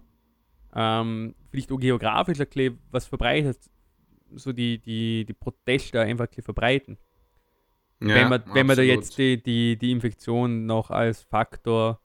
ähm, 0.74 1.34
vielleicht 1.50 1.72
auch 1.72 1.78
geografisch 1.78 2.38
bisschen 2.38 2.78
was 2.90 3.06
verbreitet, 3.06 3.58
so 4.34 4.52
die, 4.52 4.78
die, 4.78 5.24
die 5.26 5.34
Proteste 5.34 6.00
einfach 6.00 6.26
ein 6.34 6.42
verbreiten. 6.42 6.96
Ja, 8.00 8.14
wenn 8.14 8.28
man, 8.30 8.42
wenn 8.52 8.66
man 8.66 8.76
da 8.76 8.82
jetzt 8.82 9.16
die, 9.18 9.40
die, 9.40 9.76
die 9.76 9.92
Infektion 9.92 10.66
noch 10.66 10.90
als 10.90 11.22
Faktor 11.22 12.00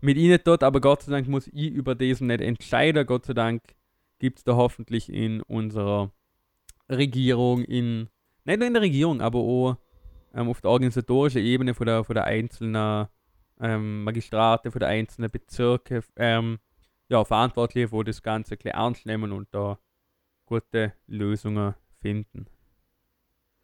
mit 0.00 0.16
ihnen 0.16 0.40
dort, 0.42 0.62
aber 0.62 0.80
Gott 0.80 1.02
sei 1.02 1.12
Dank 1.12 1.28
muss 1.28 1.46
ich 1.48 1.70
über 1.70 1.94
diesen 1.94 2.28
nicht 2.28 2.40
entscheiden. 2.40 3.06
Gott 3.06 3.26
sei 3.26 3.34
Dank 3.34 3.62
gibt 4.18 4.38
es 4.38 4.44
da 4.44 4.56
hoffentlich 4.56 5.12
in 5.12 5.42
unserer 5.42 6.10
Regierung, 6.90 7.62
in, 7.64 8.08
nicht 8.44 8.58
nur 8.58 8.66
in 8.66 8.74
der 8.74 8.82
Regierung, 8.82 9.20
aber 9.20 9.38
auch 9.38 9.76
ähm, 10.34 10.48
auf 10.48 10.60
der 10.60 10.70
organisatorischen 10.70 11.42
Ebene 11.42 11.74
von 11.74 11.86
der, 11.86 12.04
von 12.04 12.14
der 12.14 12.24
einzelnen 12.24 13.08
ähm, 13.60 14.04
Magistrate, 14.04 14.70
von 14.70 14.78
der 14.78 14.88
einzelnen 14.88 15.30
Bezirke, 15.30 16.02
ähm, 16.16 16.58
ja, 17.08 17.24
Verantwortliche, 17.24 17.90
wo 17.92 18.02
das 18.02 18.22
Ganze 18.22 18.54
ein 18.54 18.58
bisschen 18.58 18.72
ernst 18.72 19.06
nehmen 19.06 19.32
und 19.32 19.48
da 19.52 19.78
gute 20.44 20.92
Lösungen 21.06 21.74
finden. 22.00 22.46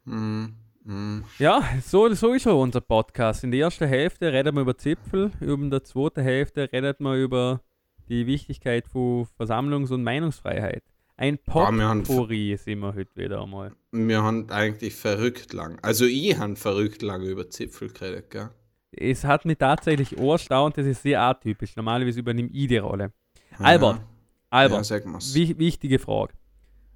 Mhm. 0.05 0.55
Mhm. 0.83 1.23
Ja, 1.39 1.63
so, 1.81 2.13
so 2.13 2.33
ist 2.33 2.43
schon 2.43 2.53
unser 2.53 2.81
Podcast. 2.81 3.43
In 3.43 3.51
der 3.51 3.61
ersten 3.61 3.87
Hälfte 3.87 4.33
redet 4.33 4.53
man 4.53 4.63
über 4.63 4.77
Zipfel, 4.77 5.31
in 5.39 5.69
der 5.69 5.83
zweiten 5.83 6.21
Hälfte 6.21 6.69
redet 6.71 6.99
man 6.99 7.17
über 7.17 7.61
die 8.09 8.27
Wichtigkeit 8.27 8.85
von 8.87 9.25
Versammlungs- 9.39 9.93
und 9.93 10.03
Meinungsfreiheit. 10.03 10.83
Ein 11.15 11.37
Potpourri 11.37 12.57
sind 12.57 12.79
wir 12.79 12.95
heute 12.95 13.15
wieder 13.15 13.41
einmal. 13.41 13.71
Wir 13.91 14.23
haben 14.23 14.49
eigentlich 14.49 14.95
verrückt 14.95 15.53
lang. 15.53 15.77
Also 15.81 16.05
ich 16.05 16.37
habe 16.37 16.55
verrückt 16.55 17.01
lange 17.01 17.25
über 17.27 17.49
Zipfel 17.49 17.89
geredet, 17.89 18.31
gell? 18.31 18.49
Es 18.91 19.23
hat 19.23 19.45
mich 19.45 19.57
tatsächlich 19.57 20.17
erstaunt, 20.17 20.77
das 20.77 20.85
ist 20.85 21.01
sehr 21.03 21.21
atypisch. 21.21 21.75
Normalerweise 21.75 22.19
übernehme 22.19 22.49
ich 22.51 22.67
die 22.67 22.77
Rolle. 22.77 23.11
Albert, 23.59 23.97
Ja, 23.97 24.07
Albert, 24.49 25.05
mal's. 25.05 25.33
wi 25.33 25.57
wichtige 25.57 25.99
Frage. 25.99 26.33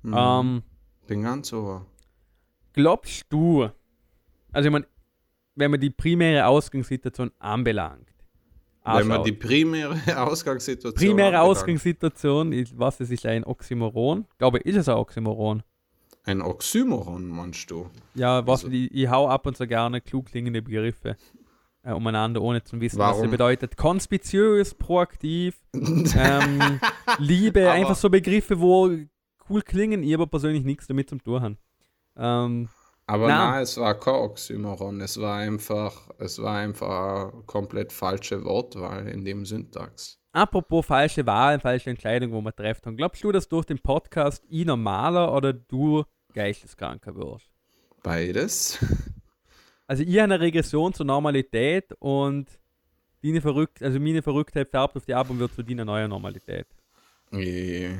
Mhm. 0.03 0.15
Ähm, 0.17 0.63
Bin 1.07 1.23
ganz 1.23 1.53
ohr. 1.53 1.85
glaubst 2.73 3.25
du, 3.29 3.69
also 4.51 4.67
ich 4.67 4.71
meine, 4.73 4.87
wenn 5.55 5.71
man 5.71 5.79
die 5.79 5.89
primäre 5.89 6.45
Ausgangssituation 6.45 7.31
anbelangt, 7.39 8.09
Wenn 8.95 9.07
man 9.07 9.23
die 9.23 9.31
primäre 9.33 9.95
Ausgangssituation 10.17 10.93
primäre. 11.15 11.41
Ausgangssituation, 11.41 12.53
ist, 12.53 12.77
was 12.77 12.99
es 12.99 13.09
ist 13.11 13.25
ein 13.25 13.43
Oxymoron. 13.43 14.25
Ich 14.31 14.37
glaube, 14.37 14.59
ist 14.59 14.75
es 14.75 14.87
ein 14.89 14.95
Oxymoron? 14.95 15.63
Ein 16.23 16.41
Oxymoron, 16.41 17.27
meinst 17.27 17.69
du? 17.71 17.89
Ja, 18.15 18.45
was 18.45 18.63
Also- 18.65 18.75
ich, 18.75 18.93
ich 18.93 19.09
hau 19.09 19.27
ab 19.29 19.45
und 19.45 19.55
zu 19.57 19.67
gerne 19.67 20.01
klug 20.01 20.25
klingende 20.27 20.61
Begriffe 20.61 21.15
äh, 21.83 21.93
umeinander, 21.93 22.41
ohne 22.41 22.61
zu 22.63 22.79
wissen, 22.81 22.99
was 22.99 23.15
sie 23.15 23.19
Warum? 23.21 23.31
bedeutet. 23.31 23.77
Konspiziös, 23.77 24.73
proaktiv, 24.73 25.55
ähm, 25.73 26.79
Liebe, 27.19 27.61
Aber- 27.63 27.71
einfach 27.71 27.95
so 27.95 28.09
Begriffe, 28.09 28.59
wo 28.59 28.89
cool 29.49 29.61
klingen, 29.61 30.03
ich 30.03 30.13
aber 30.13 30.27
persönlich 30.27 30.65
nichts 30.65 30.87
damit 30.87 31.09
zum 31.09 31.23
tun 31.23 31.41
haben. 31.41 31.57
Ähm, 32.17 32.67
Aber 33.07 33.27
Na. 33.29 33.51
nein, 33.51 33.63
es 33.63 33.77
war 33.77 33.97
kein 33.99 34.15
Oxymoron. 34.15 34.99
Es 35.01 35.19
war 35.19 35.37
einfach, 35.37 36.09
es 36.19 36.39
war 36.41 36.57
einfach 36.57 37.33
eine 37.33 37.43
komplett 37.45 37.93
falsche 37.93 38.43
Wortwahl 38.43 39.07
in 39.07 39.23
dem 39.23 39.45
Syntax. 39.45 40.19
apropos 40.33 40.85
falsche 40.85 41.25
Wahl, 41.25 41.59
falsche 41.59 41.89
Entscheidung, 41.89 42.31
wo 42.33 42.41
man 42.41 42.53
trifft. 42.55 42.85
Und 42.85 42.97
glaubst 42.97 43.23
du, 43.23 43.31
dass 43.31 43.47
durch 43.47 43.65
den 43.65 43.79
Podcast 43.79 44.43
ich 44.49 44.65
normaler 44.65 45.33
oder 45.33 45.53
du 45.53 46.03
geisteskranker 46.33 47.15
wirst? 47.15 47.49
Beides. 48.03 48.77
Also 49.89 50.03
ich 50.03 50.09
habe 50.15 50.23
eine 50.25 50.41
Regression 50.41 50.93
zur 50.93 51.05
Normalität 51.05 51.93
und 51.99 52.49
deine 53.23 53.39
Verrückt, 53.39 53.81
also 53.81 54.01
meine 54.01 54.21
Verrücktheit 54.21 54.67
färbt 54.67 54.97
auf 54.97 55.05
die 55.05 55.13
ab 55.13 55.29
und 55.29 55.39
wird 55.39 55.53
zu 55.53 55.63
deiner 55.63 55.85
neuen 55.85 56.09
Normalität. 56.09 56.67
Eh. 57.31 57.91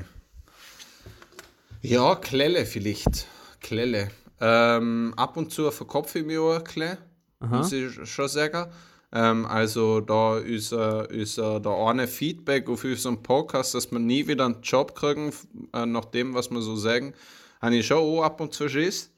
Ja, 1.80 2.14
Klelle 2.16 2.66
vielleicht. 2.66 3.26
Klelle. 3.60 4.10
Ähm, 4.40 5.14
ab 5.16 5.36
und 5.36 5.52
zu 5.52 5.70
verkopfe 5.70 6.20
ich 6.20 6.26
mich 6.26 6.38
auch 6.38 6.56
ein 6.56 6.64
bisschen, 6.64 6.98
Aha. 7.40 7.56
muss 7.58 7.72
ich 7.72 8.08
schon 8.08 8.28
sagen. 8.28 8.70
Ähm, 9.10 9.46
also 9.46 10.00
da 10.00 10.38
ist, 10.38 10.72
äh, 10.72 11.06
ist 11.14 11.38
äh, 11.38 11.60
der 11.60 11.72
eine 11.72 12.06
Feedback 12.06 12.68
auf 12.68 12.84
unseren 12.84 13.22
Podcast, 13.22 13.74
dass 13.74 13.90
wir 13.90 13.98
nie 13.98 14.26
wieder 14.26 14.44
einen 14.44 14.60
Job 14.62 14.94
kriegen, 14.94 15.32
äh, 15.72 15.86
nach 15.86 16.04
dem, 16.06 16.34
was 16.34 16.50
wir 16.50 16.60
so 16.60 16.76
sagen, 16.76 17.14
habe 17.62 17.76
ich 17.76 17.86
schon 17.86 17.98
auch 17.98 18.22
ab 18.22 18.40
und 18.40 18.52
zu 18.52 18.68
Schiss. 18.68 19.10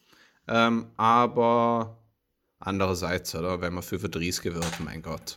Ähm, 0.46 0.86
aber 0.96 1.98
andererseits, 2.60 3.34
oder, 3.34 3.60
wenn 3.60 3.74
man 3.74 3.82
35 3.82 4.54
wird, 4.54 4.80
mein 4.80 5.02
Gott. 5.02 5.36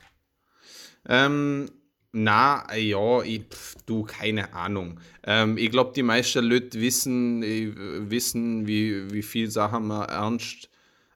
Ähm, 1.08 1.70
na, 2.14 2.64
ja, 2.76 3.24
ich, 3.24 3.42
pf, 3.50 3.76
du, 3.88 4.04
keine 4.04 4.54
Ahnung. 4.54 5.00
Ähm, 5.24 5.58
ich 5.58 5.72
glaube, 5.72 5.94
die 5.96 6.04
meisten 6.04 6.46
Leute 6.46 6.80
wissen, 6.80 7.42
äh, 7.42 7.72
wissen 8.10 8.68
wie, 8.68 9.12
wie 9.12 9.24
viel 9.24 9.50
Sachen 9.50 9.88
man 9.88 10.08
ernst 10.08 10.70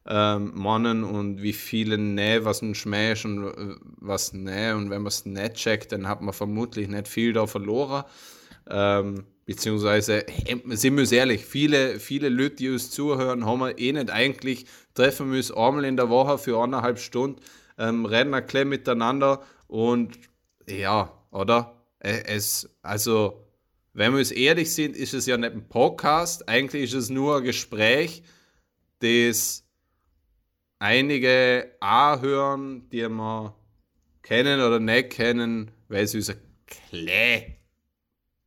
ähm, 0.08 0.54
meinen 0.56 1.04
und 1.04 1.44
wie 1.44 1.54
viele 1.54 2.00
ne, 2.00 2.44
was 2.44 2.64
ein 2.64 2.74
Schmäh 2.74 3.14
und 3.24 3.46
äh, 3.46 3.76
was 4.00 4.34
ne. 4.34 4.76
Und 4.76 4.90
wenn 4.90 5.04
man 5.04 5.08
es 5.10 5.26
nicht 5.26 5.54
checkt, 5.54 5.92
dann 5.92 6.08
hat 6.08 6.22
man 6.22 6.34
vermutlich 6.34 6.88
nicht 6.88 7.08
viel 7.08 7.32
da 7.32 7.46
verloren. 7.46 8.04
Ähm, 8.68 9.24
beziehungsweise, 9.46 10.26
sind 10.70 10.98
wir 10.98 11.12
ehrlich, 11.12 11.46
viele, 11.46 12.00
viele 12.00 12.30
Leute, 12.30 12.56
die 12.56 12.70
uns 12.70 12.90
zuhören, 12.90 13.46
haben 13.46 13.60
wir 13.60 13.78
eh 13.78 13.94
nicht 13.94 14.10
eigentlich, 14.10 14.66
treffen 14.96 15.32
uns 15.32 15.52
einmal 15.52 15.86
in 15.86 15.96
der 15.96 16.10
Woche 16.10 16.40
für 16.40 16.62
eineinhalb 16.62 16.98
Stunden, 16.98 17.40
ähm, 17.78 18.06
reden 18.06 18.34
ein 18.34 18.68
miteinander 18.68 19.44
und 19.68 20.18
ja, 20.70 21.12
oder? 21.32 21.74
Es, 22.00 22.70
also, 22.82 23.48
wenn 23.94 24.12
wir 24.12 24.20
uns 24.20 24.32
ehrlich 24.32 24.74
sind, 24.74 24.96
ist 24.96 25.14
es 25.14 25.26
ja 25.26 25.38
nicht 25.38 25.54
ein 25.54 25.68
Podcast, 25.68 26.48
eigentlich 26.48 26.84
ist 26.84 26.94
es 26.94 27.10
nur 27.10 27.38
ein 27.38 27.44
Gespräch, 27.44 28.24
das 29.00 29.66
einige 30.80 31.76
anhören, 31.80 32.90
die 32.90 33.08
wir 33.10 33.56
kennen 34.22 34.62
oder 34.62 34.80
nicht 34.80 35.12
kennen, 35.12 35.72
weil 35.88 36.08
sie 36.08 36.18
uns 36.18 36.30
ein 36.30 36.38
bisschen 36.92 37.56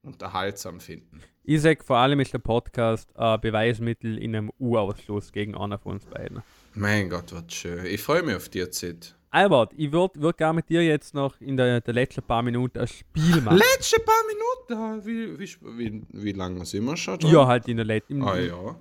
unterhaltsam 0.02 0.80
finden. 0.80 1.22
Ich 1.42 1.62
sag 1.62 1.84
vor 1.84 1.96
allem 1.96 2.20
ist 2.20 2.32
der 2.32 2.38
Podcast 2.38 3.16
ein 3.16 3.40
Beweismittel 3.40 4.18
in 4.18 4.36
einem 4.36 4.52
U-Ausschluss 4.60 5.32
gegen 5.32 5.56
einer 5.56 5.78
von 5.78 5.92
uns 5.92 6.06
beiden. 6.06 6.42
Mein 6.74 7.08
Gott, 7.10 7.32
was 7.32 7.52
schön. 7.52 7.86
Ich 7.86 8.02
freue 8.02 8.22
mich 8.22 8.36
auf 8.36 8.48
die 8.48 8.68
Zeit. 8.70 9.16
Albert, 9.32 9.72
ich 9.76 9.92
würde 9.92 10.20
würd 10.20 10.36
gerne 10.38 10.54
mit 10.56 10.68
dir 10.68 10.84
jetzt 10.84 11.14
noch 11.14 11.40
in 11.40 11.56
der, 11.56 11.80
der 11.80 11.94
letzten 11.94 12.22
paar 12.22 12.42
Minuten 12.42 12.80
ein 12.80 12.88
Spiel 12.88 13.40
machen. 13.42 13.58
Letzte 13.58 14.00
paar 14.00 14.22
Minuten. 14.26 15.06
Wie, 15.06 15.38
wie, 15.38 15.78
wie, 15.78 16.02
wie 16.08 16.32
lange 16.32 16.66
sind 16.66 16.84
wir 16.84 16.96
schon 16.96 17.18
dran? 17.18 17.32
ja, 17.32 17.46
halt 17.46 17.68
in 17.68 17.76
der 17.76 17.86
letzten. 17.86 18.22
Ah 18.22 18.38
ja. 18.38 18.76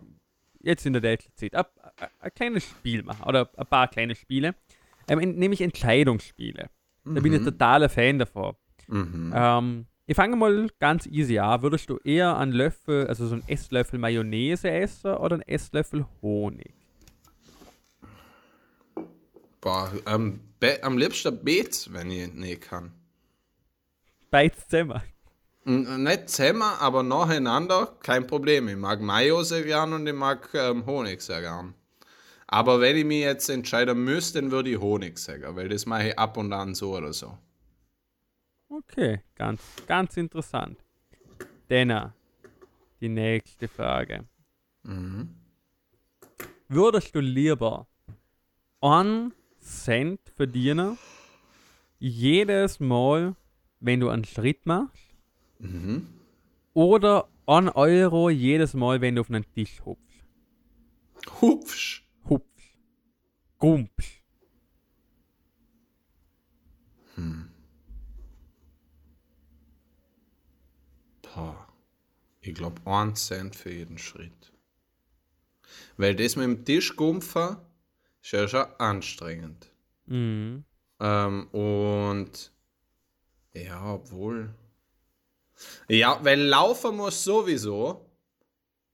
Jetzt 0.61 0.85
in 0.85 0.93
der 0.93 1.01
letzten 1.03 1.35
Zeit. 1.35 1.53
Ein, 1.53 1.65
ein, 1.97 2.07
ein 2.19 2.31
kleines 2.33 2.63
Spiel 2.63 3.03
machen. 3.03 3.23
Oder 3.27 3.49
ein 3.55 3.67
paar 3.67 3.87
kleine 3.87 4.15
Spiele. 4.15 4.55
Ähm, 5.07 5.19
nämlich 5.35 5.61
Entscheidungsspiele. 5.61 6.69
Da 7.05 7.21
bin 7.21 7.33
ich 7.33 7.43
totaler 7.43 7.89
Fan 7.89 8.19
davon. 8.19 8.55
Mhm. 8.87 9.33
Ähm, 9.33 9.85
ich 10.05 10.15
fange 10.15 10.35
mal 10.35 10.67
ganz 10.79 11.05
easy 11.05 11.37
an. 11.39 11.61
Würdest 11.61 11.89
du 11.89 11.97
eher 12.03 12.37
einen 12.37 12.51
Löffel, 12.51 13.07
also 13.07 13.27
so 13.27 13.35
einen 13.35 13.43
Esslöffel 13.47 13.99
Mayonnaise 13.99 14.69
essen 14.69 15.13
oder 15.13 15.35
einen 15.35 15.47
Esslöffel 15.47 16.05
Honig? 16.21 16.78
Boah, 19.61 19.91
am, 20.05 20.39
am 20.81 20.97
liebsten 20.97 21.43
Beet, 21.43 21.89
wenn 21.91 22.11
ich 22.11 22.33
nicht 22.33 22.61
kann. 22.61 22.93
Beides 24.31 24.67
zusammen. 24.67 25.01
N- 25.65 26.03
Nicht 26.03 26.29
zusammen, 26.29 26.61
aber 26.61 27.03
nacheinander, 27.03 27.95
kein 28.01 28.25
Problem. 28.25 28.67
Ich 28.69 28.77
mag 28.77 29.01
Mayo 29.01 29.43
sehr 29.43 29.63
gern 29.63 29.93
und 29.93 30.07
ich 30.07 30.13
mag 30.13 30.49
ähm, 30.53 30.85
Honig 30.85 31.21
sehr 31.21 31.41
gern. 31.41 31.73
Aber 32.47 32.79
wenn 32.81 32.97
ich 32.97 33.05
mich 33.05 33.21
jetzt 33.21 33.49
entscheiden 33.49 34.03
müsste, 34.03 34.41
dann 34.41 34.51
würde 34.51 34.71
ich 34.71 34.79
Honig 34.79 35.19
sagen, 35.19 35.55
weil 35.55 35.69
das 35.69 35.85
mache 35.85 36.09
ich 36.09 36.19
ab 36.19 36.37
und 36.37 36.51
an 36.53 36.73
so 36.73 36.95
oder 36.97 37.13
so. 37.13 37.37
Okay, 38.69 39.21
ganz, 39.35 39.61
ganz 39.87 40.15
interessant. 40.17 40.77
Denner, 41.69 42.13
die 43.01 43.09
nächste 43.09 43.67
Frage. 43.67 44.25
Würdest 46.67 47.15
du 47.15 47.19
lieber 47.19 47.87
einen 48.81 49.33
Cent 49.69 50.19
verdienen, 50.35 50.97
jedes 51.99 52.79
Mal, 52.79 53.35
wenn 53.79 53.99
du 53.99 54.09
einen 54.09 54.25
Schritt 54.25 54.65
machst? 54.65 55.15
Oder 56.73 57.29
1 57.45 57.75
Euro 57.75 58.29
jedes 58.29 58.73
Mal, 58.73 59.01
wenn 59.01 59.15
du 59.15 59.21
auf 59.21 59.29
einen 59.29 59.45
Tisch 59.53 59.81
hupfst? 59.85 60.25
Hupfsch. 61.41 62.03
Hupfst. 62.27 62.77
Gumpst. 63.57 64.23
Boah. 71.21 71.67
Ich 72.41 72.53
glaube, 72.53 72.81
1 72.85 73.27
Cent 73.27 73.55
für 73.55 73.71
jeden 73.71 73.97
Schritt. 73.97 74.53
Weil 75.97 76.15
das 76.15 76.35
mit 76.35 76.45
dem 76.45 76.65
Tischgumpfen 76.65 77.57
ist 77.57 77.68
ja 78.21 78.47
schon 78.47 78.65
anstrengend. 78.77 79.71
Mhm. 80.05 80.63
Ähm, 80.99 81.47
und 81.47 82.51
ja, 83.53 83.93
obwohl. 83.93 84.49
Ja, 85.87 86.19
weil 86.23 86.41
laufen 86.41 86.95
muss 86.95 87.23
sowieso, 87.23 88.05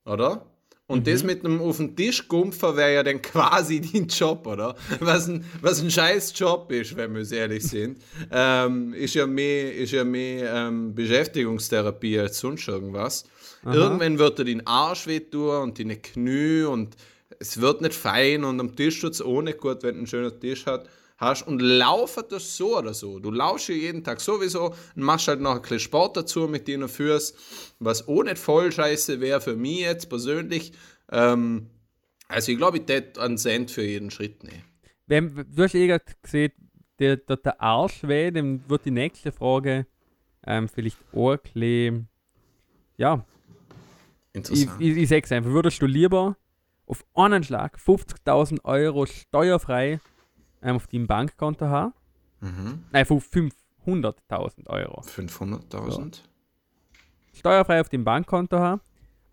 oder? 0.04 0.46
Und 0.88 1.08
das 1.08 1.24
mit 1.24 1.44
einem 1.44 1.60
auf 1.60 1.78
den 1.78 1.96
Tisch 1.96 2.28
gumpfen 2.28 2.76
wäre 2.76 2.94
ja 2.94 3.02
dann 3.02 3.20
quasi 3.22 3.80
dein 3.80 4.06
Job, 4.06 4.46
oder? 4.46 4.76
Was 5.00 5.28
ein, 5.28 5.44
was 5.60 5.82
ein 5.82 5.90
scheiß 5.90 6.32
Job 6.38 6.70
ist, 6.70 6.96
wenn 6.96 7.12
wir 7.12 7.20
uns 7.20 7.32
ehrlich 7.32 7.64
sind. 7.68 8.00
ähm, 8.30 8.94
ist 8.94 9.14
ja 9.14 9.26
mehr, 9.26 9.74
ist 9.74 9.92
ja 9.92 10.04
mehr 10.04 10.52
ähm, 10.54 10.94
Beschäftigungstherapie 10.94 12.20
als 12.20 12.38
sonst 12.38 12.68
irgendwas. 12.68 13.24
Irgendwann 13.64 14.16
wird 14.18 14.38
dir 14.38 14.44
dein 14.44 14.64
Arsch 14.64 15.08
wehtun 15.08 15.62
und 15.62 15.78
deine 15.78 15.96
Knie 15.96 16.62
und 16.62 16.94
es 17.38 17.60
wird 17.60 17.80
nicht 17.80 17.94
fein 17.94 18.44
und 18.44 18.60
am 18.60 18.76
Tisch 18.76 19.00
tut 19.00 19.12
es 19.12 19.22
auch 19.22 19.42
nicht 19.42 19.58
gut, 19.58 19.82
wenn 19.82 19.94
du 19.94 19.98
einen 19.98 20.06
schönen 20.06 20.40
Tisch 20.40 20.66
hat, 20.66 20.88
hast. 21.18 21.46
Und 21.46 21.60
laufen 21.60 22.24
das 22.28 22.56
so 22.56 22.78
oder 22.78 22.94
so. 22.94 23.18
Du 23.18 23.30
laufst 23.30 23.68
ja 23.68 23.74
jeden 23.74 24.04
Tag 24.04 24.20
sowieso 24.20 24.74
und 24.94 25.02
machst 25.02 25.28
halt 25.28 25.40
noch 25.40 25.56
ein 25.56 25.62
bisschen 25.62 25.80
Sport 25.80 26.16
dazu 26.16 26.48
mit 26.48 26.68
deinen 26.68 26.88
Füßen, 26.88 27.36
was 27.78 28.06
auch 28.08 28.22
nicht 28.22 28.38
voll 28.38 28.72
scheiße 28.72 29.20
wäre 29.20 29.40
für 29.40 29.56
mich 29.56 29.80
jetzt 29.80 30.08
persönlich. 30.08 30.72
Ähm, 31.10 31.70
also 32.28 32.52
ich 32.52 32.58
glaube, 32.58 32.78
ich 32.78 32.88
hätte 32.88 33.20
einen 33.20 33.38
Cent 33.38 33.70
für 33.70 33.84
jeden 33.84 34.10
Schritt 34.10 34.42
nehmen. 34.42 34.64
Wenn, 35.06 35.34
du 35.34 35.62
hast 35.62 35.74
eh 35.74 35.86
gerade 35.86 36.04
gesehen, 36.22 36.52
der, 36.98 37.16
der, 37.16 37.36
der 37.36 37.60
Arsch 37.60 38.02
weh, 38.02 38.30
dann 38.30 38.68
wird 38.68 38.84
die 38.84 38.90
nächste 38.90 39.30
Frage 39.30 39.86
ähm, 40.46 40.68
vielleicht 40.68 40.98
auch 41.12 41.32
ein 41.32 41.38
bisschen, 41.42 42.08
ja, 42.96 43.24
ich, 44.32 44.36
Interessant. 44.36 44.80
ich, 44.80 44.96
ich 44.96 45.08
sag's 45.08 45.32
einfach, 45.32 45.50
würdest 45.50 45.80
du 45.80 45.86
lieber 45.86 46.36
auf 46.86 47.04
einen 47.14 47.42
Schlag 47.42 47.76
50.000 47.78 48.64
Euro 48.64 49.06
steuerfrei 49.06 50.00
ähm, 50.62 50.76
auf 50.76 50.86
deinem 50.86 51.06
Bankkonto 51.06 51.66
haben? 51.66 51.94
Mhm. 52.40 52.84
Nein, 52.92 53.06
von 53.06 53.20
500.000 53.20 54.66
Euro. 54.68 55.00
500.000? 55.00 56.20
Steuerfrei 57.32 57.80
auf 57.80 57.88
dem 57.88 58.04
Bankkonto 58.04 58.58
haben? 58.58 58.80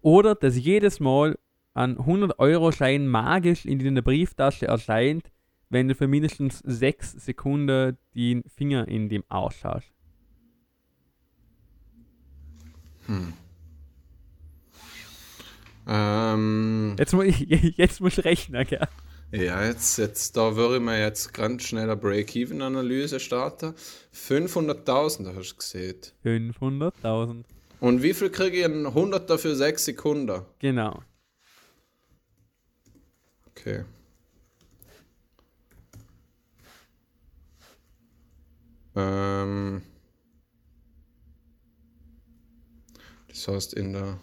Oder 0.01 0.35
dass 0.35 0.57
jedes 0.57 0.99
Mal 0.99 1.37
ein 1.73 1.97
100-Euro-Schein 1.97 3.07
magisch 3.07 3.65
in 3.65 3.79
deiner 3.79 4.01
Brieftasche 4.01 4.67
erscheint, 4.67 5.31
wenn 5.69 5.87
du 5.87 5.95
für 5.95 6.07
mindestens 6.07 6.59
6 6.59 7.13
Sekunden 7.13 7.97
den 8.13 8.43
Finger 8.43 8.87
in 8.87 9.09
dem 9.09 9.23
Arsch 9.29 9.63
hast? 9.63 9.91
Ähm, 15.87 16.95
Jetzt, 16.97 17.13
mu- 17.13 17.21
jetzt 17.75 17.99
musst 18.01 18.17
du 18.17 18.21
rechnen, 18.25 18.65
gell? 18.65 18.87
ja, 19.31 19.65
jetzt, 19.65 19.97
jetzt, 19.97 20.37
da 20.37 20.55
würde 20.55 20.75
ich 20.77 20.81
mir 20.81 20.99
jetzt 20.99 21.33
ganz 21.33 21.63
schnell 21.63 21.83
eine 21.83 21.97
Break-Even-Analyse 21.97 23.19
starten. 23.19 23.73
500.000 24.13 25.35
hast 25.35 25.51
du 25.51 25.55
gesehen. 25.57 25.95
500.000. 26.23 27.43
Und 27.79 28.01
wie 28.03 28.13
viel 28.13 28.29
kriege 28.29 28.57
ich 28.59 28.65
einen 28.65 28.87
100er 28.87 29.37
für 29.37 29.55
6 29.55 29.85
Sekunden? 29.85 30.41
Genau. 30.59 31.01
Okay. 33.47 33.83
Ähm, 38.95 39.81
das 43.27 43.47
heißt 43.47 43.73
in 43.73 43.93
der 43.93 44.17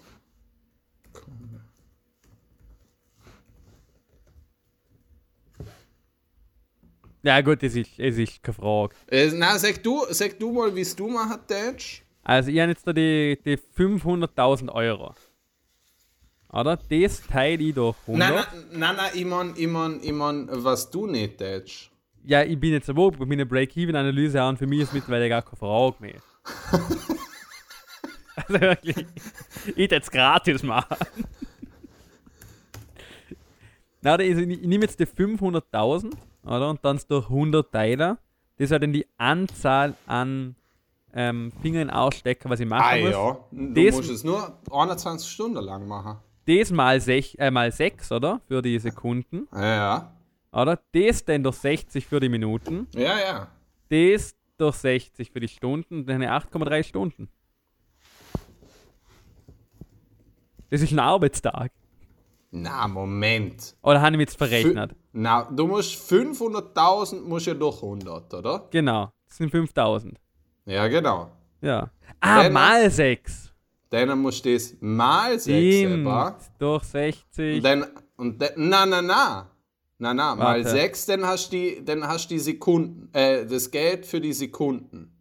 Ja 7.22 7.40
gut, 7.42 7.62
es 7.62 7.76
ist, 7.76 7.98
es 7.98 8.16
ist 8.16 8.42
keine 8.42 8.54
Frage. 8.54 8.94
äh, 9.08 9.30
na, 9.34 9.58
sag 9.58 9.82
du, 9.82 10.04
sag 10.10 10.38
du 10.38 10.52
mal, 10.52 10.74
wie 10.74 10.80
es 10.80 10.96
du 10.96 11.08
machen 11.08 11.38
tätst. 11.46 12.02
Also 12.22 12.50
ich 12.50 12.58
habe 12.60 12.70
jetzt 12.70 12.86
da 12.86 12.92
die, 12.92 13.38
die 13.44 13.56
500.000 13.56 14.72
Euro. 14.72 15.14
Oder? 16.52 16.76
Das 16.76 17.22
teile 17.26 17.62
ich 17.62 17.74
durch 17.74 17.96
100. 18.06 18.18
Nein, 18.18 18.34
nein, 18.34 18.46
nein, 18.78 18.96
nein, 18.96 19.10
ich 19.14 19.24
mein, 19.24 19.52
ich 19.56 19.66
mein, 19.66 20.00
ich 20.02 20.12
mein, 20.12 20.48
was 20.50 20.90
du 20.90 21.06
nicht 21.06 21.38
tätst. 21.38 21.90
Ja, 22.24 22.42
ich 22.42 22.58
bin 22.58 22.72
jetzt 22.72 22.90
aber 22.90 23.10
bei 23.12 23.24
meiner 23.24 23.44
Break-Even-Analyse 23.44 24.42
an. 24.42 24.56
Für 24.56 24.66
mich 24.66 24.80
ist 24.80 24.92
mittlerweile 24.92 25.28
gar 25.28 25.42
keine 25.42 25.56
Frage 25.56 25.96
mehr. 26.00 26.20
also 28.36 28.60
wirklich, 28.60 29.06
ich 29.76 29.90
jetzt 29.90 30.10
gratis 30.10 30.62
machen. 30.62 30.96
Na, 34.02 34.18
ich, 34.18 34.36
ich 34.36 34.60
nehme 34.62 34.84
jetzt 34.84 34.98
die 34.98 35.06
500.000, 35.06 36.12
oder? 36.44 36.70
Und 36.70 36.84
dann 36.84 37.00
durch 37.08 37.28
100 37.28 37.70
Teiler. 37.72 38.18
Das 38.56 38.66
ist 38.66 38.72
halt 38.72 38.82
dann 38.82 38.92
die 38.92 39.06
Anzahl 39.16 39.94
an 40.06 40.54
ähm, 41.14 41.50
Fingern 41.62 41.90
ausstecken, 41.90 42.50
was 42.50 42.60
ich 42.60 42.68
machen 42.68 42.84
Ah 42.84 42.96
muss. 43.00 43.10
ja, 43.10 43.38
du 43.50 43.74
Das- 43.86 43.96
musst 43.96 44.10
es 44.10 44.24
nur 44.24 44.58
21 44.70 45.28
Stunden 45.30 45.62
lang 45.64 45.86
machen. 45.88 46.18
Das 46.46 46.70
mal 46.70 47.00
6, 47.00 47.34
äh, 47.36 47.50
mal 47.50 47.70
6, 47.72 48.12
oder? 48.12 48.40
Für 48.48 48.62
die 48.62 48.78
Sekunden. 48.78 49.46
Ja, 49.52 49.62
ja. 49.76 50.12
Oder? 50.52 50.78
Das 50.92 51.24
dann 51.24 51.42
durch 51.42 51.56
60 51.56 52.06
für 52.06 52.18
die 52.20 52.28
Minuten. 52.28 52.86
Ja, 52.94 53.18
ja. 53.18 53.48
Das 53.88 54.34
durch 54.56 54.76
60 54.76 55.30
für 55.30 55.40
die 55.40 55.48
Stunden. 55.48 56.06
Dann 56.06 56.22
8,3 56.22 56.82
Stunden. 56.82 57.28
Das 60.70 60.80
ist 60.82 60.92
ein 60.92 60.98
Arbeitstag. 60.98 61.72
Na, 62.52 62.88
Moment. 62.88 63.76
Oder 63.82 64.00
habe 64.00 64.12
ich 64.12 64.16
mich 64.18 64.28
jetzt 64.28 64.38
verrechnet? 64.38 64.92
Fü- 64.92 64.96
Na, 65.12 65.44
du 65.44 65.66
musst 65.66 65.94
500.000 66.12 67.20
musst 67.22 67.46
ja 67.46 67.54
durch 67.54 67.82
100, 67.82 68.34
oder? 68.34 68.66
Genau. 68.70 69.12
Das 69.28 69.36
sind 69.36 69.50
5000. 69.50 70.18
Ja, 70.66 70.88
genau. 70.88 71.30
Ja. 71.60 71.90
Ah, 72.20 72.44
Wenn- 72.44 72.52
mal 72.52 72.90
6. 72.90 73.52
Dann 73.90 74.18
musst 74.20 74.44
du 74.44 74.52
das 74.52 74.74
mal 74.80 75.38
6 75.38 75.44
Stimmt. 75.76 76.00
etwa. 76.00 76.36
Durch 76.58 76.82
Und 76.82 76.88
60. 76.90 77.62
dann, 77.62 77.86
und 78.16 78.40
dann, 78.42 78.50
na, 78.56 78.86
na, 78.86 79.02
na. 79.02 79.50
Na, 80.02 80.14
na, 80.14 80.34
mal 80.34 80.64
Warte. 80.64 80.70
6, 80.70 81.06
dann 81.06 81.26
hast 81.26 81.52
du 81.52 81.56
die, 81.56 81.84
dann 81.84 82.06
hast 82.06 82.28
die 82.30 82.38
Sekunden, 82.38 83.10
äh, 83.12 83.44
das 83.46 83.70
Geld 83.70 84.06
für 84.06 84.20
die 84.20 84.32
Sekunden. 84.32 85.12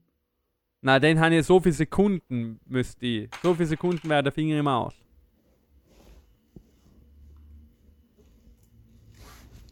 Na, 0.82 0.98
dann 1.00 1.20
habe 1.20 1.36
ich 1.36 1.46
so 1.46 1.60
viele 1.60 1.74
Sekunden, 1.74 2.60
müsste 2.66 3.06
ich. 3.06 3.30
So 3.44 3.54
viele 3.54 3.68
Sekunden 3.68 4.08
wäre 4.08 4.24
der 4.24 4.32
Finger 4.32 4.58
im 4.60 4.68
Arsch. 4.68 4.96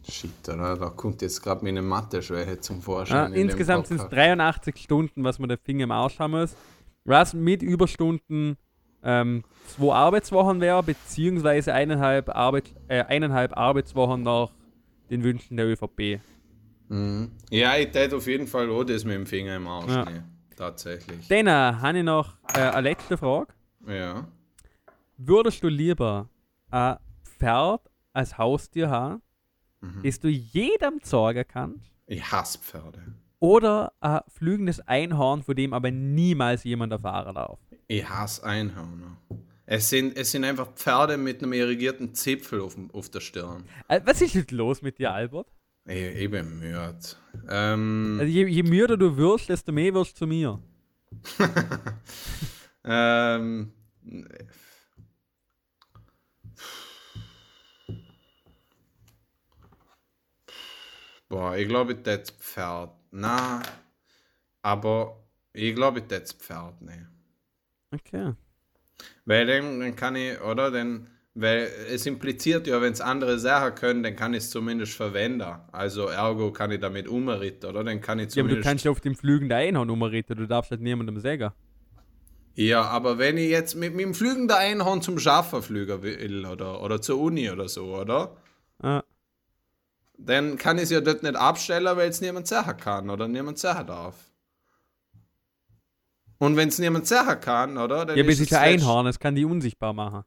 Shit, 0.09 0.47
oder? 0.49 0.75
Da 0.77 0.89
kommt 0.89 1.21
jetzt 1.21 1.41
gerade 1.41 1.63
meine 1.63 1.81
Mathe-Schwäche 1.81 2.59
zum 2.59 2.77
Ja, 2.77 2.81
Vorschein. 2.81 3.33
in 3.33 3.41
insgesamt 3.41 3.87
sind 3.87 3.97
es 3.97 4.03
Podcast. 4.03 4.17
83 4.29 4.77
Stunden, 4.77 5.23
was 5.23 5.39
man 5.39 5.49
der 5.49 5.57
Finger 5.57 5.83
im 5.85 5.91
Arsch 5.91 6.17
haben 6.19 6.31
muss. 6.31 6.55
Was 7.05 7.33
mit 7.33 7.61
Überstunden 7.61 8.57
ähm, 9.03 9.43
zwei 9.67 9.93
Arbeitswochen 9.93 10.59
wäre, 10.61 10.81
beziehungsweise 10.83 11.73
eineinhalb, 11.73 12.29
Arbeit, 12.29 12.73
äh, 12.87 13.03
eineinhalb 13.03 13.55
Arbeitswochen 13.55 14.23
nach 14.23 14.51
den 15.09 15.23
Wünschen 15.23 15.55
der 15.57 15.67
ÖVP. 15.67 16.19
Mhm. 16.89 17.31
Ja, 17.49 17.75
ich 17.77 17.91
tät 17.91 18.13
auf 18.13 18.27
jeden 18.27 18.47
Fall 18.47 18.69
auch 18.69 18.83
das 18.83 19.03
mit 19.05 19.15
dem 19.15 19.25
Finger 19.25 19.55
im 19.55 19.67
Arsch 19.67 19.91
Ja. 19.91 20.05
nehmen. 20.05 20.23
Tatsächlich. 20.55 21.27
Dann 21.27 21.49
habe 21.49 21.97
ich 21.99 22.03
noch 22.03 22.35
äh, 22.55 22.59
eine 22.61 22.81
letzte 22.89 23.17
Frage. 23.17 23.53
Ja. 23.87 24.27
Würdest 25.17 25.63
du 25.63 25.67
lieber 25.67 26.27
ein 26.71 26.97
Pferd 27.37 27.81
als 28.13 28.37
Haustier 28.37 28.89
haben, 28.89 29.21
Mhm. 29.81 30.01
das 30.03 30.19
du 30.19 30.27
jedem 30.27 31.01
zeigen 31.03 31.45
kannst, 31.47 31.91
Ich 32.07 32.31
hasse 32.31 32.57
Pferde. 32.59 33.01
oder 33.39 33.93
ein 33.99 34.21
flügendes 34.27 34.79
Einhorn, 34.87 35.43
von 35.43 35.55
dem 35.55 35.73
aber 35.73 35.91
niemals 35.91 36.63
jemand 36.63 36.91
erfahren 36.93 37.35
darf? 37.35 37.59
Ich 37.87 38.07
hasse 38.09 38.43
Einhörner. 38.43 39.17
Es 39.65 39.89
sind, 39.89 40.15
es 40.17 40.31
sind 40.31 40.43
einfach 40.45 40.73
Pferde 40.75 41.17
mit 41.17 41.43
einem 41.43 41.53
irrigierten 41.53 42.13
Zipfel 42.13 42.61
auf, 42.61 42.77
auf 42.93 43.09
der 43.09 43.19
Stirn. 43.19 43.65
Äh, 43.89 44.01
was 44.05 44.21
ist 44.21 44.33
jetzt 44.33 44.51
los 44.51 44.81
mit 44.81 44.97
dir, 44.97 45.11
Albert? 45.13 45.47
Ich, 45.85 45.95
ich 45.95 46.31
bin 46.31 46.57
müde. 46.59 46.97
Ähm, 47.49 48.17
Also 48.19 48.31
je, 48.31 48.45
je 48.47 48.63
müder 48.63 48.97
du 48.97 49.15
wirst, 49.17 49.49
desto 49.49 49.71
mehr 49.71 49.93
wirst 49.93 50.13
du 50.13 50.19
zu 50.19 50.27
mir. 50.27 50.59
ähm, 52.83 53.71
boah, 61.29 61.55
ich 61.55 61.67
glaube, 61.67 61.93
ich 61.93 62.03
tät 62.03 62.31
Pferd. 62.39 62.91
Na, 63.11 63.61
aber 64.61 65.23
ich 65.53 65.73
glaube, 65.75 65.99
ich 65.99 66.05
tät 66.05 66.29
Pferd 66.33 66.81
nicht. 66.81 67.07
Okay. 67.93 68.33
Weil 69.25 69.45
dann, 69.45 69.79
dann 69.79 69.95
kann 69.95 70.15
ich, 70.15 70.39
oder? 70.41 70.71
Dann, 70.71 71.07
weil 71.35 71.69
es 71.89 72.05
impliziert 72.07 72.65
ja, 72.67 72.81
wenn 72.81 72.93
es 72.93 73.01
andere 73.01 73.37
Sachen 73.39 73.75
können, 73.75 74.01
dann 74.03 74.15
kann 74.15 74.33
ich 74.33 74.39
es 74.43 74.49
zumindest 74.49 74.93
verwenden. 74.95 75.43
Also 75.71 76.07
ergo 76.07 76.51
kann 76.51 76.71
ich 76.71 76.79
damit 76.79 77.07
umritten, 77.07 77.65
oder? 77.67 77.83
Dann 77.83 78.01
kann 78.01 78.19
ich 78.19 78.29
Ja, 78.33 78.41
aber 78.41 78.49
du 78.49 78.57
zumindest. 78.57 78.57
kannst 78.57 78.85
ja 78.85 78.91
auf 78.91 79.01
dem 79.01 79.15
fliegenden 79.15 79.57
Einhorn 79.57 79.89
umreden, 79.89 80.37
du 80.37 80.47
darfst 80.47 80.71
halt 80.71 80.81
niemandem 80.81 81.19
sagen. 81.19 81.51
Ja, 82.55 82.81
aber 82.83 83.17
wenn 83.19 83.37
ich 83.37 83.49
jetzt 83.49 83.75
mit, 83.75 83.93
mit 83.93 84.03
dem 84.05 84.13
fliegenden 84.15 84.57
Einhorn 84.57 85.01
zum 85.01 85.19
Schaffen 85.19 85.61
fliegen 85.61 86.01
will, 86.01 86.45
oder, 86.45 86.81
oder 86.81 87.01
zur 87.01 87.19
Uni 87.19 87.49
oder 87.51 87.69
so, 87.69 87.95
oder? 87.95 88.35
Ah, 88.83 89.03
Dann 90.17 90.57
kann 90.57 90.77
ich 90.77 90.83
es 90.85 90.89
ja 90.89 91.01
dort 91.01 91.23
nicht 91.23 91.35
abstellen, 91.35 91.95
weil 91.95 92.09
es 92.09 92.21
niemand 92.21 92.47
sagen 92.47 92.79
kann 92.79 93.09
oder 93.09 93.27
niemand 93.27 93.59
sagen 93.59 93.87
darf. 93.87 94.15
Und 96.39 96.55
wenn 96.55 96.69
es 96.69 96.79
niemand 96.79 97.07
sagen 97.07 97.39
kann, 97.41 97.77
oder? 97.77 98.05
Dann 98.05 98.17
ja, 98.17 98.23
aber 98.23 98.31
es 98.31 98.39
ist 98.39 98.45
es 98.45 98.49
ja 98.51 98.59
ein 98.61 98.73
Einhorn, 98.79 99.07
es 99.07 99.19
kann 99.19 99.35
die 99.35 99.45
unsichtbar 99.45 99.93
machen. 99.93 100.23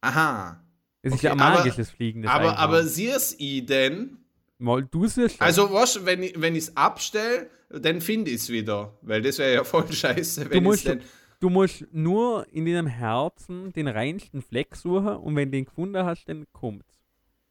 Aha. 0.00 0.62
Es 1.02 1.14
ist 1.14 1.22
ja 1.22 1.32
ein 1.32 1.40
aber- 1.40 1.58
magisches 1.58 1.90
fliegendes 1.90 2.30
Aber, 2.30 2.50
Einhorn. 2.50 2.56
aber 2.58 2.84
siehst 2.84 3.36
ich 3.40 3.64
denn? 3.66 4.18
Mal, 4.58 4.84
du 4.84 5.06
siehst 5.06 5.40
Also, 5.40 5.70
was, 5.72 6.04
wenn 6.06 6.22
ich 6.22 6.34
es 6.34 6.76
abstelle, 6.76 7.50
dann 7.68 8.00
finde 8.00 8.30
ich 8.30 8.36
es 8.36 8.48
wieder. 8.48 8.94
Weil 9.02 9.20
das 9.22 9.38
wäre 9.38 9.52
ja 9.54 9.64
voll 9.64 9.90
scheiße, 9.92 10.48
wenn 10.50 10.64
ich 10.72 10.84
dann. 10.84 11.00
Du 11.38 11.50
musst 11.50 11.84
nur 11.92 12.46
in 12.50 12.64
deinem 12.64 12.86
Herzen 12.86 13.70
den 13.74 13.88
reinsten 13.88 14.40
Fleck 14.40 14.74
suchen 14.74 15.16
und 15.16 15.36
wenn 15.36 15.50
du 15.50 15.58
den 15.58 15.66
gefunden 15.66 16.02
hast, 16.02 16.24
dann 16.30 16.46
kommt's. 16.52 16.95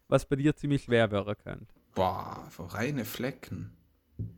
Was 0.08 0.26
bei 0.26 0.36
dir 0.36 0.56
ziemlich 0.56 0.84
schwer 0.84 1.12
werden 1.12 1.36
könnte. 1.44 1.68
Boah, 1.96 2.48
reine 2.58 3.06
Flecken. 3.06 3.72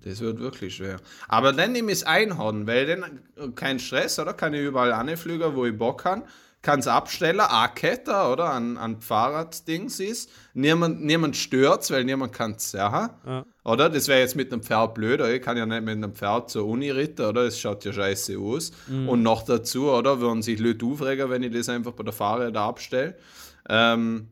Das 0.03 0.21
wird 0.21 0.39
wirklich 0.39 0.75
schwer. 0.75 0.97
Aber 1.27 1.53
dann 1.53 1.71
nehme 1.71 1.91
ich 1.91 1.99
das 1.99 2.07
Einhorn, 2.07 2.65
weil 2.65 2.85
dann 2.87 3.03
äh, 3.35 3.49
kein 3.53 3.79
Stress, 3.79 4.17
oder? 4.17 4.33
Kann 4.33 4.53
ich 4.53 4.61
überall 4.61 4.91
anfliegen, 4.91 5.55
wo 5.55 5.65
ich 5.65 5.77
Bock 5.77 6.03
kann. 6.03 6.23
Kann 6.63 6.79
es 6.79 6.87
abstellen, 6.87 7.39
A-Kette, 7.39 8.11
oder? 8.11 8.45
An, 8.45 8.77
an 8.77 8.99
Fahrraddings 8.99 9.99
ist. 9.99 10.31
Niemand, 10.53 11.03
niemand 11.03 11.35
stört's, 11.35 11.91
weil 11.91 12.03
niemand 12.03 12.33
kann 12.33 12.53
es. 12.53 12.71
Ja. 12.71 13.45
Oder? 13.63 13.89
Das 13.89 14.07
wäre 14.07 14.21
jetzt 14.21 14.35
mit 14.35 14.51
einem 14.51 14.63
Pferd 14.63 14.95
blöd, 14.95 15.21
oder? 15.21 15.33
Ich 15.33 15.41
kann 15.43 15.57
ja 15.57 15.65
nicht 15.67 15.83
mit 15.83 15.95
einem 15.95 16.13
Pferd 16.13 16.49
zur 16.49 16.65
Uni 16.65 16.89
ritten, 16.89 17.25
oder? 17.25 17.45
Das 17.45 17.59
schaut 17.59 17.85
ja 17.85 17.93
scheiße 17.93 18.39
aus. 18.39 18.71
Und 18.89 19.21
noch 19.21 19.43
dazu, 19.43 19.91
oder? 19.91 20.19
Würden 20.19 20.41
sich 20.41 20.59
Leute 20.59 20.85
aufregen, 20.85 21.29
wenn 21.29 21.43
ich 21.43 21.53
das 21.53 21.69
einfach 21.69 21.91
bei 21.91 22.03
der 22.03 22.13
Fahrräder 22.13 22.61
abstelle. 22.61 23.15
Ähm, 23.69 24.29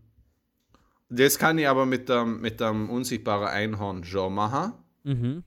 das 1.15 1.39
kann 1.39 1.57
ich 1.57 1.67
aber 1.67 1.85
mit 1.85 2.09
dem, 2.09 2.41
mit 2.41 2.59
dem 2.59 2.89
unsichtbaren 2.89 3.47
Einhorn 3.47 4.03
schon 4.03 4.33
machen. 4.33 4.73
Mhm. 5.03 5.43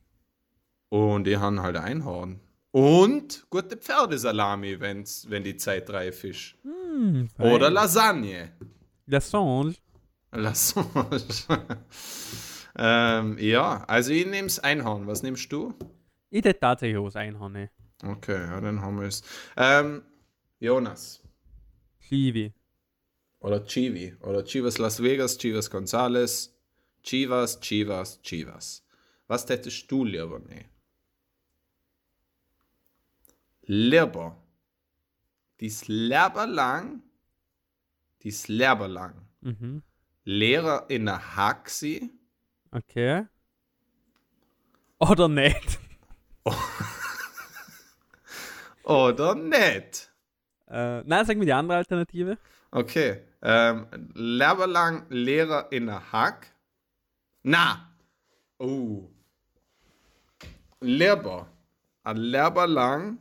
Und 0.88 1.26
ich 1.28 1.36
habe 1.36 1.62
halt 1.62 1.76
ein 1.76 1.84
Einhorn. 1.84 2.40
Und 2.70 3.46
gute 3.50 3.76
Pferdesalami, 3.76 4.80
wenn's, 4.80 5.28
wenn 5.28 5.42
die 5.42 5.56
Zeit 5.56 5.90
reif 5.90 6.24
ist. 6.24 6.54
Hm, 6.62 7.28
Oder 7.38 7.70
Lasagne. 7.70 8.52
Lasange. 9.06 9.74
Lasagne. 10.32 11.78
ähm, 12.78 13.38
ja, 13.38 13.84
also 13.84 14.12
ich 14.12 14.26
nehme 14.26 14.48
Einhorn. 14.62 15.06
Was 15.06 15.22
nimmst 15.22 15.50
du? 15.50 15.74
Ich 16.30 16.44
hätte 16.44 16.60
tatsächlich 16.60 16.98
auch 16.98 17.14
Einhorn. 17.14 17.52
ne. 17.52 17.70
Okay, 18.04 18.38
ja, 18.46 18.60
dann 18.60 18.80
haben 18.80 19.00
wir 19.00 19.08
es. 19.08 19.22
Ähm, 19.56 20.02
Jonas. 20.60 21.22
Chivi. 22.00 22.52
Oder 23.40 23.64
Chivi. 23.64 24.16
Oder 24.20 24.44
Chivas 24.44 24.78
Las 24.78 25.02
Vegas, 25.02 25.38
Chivas 25.38 25.70
Gonzales. 25.70 26.54
Chivas, 27.02 27.60
Chivas, 27.60 28.20
Chivas. 28.22 28.84
Was 29.28 29.48
hättest 29.48 29.90
du 29.90 30.04
lieber 30.04 30.38
nehmen? 30.40 30.68
Lieber. 33.62 34.36
Dies 35.60 35.88
Leben 35.88 36.50
lang. 36.50 37.02
Dies 38.22 38.48
Leben 38.48 38.90
lang. 38.90 39.28
Mhm. 39.40 39.82
Lehrer 40.24 40.86
in 40.88 41.06
der 41.06 41.36
Haxi. 41.36 42.10
Okay. 42.70 43.26
Oder 44.98 45.28
nicht. 45.28 45.78
Oder 48.82 49.34
nicht? 49.34 50.12
Äh, 50.68 51.02
nein, 51.02 51.24
sag 51.24 51.36
mir 51.36 51.44
die 51.44 51.52
andere 51.52 51.78
Alternative. 51.78 52.38
Okay. 52.70 53.22
Ähm, 53.42 53.86
Leben 54.14 54.70
lang 54.70 55.06
Lehrer 55.10 55.70
in 55.70 55.86
der 55.86 56.12
Hack. 56.12 56.52
Na. 57.42 57.92
Oh. 58.58 59.08
Lieber. 60.80 61.48
Ein 62.02 62.16
Leben 62.16 62.70
lang 62.70 63.18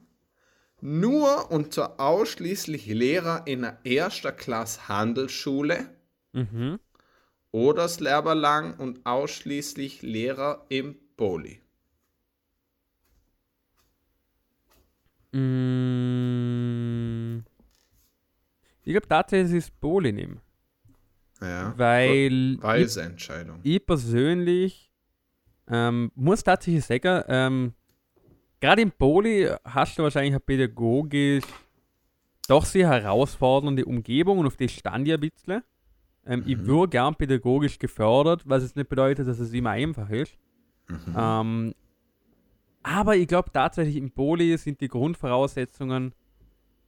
nur 0.82 1.52
unter 1.52 2.00
ausschließlich 2.00 2.86
Lehrer 2.88 3.44
in 3.46 3.64
der 3.64 3.80
erster 3.84 4.32
Klasse 4.32 4.88
Handelsschule 4.88 5.90
Mhm. 6.34 6.80
oder 7.52 7.84
das 7.84 8.00
Lehrer 8.00 8.36
lang 8.36 8.78
und 8.78 9.06
ausschließlich 9.06 10.04
Lehrer 10.04 10.66
im 10.70 10.96
Poli. 11.16 11.62
Mm. 15.34 16.57
Ich 18.88 18.94
glaube 18.94 19.08
tatsächlich, 19.10 19.52
es 19.52 19.66
ist 19.66 19.82
Bowling 19.82 20.16
nehmen. 20.16 20.40
Ja. 21.42 21.74
Weil 21.76 22.58
Weise 22.62 23.02
Entscheidung. 23.02 23.60
ich 23.62 23.86
persönlich 23.86 24.90
ähm, 25.70 26.10
muss 26.16 26.42
tatsächlich 26.42 26.86
sagen, 26.86 27.22
ähm, 27.28 27.74
gerade 28.62 28.82
im 28.82 28.92
Poli 28.92 29.50
hast 29.66 30.00
du 30.00 30.04
wahrscheinlich 30.04 30.32
eine 30.32 30.40
pädagogisch 30.40 31.44
doch 32.48 32.64
sehr 32.64 32.88
herausfordernde 32.88 33.84
Umgebung 33.84 34.40
und 34.40 34.48
auf 34.48 34.56
die 34.56 34.70
stand 34.70 35.06
ich 35.06 35.14
ein 35.14 35.20
bisschen. 35.20 35.64
Ähm, 36.26 36.44
Ich 36.46 36.58
würde 36.66 36.92
gern 36.92 37.14
pädagogisch 37.14 37.78
gefördert, 37.78 38.44
was 38.46 38.64
es 38.64 38.74
nicht 38.74 38.88
bedeutet, 38.88 39.28
dass 39.28 39.40
es 39.40 39.52
immer 39.52 39.72
einfach 39.72 40.10
ist. 40.10 40.34
Ähm, 41.14 41.74
aber 42.84 43.18
ich 43.18 43.28
glaube 43.28 43.52
tatsächlich 43.52 43.98
im 43.98 44.12
Poli 44.12 44.58
sind 44.58 44.80
die 44.80 44.88
Grundvoraussetzungen 44.88 46.14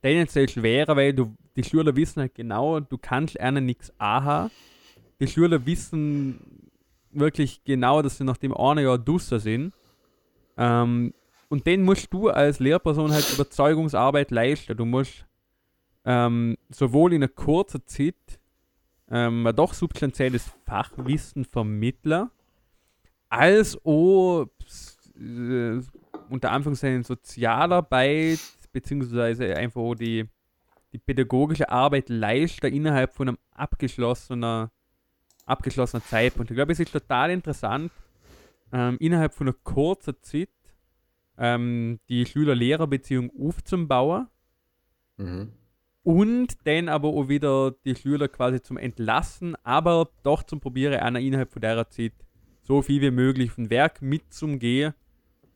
tendenziell 0.02 0.48
schwerer, 0.48 0.96
weil 0.96 1.14
du, 1.14 1.36
die 1.60 1.70
Schüler 1.70 1.94
wissen 1.98 2.22
halt 2.22 2.36
genau, 2.36 2.80
du 2.80 2.98
kannst 2.98 3.38
einer 3.38 3.60
nichts 3.60 3.92
aha. 3.98 4.50
Die 5.20 5.28
Schüler 5.28 5.66
wissen 5.66 6.40
wirklich 7.12 7.66
genau, 7.66 8.02
dass 8.02 8.18
sie 8.18 8.24
nach 8.24 8.38
dem 8.38 8.56
einen 8.56 8.86
Jahr 8.86 8.98
Dusser 8.98 9.42
sind. 9.42 9.74
Ähm, 10.56 11.14
und 11.50 11.68
den 11.68 11.84
musst 11.84 12.14
du 12.14 12.30
als 12.30 12.60
Lehrperson 12.60 13.12
halt 13.12 13.30
Überzeugungsarbeit 13.34 14.32
leisten. 14.32 14.78
Du 14.78 14.86
musst 14.86 15.26
ähm, 16.06 16.56
sowohl 16.70 17.12
in 17.12 17.24
einer 17.24 17.28
kurzen 17.28 17.86
Zeit 17.86 18.40
ähm, 19.12 19.46
ein 19.46 19.56
doch 19.56 19.74
substanzielles 19.74 20.50
Fachwissen 20.66 21.44
vermitteln, 21.44 22.30
als 23.28 23.78
auch 23.84 24.46
äh, 25.20 25.82
unter 26.30 26.52
Anführungszeichen 26.52 27.04
Sozialarbeit, 27.04 28.40
beziehungsweise 28.72 29.58
einfach 29.58 29.82
auch 29.82 29.96
die, 29.96 30.30
die 30.94 30.98
pädagogische 30.98 31.70
Arbeit 31.70 32.10
leisten 32.10 32.74
innerhalb 32.74 33.14
von 33.14 33.30
einem 33.30 33.38
abgeschlossenen, 33.52 34.70
abgeschlossenen 35.46 36.04
Zeitpunkt. 36.04 36.52
Ich 36.52 36.56
glaube, 36.56 36.72
es 36.72 36.80
ist 36.80 36.92
total 36.92 37.32
interessant, 37.32 37.92
ähm, 38.72 38.98
innerhalb 39.00 39.34
von 39.34 39.48
einer 39.48 39.58
kurzen 39.64 40.16
Zeit 40.22 40.50
ähm, 41.38 42.00
die 42.10 42.26
Schüler-Lehrer-Beziehung 42.26 43.32
aufzubauen 43.40 44.28
Mhm. 45.18 45.52
und 46.04 46.66
dann 46.66 46.88
aber 46.88 47.10
auch 47.10 47.28
wieder 47.28 47.72
die 47.84 47.94
Schüler 47.96 48.30
quasi 48.30 48.62
zum 48.62 48.78
Entlassen, 48.78 49.56
aber 49.64 50.10
doch 50.24 50.44
zum 50.44 50.62
Probieren, 50.62 50.94
einer 51.02 51.20
innerhalb 51.20 51.52
von 51.52 51.62
der 51.62 51.90
Zeit 51.90 52.14
so 52.64 52.82
viel 52.82 53.02
wie 53.02 53.12
möglich 53.12 53.52
von 53.52 53.70
Werk 53.70 54.02
mitzugehen 54.02 54.94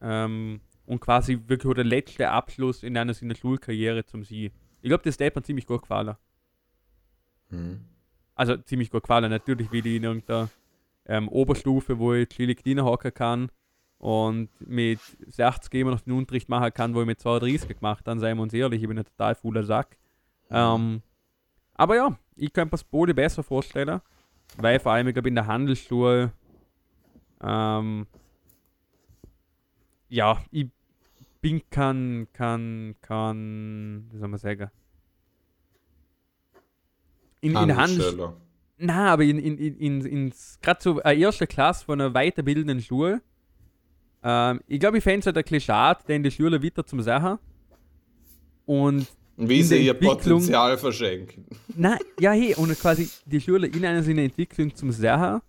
ähm, 0.01 0.59
und 0.85 0.99
quasi 0.99 1.39
wirklich 1.47 1.71
auch 1.71 1.75
der 1.75 1.85
letzte 1.85 2.29
Abschluss 2.29 2.83
in 2.83 2.97
einer 2.97 3.13
Schulkarriere 3.13 4.05
zum 4.05 4.25
Sie. 4.25 4.51
Ich 4.83 4.89
glaube, 4.89 5.03
das 5.03 5.17
hat 5.17 5.33
mir 5.33 5.41
ziemlich 5.43 5.65
gut 5.65 5.81
gefallen. 5.81 6.17
Mhm. 7.49 7.85
Also 8.35 8.57
ziemlich 8.57 8.91
gut 8.91 9.03
gefallen. 9.03 9.31
Natürlich 9.31 9.71
will 9.71 9.87
ich 9.87 9.95
in 9.95 10.03
irgendeiner 10.03 10.49
ähm, 11.05 11.29
Oberstufe, 11.29 11.97
wo 11.99 12.13
ich 12.13 12.27
chillig 12.27 12.61
hocken 12.79 13.13
kann 13.13 13.49
und 13.97 14.49
mit 14.59 14.99
60 15.25 15.73
immer 15.75 15.91
noch 15.91 16.01
den 16.01 16.11
Unterricht 16.11 16.49
machen 16.49 16.73
kann, 16.73 16.93
wo 16.93 16.99
ich 16.99 17.07
mit 17.07 17.21
32 17.21 17.79
gemacht 17.79 18.05
habe, 18.05 18.19
seien 18.19 18.35
wir 18.35 18.43
uns 18.43 18.53
ehrlich, 18.53 18.81
ich 18.81 18.87
bin 18.89 18.99
ein 18.99 19.05
total 19.05 19.35
fauler 19.35 19.63
Sack. 19.63 19.95
Ähm, 20.49 21.01
aber 21.75 21.95
ja, 21.95 22.19
ich 22.35 22.51
könnte 22.51 22.67
mir 22.67 22.71
das 22.71 22.83
Bode 22.83 23.13
besser 23.13 23.41
vorstellen, 23.41 24.01
weil 24.57 24.81
vor 24.81 24.91
allem, 24.91 25.07
ich 25.07 25.13
glaube, 25.13 25.29
in 25.29 25.35
der 25.35 25.47
Handelsschule, 25.47 26.33
ähm, 27.41 28.05
ja, 30.09 30.43
ich 30.51 30.67
bin 31.43 31.61
kann, 31.69 32.27
kann, 32.31 32.95
kann, 33.01 34.07
wie 34.11 34.17
soll 34.17 34.29
man 34.29 34.39
sagen, 34.39 34.71
in, 37.41 37.51
in. 37.51 37.75
Handelsschüler. 37.75 38.37
Na, 38.77 39.11
aber 39.11 39.23
in, 39.23 39.37
in, 39.37 39.57
in, 39.57 40.05
in, 40.05 40.33
gerade 40.61 40.79
so 40.81 41.01
eine 41.03 41.19
erste 41.19 41.45
Klasse 41.45 41.85
von 41.85 41.99
einer 41.99 42.13
weiterbildenden 42.13 42.81
Schule. 42.81 43.21
Ähm, 44.23 44.61
ich 44.67 44.79
glaube, 44.79 44.97
ich 44.97 45.03
fände 45.03 45.19
es 45.19 45.25
halt 45.25 45.37
ein 45.37 45.43
Klischee, 45.43 45.93
denn 46.07 46.23
die 46.23 46.31
Schüler 46.31 46.61
wieder 46.61 46.85
zum 46.85 47.01
Sachen. 47.01 47.37
Und, 48.65 49.07
Wie 49.35 49.63
sie 49.63 49.85
ihr 49.85 49.93
Potenzial 49.95 50.77
verschenken. 50.77 51.45
na, 51.75 51.97
ja, 52.21 52.31
hey, 52.31 52.55
und 52.55 52.71
quasi 52.79 53.09
die 53.25 53.41
Schüler 53.41 53.67
in 53.67 53.85
einer 53.85 54.01
seiner 54.01 54.21
Entwicklung 54.21 54.73
zum 54.73 54.93
Sachen. 54.93 55.41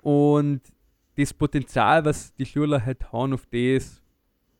Und 0.00 0.60
das 1.16 1.34
Potenzial, 1.34 2.04
was 2.04 2.32
die 2.36 2.46
Schüler 2.46 2.84
halt 2.84 3.12
haben, 3.12 3.32
auf 3.32 3.44
das 3.50 4.00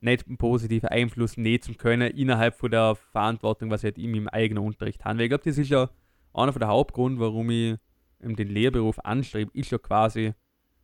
nicht 0.01 0.26
einen 0.26 0.36
positiven 0.36 0.88
Einfluss 0.88 1.36
nehmen 1.36 1.62
zu 1.62 1.74
können, 1.74 2.11
innerhalb 2.12 2.55
von 2.55 2.70
der 2.70 2.94
Verantwortung, 2.94 3.70
was 3.70 3.80
sie 3.80 3.88
halt 3.88 3.99
im 3.99 4.28
eigenen 4.28 4.64
Unterricht 4.64 5.05
haben. 5.05 5.18
Weil 5.18 5.24
ich 5.24 5.30
glaube, 5.30 5.44
das 5.44 5.59
ist 5.59 5.70
ja 5.70 5.90
einer 6.32 6.53
von 6.53 6.61
der 6.61 6.68
Hauptgrund, 6.68 7.18
warum 7.18 7.51
ich 7.51 7.76
den 8.20 8.49
Lehrberuf 8.49 8.99
anstrebe, 9.05 9.51
ist 9.55 9.70
ja 9.70 9.78
quasi 9.78 10.34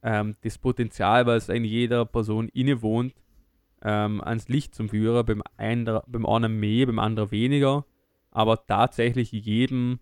ähm, 0.02 0.36
das 0.42 0.58
Potenzial, 0.58 1.26
was 1.26 1.48
in 1.48 1.64
jeder 1.64 2.04
Person 2.04 2.48
innewohnt, 2.48 3.14
ähm, 3.82 4.20
ans 4.22 4.48
Licht 4.48 4.74
zum 4.74 4.88
Führen, 4.88 5.24
beim, 5.26 5.42
einen, 5.56 6.00
beim 6.06 6.26
einen 6.26 6.58
mehr, 6.58 6.86
beim 6.86 6.98
anderen 6.98 7.30
weniger, 7.30 7.84
aber 8.30 8.66
tatsächlich 8.66 9.32
jedem 9.32 10.00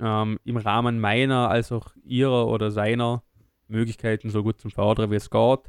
ähm, 0.00 0.38
im 0.44 0.56
Rahmen 0.56 1.00
meiner 1.00 1.50
als 1.50 1.72
auch 1.72 1.94
ihrer 2.04 2.48
oder 2.48 2.70
seiner 2.70 3.22
Möglichkeiten 3.68 4.30
so 4.30 4.42
gut 4.42 4.60
zum 4.60 4.70
Fördern, 4.70 5.10
wie 5.10 5.16
es 5.16 5.30
geht. 5.30 5.60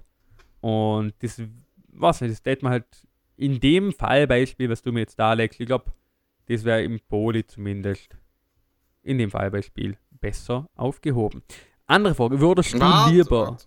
Und 0.61 1.13
das, 1.19 1.41
was 1.93 2.21
nicht, 2.21 2.31
das 2.31 2.41
tät 2.41 2.63
man 2.63 2.71
halt 2.73 2.85
in 3.37 3.59
dem 3.59 3.91
Fallbeispiel, 3.93 4.69
was 4.69 4.81
du 4.81 4.91
mir 4.91 5.01
jetzt 5.01 5.17
darlegst, 5.17 5.59
ich 5.59 5.67
glaube, 5.67 5.91
das 6.47 6.63
wäre 6.63 6.83
im 6.83 6.99
Poli 6.99 7.45
zumindest 7.45 8.17
in 9.03 9.17
dem 9.17 9.31
Fallbeispiel 9.31 9.97
besser 10.11 10.69
aufgehoben. 10.75 11.43
Andere 11.87 12.13
Frage, 12.15 12.39
würdest 12.39 12.73
du 12.73 12.79
Warte, 12.79 13.11
lieber. 13.11 13.57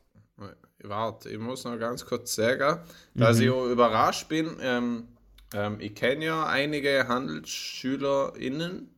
Warte, 0.87 1.31
ich 1.31 1.39
muss 1.39 1.65
noch 1.65 1.79
ganz 1.79 2.05
kurz 2.05 2.35
sagen, 2.35 2.79
dass 3.15 3.39
Mhm. 3.39 3.43
ich 3.43 3.49
überrascht 3.49 4.29
bin. 4.29 4.51
Ähm, 4.61 5.09
ähm, 5.55 5.77
ich 5.81 5.95
kenne 5.95 6.25
ja 6.27 6.47
einige 6.47 7.09
HandelsschülerInnen, 7.09 8.91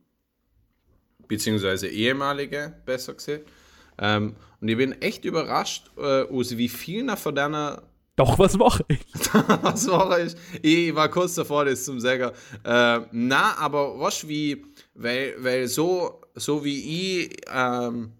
beziehungsweise 1.27 1.87
ehemalige, 1.87 2.73
besser 2.85 3.13
gesagt. 3.13 3.45
Ähm, 3.99 4.35
und 4.59 4.67
ich 4.67 4.77
bin 4.77 5.01
echt 5.01 5.25
überrascht, 5.25 5.91
äh, 5.97 6.23
aus 6.23 6.57
wie 6.57 6.69
vielen 6.69 7.15
von 7.15 7.35
denen 7.35 7.77
Doch, 8.17 8.37
was 8.39 8.57
mache 8.57 8.83
ich? 8.87 8.99
was 9.61 9.87
war 9.87 10.19
ich? 10.19 10.35
Ich 10.63 10.93
war 10.95 11.07
kurz 11.07 11.35
davor, 11.35 11.65
das 11.65 11.85
zum 11.85 11.99
sagen. 11.99 12.31
Äh, 12.63 12.99
na, 13.11 13.55
aber 13.57 13.99
was 13.99 14.27
wie, 14.27 14.65
weil, 14.95 15.35
weil 15.37 15.67
so, 15.67 16.21
so 16.33 16.65
wie 16.65 17.21
ich 17.21 17.37
ähm, 17.53 18.11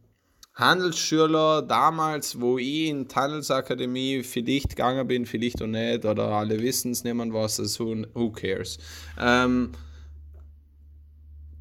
Handelsschüler 0.54 1.64
damals, 1.64 2.40
wo 2.40 2.60
ich 2.60 2.90
in 2.90 3.08
die 3.08 3.16
Handelsakademie 3.16 4.22
vielleicht 4.22 4.70
gegangen 4.70 5.08
bin, 5.08 5.26
vielleicht 5.26 5.64
auch 5.64 5.68
nicht, 5.68 6.06
oder 6.06 6.30
alle 6.30 6.60
wissen 6.62 6.92
es 6.92 7.04
niemand 7.04 7.34
was, 7.34 7.60
also 7.60 7.96
who 8.14 8.32
cares. 8.32 8.78
Ähm, 9.20 9.72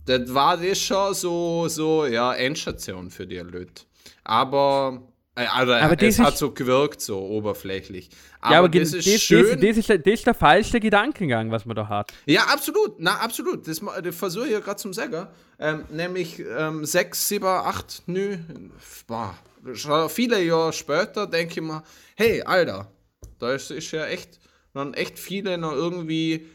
das 0.04 0.32
war 0.32 0.58
das 0.58 0.78
schon 0.78 1.14
so, 1.14 1.68
so 1.68 2.04
ja, 2.04 2.34
Endstation 2.34 3.10
für 3.10 3.26
die 3.26 3.38
Leute. 3.38 3.84
Aber, 4.24 5.02
also, 5.36 5.72
Aber 5.74 5.96
das 5.96 6.14
es 6.14 6.18
hat 6.18 6.32
ist- 6.34 6.38
so 6.38 6.50
gewirkt, 6.50 7.00
so 7.00 7.18
oberflächlich. 7.20 8.08
Aber, 8.40 8.52
ja, 8.52 8.58
aber 8.60 8.68
das, 8.70 8.92
das 8.92 9.06
ist 9.06 9.22
schön. 9.22 9.60
Das, 9.60 9.68
das, 9.68 9.76
ist, 9.76 9.88
der- 9.88 9.98
das 9.98 10.14
ist 10.14 10.26
der 10.26 10.34
falsche 10.34 10.80
Gedankengang, 10.80 11.50
was 11.50 11.66
man 11.66 11.76
da 11.76 11.88
hat. 11.88 12.12
Ja, 12.24 12.44
absolut. 12.44 12.94
Na, 12.98 13.16
absolut. 13.18 13.68
Das, 13.68 13.80
das 14.02 14.16
versuche 14.16 14.46
ich 14.46 14.52
ja 14.52 14.60
gerade 14.60 14.76
zum 14.80 14.92
Sagen. 14.92 15.26
Ähm, 15.58 15.84
nämlich 15.90 16.38
ähm, 16.40 16.84
sechs, 16.84 17.28
sieben, 17.28 17.46
acht, 17.46 18.02
nö, 18.06 18.36
boah, 19.06 19.34
schon 19.74 20.08
viele 20.10 20.42
Jahre 20.42 20.72
später 20.72 21.26
denke 21.26 21.54
ich 21.60 21.66
mir, 21.66 21.82
hey, 22.14 22.42
Alter, 22.42 22.90
da 23.38 23.52
ist, 23.52 23.70
ist 23.70 23.90
ja 23.92 24.06
echt, 24.06 24.38
noch 24.74 24.92
echt 24.94 25.18
viele 25.18 25.56
noch 25.58 25.72
irgendwie 25.72 26.46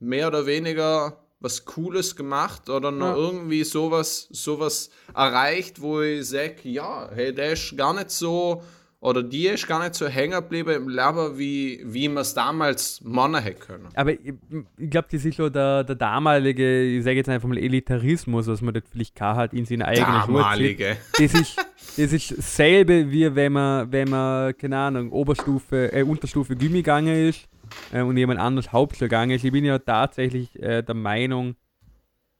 mehr 0.00 0.28
oder 0.28 0.46
weniger 0.46 1.18
was 1.46 1.64
Cooles 1.64 2.16
gemacht 2.16 2.68
oder 2.68 2.90
noch 2.90 3.14
Ja. 3.16 3.16
irgendwie 3.16 3.62
sowas, 3.64 4.28
sowas 4.30 4.90
erreicht, 5.14 5.80
wo 5.80 6.00
ich 6.00 6.26
sage, 6.28 6.56
ja, 6.64 7.08
hey, 7.14 7.32
der 7.34 7.52
ist 7.52 7.76
gar 7.76 7.94
nicht 7.94 8.10
so, 8.10 8.62
oder 9.00 9.22
die 9.22 9.46
ist 9.46 9.68
gar 9.68 9.80
nicht 9.82 9.94
so 9.94 10.06
hängen 10.08 10.32
geblieben 10.40 10.70
im 10.74 10.88
Leben, 10.88 11.38
wie, 11.38 11.80
wie 11.84 12.08
man 12.08 12.22
es 12.22 12.34
damals 12.34 13.00
machen 13.04 13.36
hätte 13.36 13.60
können. 13.60 13.88
Aber 13.94 14.10
ich, 14.12 14.34
ich 14.78 14.90
glaube, 14.90 15.06
das 15.12 15.24
ist 15.24 15.36
so 15.36 15.48
der, 15.48 15.84
der 15.84 15.94
damalige, 15.94 16.82
ich 16.82 17.04
sage 17.04 17.16
jetzt 17.16 17.28
einfach 17.28 17.46
mal 17.48 17.58
Elitarismus, 17.58 18.48
was 18.48 18.60
man 18.62 18.74
das 18.74 18.82
vielleicht 18.90 19.14
gehabt 19.14 19.38
hat 19.38 19.52
in 19.52 19.64
seiner 19.64 19.86
eigenen 19.86 20.22
Schulzeit. 20.22 20.44
Damalige. 20.44 20.96
Das 21.12 21.34
ist, 21.34 21.56
das 21.96 22.12
ist 22.12 22.38
dasselbe, 22.38 23.10
wie 23.12 23.32
wenn 23.34 23.52
man, 23.52 23.92
wenn 23.92 24.08
man, 24.10 24.56
keine 24.56 24.76
Ahnung, 24.78 25.12
Oberstufe, 25.12 25.92
äh, 25.92 26.02
Unterstufe 26.02 26.56
Gimmi 26.56 26.78
gegangen 26.78 27.28
ist 27.28 27.46
äh, 27.92 28.02
und 28.02 28.16
jemand 28.16 28.40
anders 28.40 28.72
Hauptschule 28.72 29.08
gegangen 29.08 29.32
ist. 29.32 29.44
Ich 29.44 29.52
bin 29.52 29.64
ja 29.64 29.78
tatsächlich 29.78 30.60
äh, 30.62 30.82
der 30.82 30.94
Meinung, 30.94 31.56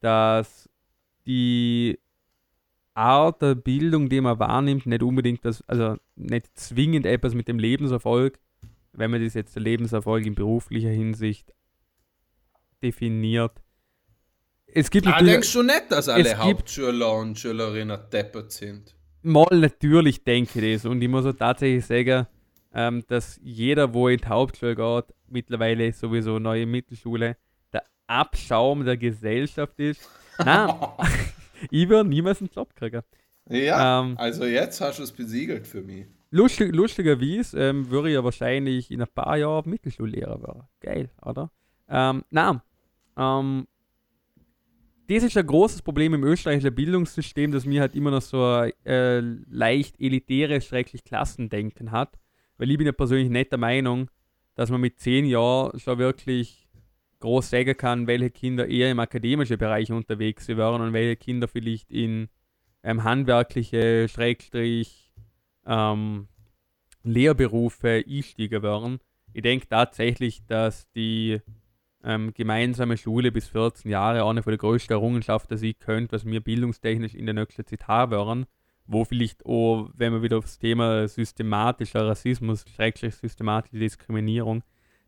dass 0.00 0.68
die 1.26 1.98
Art 2.94 3.42
der 3.42 3.54
Bildung, 3.54 4.08
die 4.08 4.20
man 4.20 4.38
wahrnimmt, 4.38 4.86
nicht 4.86 5.02
unbedingt 5.02 5.44
das, 5.44 5.62
also 5.68 5.96
nicht 6.14 6.46
zwingend 6.58 7.04
etwas 7.04 7.34
mit 7.34 7.48
dem 7.48 7.58
Lebenserfolg, 7.58 8.38
wenn 8.92 9.10
man 9.10 9.22
das 9.22 9.34
jetzt 9.34 9.54
der 9.54 9.62
Lebenserfolg 9.62 10.24
in 10.24 10.34
beruflicher 10.34 10.88
Hinsicht 10.88 11.52
definiert. 12.82 13.52
Es 14.66 14.90
gibt 14.90 15.06
Ah, 15.06 15.22
denkst 15.22 15.52
du 15.52 15.62
nicht, 15.62 15.84
dass 15.90 16.08
alle 16.08 16.36
Hauptschüler 16.36 17.14
und 17.14 17.38
Schülerinnen 17.38 17.98
deppert 18.12 18.52
sind? 18.52 18.94
mal 19.22 19.58
natürlich 19.58 20.22
denke 20.22 20.60
ich 20.64 20.74
das 20.74 20.86
und 20.86 21.02
ich 21.02 21.08
muss 21.08 21.26
auch 21.26 21.32
tatsächlich 21.32 21.84
sagen, 21.84 22.26
ähm, 22.76 23.02
dass 23.08 23.40
jeder, 23.42 23.94
wo 23.94 24.08
in 24.08 24.18
die 24.18 24.28
Hauptschule 24.28 24.76
geht, 24.76 25.14
mittlerweile 25.28 25.90
sowieso 25.92 26.38
neue 26.38 26.66
Mittelschule, 26.66 27.38
der 27.72 27.82
Abschaum 28.06 28.84
der 28.84 28.98
Gesellschaft 28.98 29.80
ist. 29.80 30.06
Nein, 30.38 30.74
ich 31.70 31.88
würde 31.88 32.08
niemals 32.08 32.40
einen 32.40 32.50
Job 32.54 32.76
kriegen. 32.76 33.00
Ja, 33.48 34.00
Ähm, 34.00 34.18
also 34.18 34.44
jetzt 34.44 34.78
hast 34.82 34.98
du 34.98 35.04
es 35.04 35.12
besiegelt 35.12 35.66
für 35.66 35.80
mich. 35.80 36.06
Lustig, 36.30 36.74
lustigerweise 36.74 37.58
ähm, 37.58 37.88
würde 37.88 38.08
ich 38.10 38.14
ja 38.14 38.22
wahrscheinlich 38.22 38.90
in 38.90 39.00
ein 39.00 39.08
paar 39.08 39.38
Jahren 39.38 39.70
Mittelschullehrer 39.70 40.42
werden. 40.42 40.64
Geil, 40.80 41.08
oder? 41.22 41.50
Ähm, 41.88 42.24
nein. 42.28 42.60
Ähm, 43.16 43.66
das 45.08 45.22
ist 45.22 45.36
ein 45.38 45.46
großes 45.46 45.80
Problem 45.80 46.12
im 46.12 46.24
österreichischen 46.24 46.74
Bildungssystem, 46.74 47.52
dass 47.52 47.64
mir 47.64 47.80
halt 47.80 47.94
immer 47.94 48.10
noch 48.10 48.22
so 48.22 48.44
ein 48.44 48.72
äh, 48.84 49.20
leicht 49.20 49.98
elitäres, 49.98 50.66
schrecklich 50.66 51.04
Klassendenken 51.04 51.90
hat. 51.90 52.18
Weil 52.58 52.70
ich 52.70 52.78
bin 52.78 52.86
ja 52.86 52.92
persönlich 52.92 53.30
nicht 53.30 53.52
der 53.52 53.58
Meinung, 53.58 54.10
dass 54.54 54.70
man 54.70 54.80
mit 54.80 54.98
zehn 54.98 55.26
Jahren 55.26 55.78
schon 55.78 55.98
wirklich 55.98 56.66
groß 57.20 57.50
sagen 57.50 57.76
kann, 57.76 58.06
welche 58.06 58.30
Kinder 58.30 58.68
eher 58.68 58.90
im 58.90 59.00
akademischen 59.00 59.58
Bereich 59.58 59.90
unterwegs 59.90 60.46
sind 60.46 60.60
und 60.60 60.92
welche 60.92 61.16
Kinder 61.16 61.48
vielleicht 61.48 61.90
in 61.90 62.28
ähm, 62.82 63.04
handwerkliche, 63.04 64.08
Schrägstrich, 64.08 65.12
ähm, 65.66 66.28
Lehrberufe 67.02 68.04
einsteigen 68.06 68.62
werden. 68.62 68.98
Ich 69.32 69.42
denke 69.42 69.68
tatsächlich, 69.68 70.44
dass 70.46 70.90
die 70.92 71.40
ähm, 72.04 72.32
gemeinsame 72.34 72.96
Schule 72.96 73.32
bis 73.32 73.48
14 73.48 73.90
Jahre 73.90 74.24
eine 74.24 74.42
von 74.42 74.52
der 74.52 74.58
größten 74.58 74.94
Errungenschaften 74.94 75.58
sein 75.58 75.74
könnte, 75.78 76.12
was 76.12 76.24
wir 76.24 76.40
bildungstechnisch 76.40 77.14
in 77.14 77.26
der 77.26 77.34
nächsten 77.34 77.66
Zeit 77.66 77.88
werden. 77.88 78.46
Wo 78.86 79.04
vielleicht 79.04 79.44
auch, 79.44 79.90
wenn 79.94 80.12
wir 80.12 80.22
wieder 80.22 80.38
aufs 80.38 80.58
Thema 80.58 81.08
systematischer 81.08 82.06
Rassismus, 82.06 82.64
schrägstrich 82.74 83.14
systematische 83.16 83.78
Diskriminierung, 83.78 84.62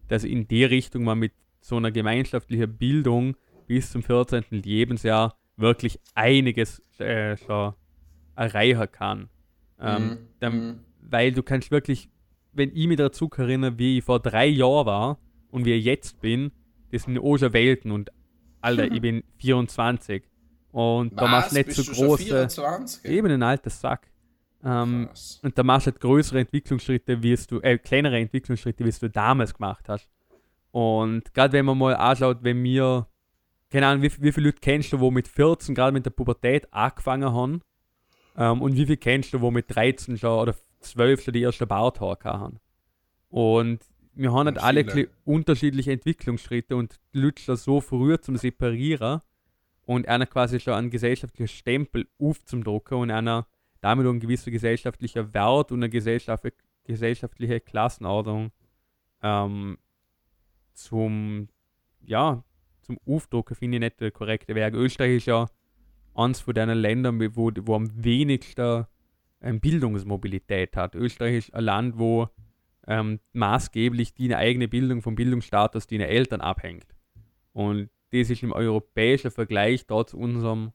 dass 0.09 0.25
in 0.25 0.49
die 0.49 0.65
Richtung 0.65 1.05
man 1.05 1.19
mit 1.19 1.33
so 1.61 1.77
einer 1.77 1.93
gemeinschaftlichen 1.93 2.77
Bildung 2.77 3.37
bis 3.67 3.93
zum 3.93 4.03
14. 4.03 4.45
Lebensjahr 4.51 5.37
wirklich 5.57 6.01
einiges 6.15 6.83
äh, 6.99 7.37
schon 7.37 7.75
erreichen 8.37 8.91
kann. 8.91 9.29
Ähm, 9.81 10.03
Mhm, 10.03 10.19
dann, 10.41 10.67
mhm. 10.67 10.81
Weil 11.01 11.33
du 11.33 11.43
kannst 11.43 11.71
wirklich, 11.71 12.09
wenn 12.53 12.75
ich 12.75 12.87
mich 12.87 12.97
dazu 12.97 13.31
erinnere, 13.37 13.79
wie 13.79 13.99
ich 13.99 14.05
vor 14.05 14.21
drei 14.21 14.47
Jahren 14.47 14.87
war 14.87 15.19
und 15.51 15.65
wie 15.65 15.73
ich 15.73 15.85
jetzt 15.85 16.21
bin, 16.21 16.53
das 16.91 17.05
sind 17.05 17.19
auch 17.19 17.37
schon 17.37 17.53
Welten 17.53 17.91
und 17.91 18.11
Alter, 18.61 18.91
ich 18.93 19.01
bin 19.01 19.25
24 19.39 20.25
und 20.79 21.21
da 21.21 21.27
machst 21.27 21.51
du 21.51 21.57
nicht 21.57 21.73
so 21.73 21.83
große, 21.83 22.23
24? 22.23 23.05
eben 23.07 23.33
ein 23.33 23.43
alter 23.43 23.69
Sack. 23.69 24.07
Ähm, 24.65 25.09
und 25.43 25.59
da 25.59 25.65
machst 25.65 25.89
du 25.89 25.91
halt 25.91 26.01
größere 26.01 26.39
Entwicklungsschritte, 26.39 27.21
wie 27.21 27.35
du, 27.49 27.59
äh, 27.63 27.79
kleinere 27.79 28.17
Entwicklungsschritte, 28.17 28.85
wie 28.85 28.91
du 28.93 29.11
damals 29.11 29.53
gemacht 29.55 29.89
hast. 29.89 30.09
Und 30.71 31.35
gerade 31.35 31.53
wenn 31.55 31.65
man 31.65 31.79
mal 31.79 31.97
anschaut, 31.97 32.39
wenn 32.43 32.63
wir, 32.63 33.09
keine 33.71 33.89
Ahnung, 33.89 34.05
wie, 34.05 34.23
wie 34.23 34.31
viele 34.31 34.47
Leute 34.47 34.61
kennst 34.61 34.93
du, 34.93 35.01
wo 35.01 35.11
mit 35.11 35.27
14 35.27 35.75
gerade 35.75 35.91
mit 35.91 36.07
der 36.07 36.11
Pubertät 36.11 36.73
angefangen 36.73 37.33
haben? 37.33 37.61
Ähm, 38.37 38.63
und 38.63 38.77
wie 38.77 38.87
viele 38.87 38.99
kennst 38.99 39.35
du, 39.35 39.41
wo 39.41 39.51
mit 39.51 39.75
13 39.75 40.17
schon 40.17 40.39
oder 40.39 40.55
12 40.79 41.25
schon 41.25 41.35
die 41.35 41.43
ersten 41.43 41.67
Barthaare 41.67 42.23
haben? 42.23 42.61
Und 43.31 43.81
wir 44.15 44.33
haben 44.33 44.47
halt 44.47 44.59
Und 44.59 44.63
alle 44.63 45.09
unterschiedliche 45.25 45.91
Entwicklungsschritte 45.91 46.77
und 46.77 47.01
die 47.15 47.19
Leute 47.19 47.43
schon 47.43 47.57
so 47.57 47.81
früh 47.81 48.17
zum 48.21 48.37
Separieren 48.37 49.23
und 49.89 50.07
einer 50.07 50.27
quasi 50.27 50.61
schon 50.61 50.75
einen 50.75 50.91
gesellschaftlichen 50.91 51.49
Stempel 51.49 52.07
aufzudrucken 52.19 52.99
und 52.99 53.11
einer 53.11 53.47
damit 53.81 54.07
auch 54.07 54.11
ein 54.11 54.21
gewisser 54.21 54.51
gesellschaftlicher 54.51 55.33
Wert 55.33 55.73
und 55.73 55.79
eine 55.79 55.89
Gesellschaft, 55.89 56.45
gesellschaftliche 56.85 57.59
Klassenordnung 57.61 58.53
ähm, 59.23 59.79
zum, 60.75 61.49
ja, 62.03 62.45
zum 62.83 62.99
Aufdrucken 63.07 63.57
finde 63.57 63.79
ich 63.79 63.81
nicht 63.81 64.01
der 64.01 64.11
korrekte 64.11 64.55
Weg. 64.55 64.75
Österreich 64.75 65.17
ist 65.17 65.27
ja 65.27 65.47
eines 66.15 66.41
von 66.41 66.53
den 66.53 66.69
Ländern, 66.69 67.19
wo, 67.35 67.51
wo 67.63 67.75
am 67.75 67.89
wenigsten 68.05 68.85
ähm, 69.41 69.59
Bildungsmobilität 69.59 70.77
hat. 70.77 70.97
Österreich 70.97 71.37
ist 71.37 71.55
ein 71.55 71.65
Land, 71.65 71.99
wo 71.99 72.29
ähm, 72.87 73.21
maßgeblich 73.33 74.13
die 74.13 74.35
eigene 74.35 74.69
Bildung 74.69 75.01
vom 75.01 75.15
Bildungsstatus 75.15 75.87
deiner 75.87 76.09
Eltern 76.09 76.43
abhängt. 76.43 76.95
Und 77.55 77.89
das 78.13 78.31
ist 78.31 78.43
im 78.43 78.53
europäischen 78.53 79.31
Vergleich 79.31 79.87
trotz 79.87 80.15
unserem 80.15 80.73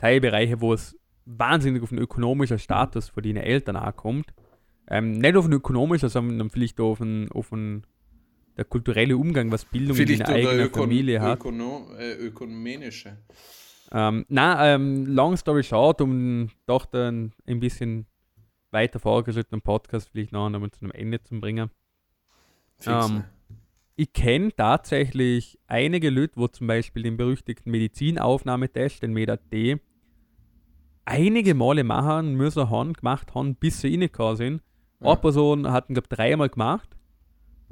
Teilbereiche, 0.00 0.60
wo 0.60 0.74
es 0.74 0.98
wahnsinnig 1.24 1.82
auf 1.82 1.88
den 1.88 1.98
ökonomischen 1.98 2.58
Status 2.58 3.08
von 3.08 3.22
den 3.22 3.36
Eltern 3.36 3.76
ankommt. 3.76 4.34
Ähm, 4.88 5.12
nicht 5.12 5.36
auf 5.36 5.46
den 5.46 5.54
ökonomischen, 5.54 6.10
sondern 6.10 6.50
vielleicht 6.50 6.78
auf 6.80 6.98
den, 6.98 7.30
auf 7.32 7.50
den 7.50 7.86
der 8.56 8.64
kulturelle 8.64 9.16
Umgang, 9.16 9.50
was 9.50 9.64
Bildung 9.64 9.96
in 9.96 10.06
Vielleicht 10.06 10.20
der 10.20 10.28
oder 10.28 10.50
eigenen 10.50 10.66
ökon 10.66 10.82
Familie 10.82 11.20
hat. 11.20 11.38
ökono 11.38 11.88
äh, 11.98 12.14
ökonomische. 12.14 13.18
Ähm, 13.92 14.24
na, 14.28 14.74
ähm, 14.74 15.06
long 15.06 15.36
story 15.36 15.62
short, 15.62 16.00
um 16.00 16.50
doch 16.66 16.86
dann 16.86 17.32
ein 17.46 17.60
bisschen 17.60 18.06
weiter 18.70 18.98
vorgeschrittenen 18.98 19.62
Podcast 19.62 20.08
vielleicht 20.10 20.32
noch 20.32 20.46
einmal 20.46 20.70
zu 20.70 20.82
einem 20.82 20.92
Ende 20.92 21.22
zu 21.22 21.40
bringen. 21.40 21.70
Ähm, 22.86 23.14
ne? 23.14 23.24
ich 23.96 24.12
kenne 24.12 24.54
tatsächlich 24.54 25.58
einige 25.66 26.10
Leute, 26.10 26.32
wo 26.36 26.48
zum 26.48 26.66
Beispiel 26.66 27.04
den 27.04 27.16
berüchtigten 27.16 27.70
Medizinaufnahmetest, 27.70 29.02
den 29.02 29.12
MEDAT, 29.12 29.40
einige 31.04 31.54
Male 31.54 31.84
machen 31.84 32.34
müssen 32.34 32.70
haben, 32.70 32.92
gemacht 32.94 33.34
haben, 33.34 33.54
bis 33.54 33.80
sie 33.80 33.88
reingekommen 33.88 34.36
sind. 34.36 34.62
Ja. 35.00 35.10
Eine 35.10 35.20
Person 35.20 35.70
hat 35.70 35.88
ihn, 35.88 35.94
glaube 35.94 36.08
ich, 36.10 36.16
dreimal 36.16 36.48
gemacht. 36.48 36.88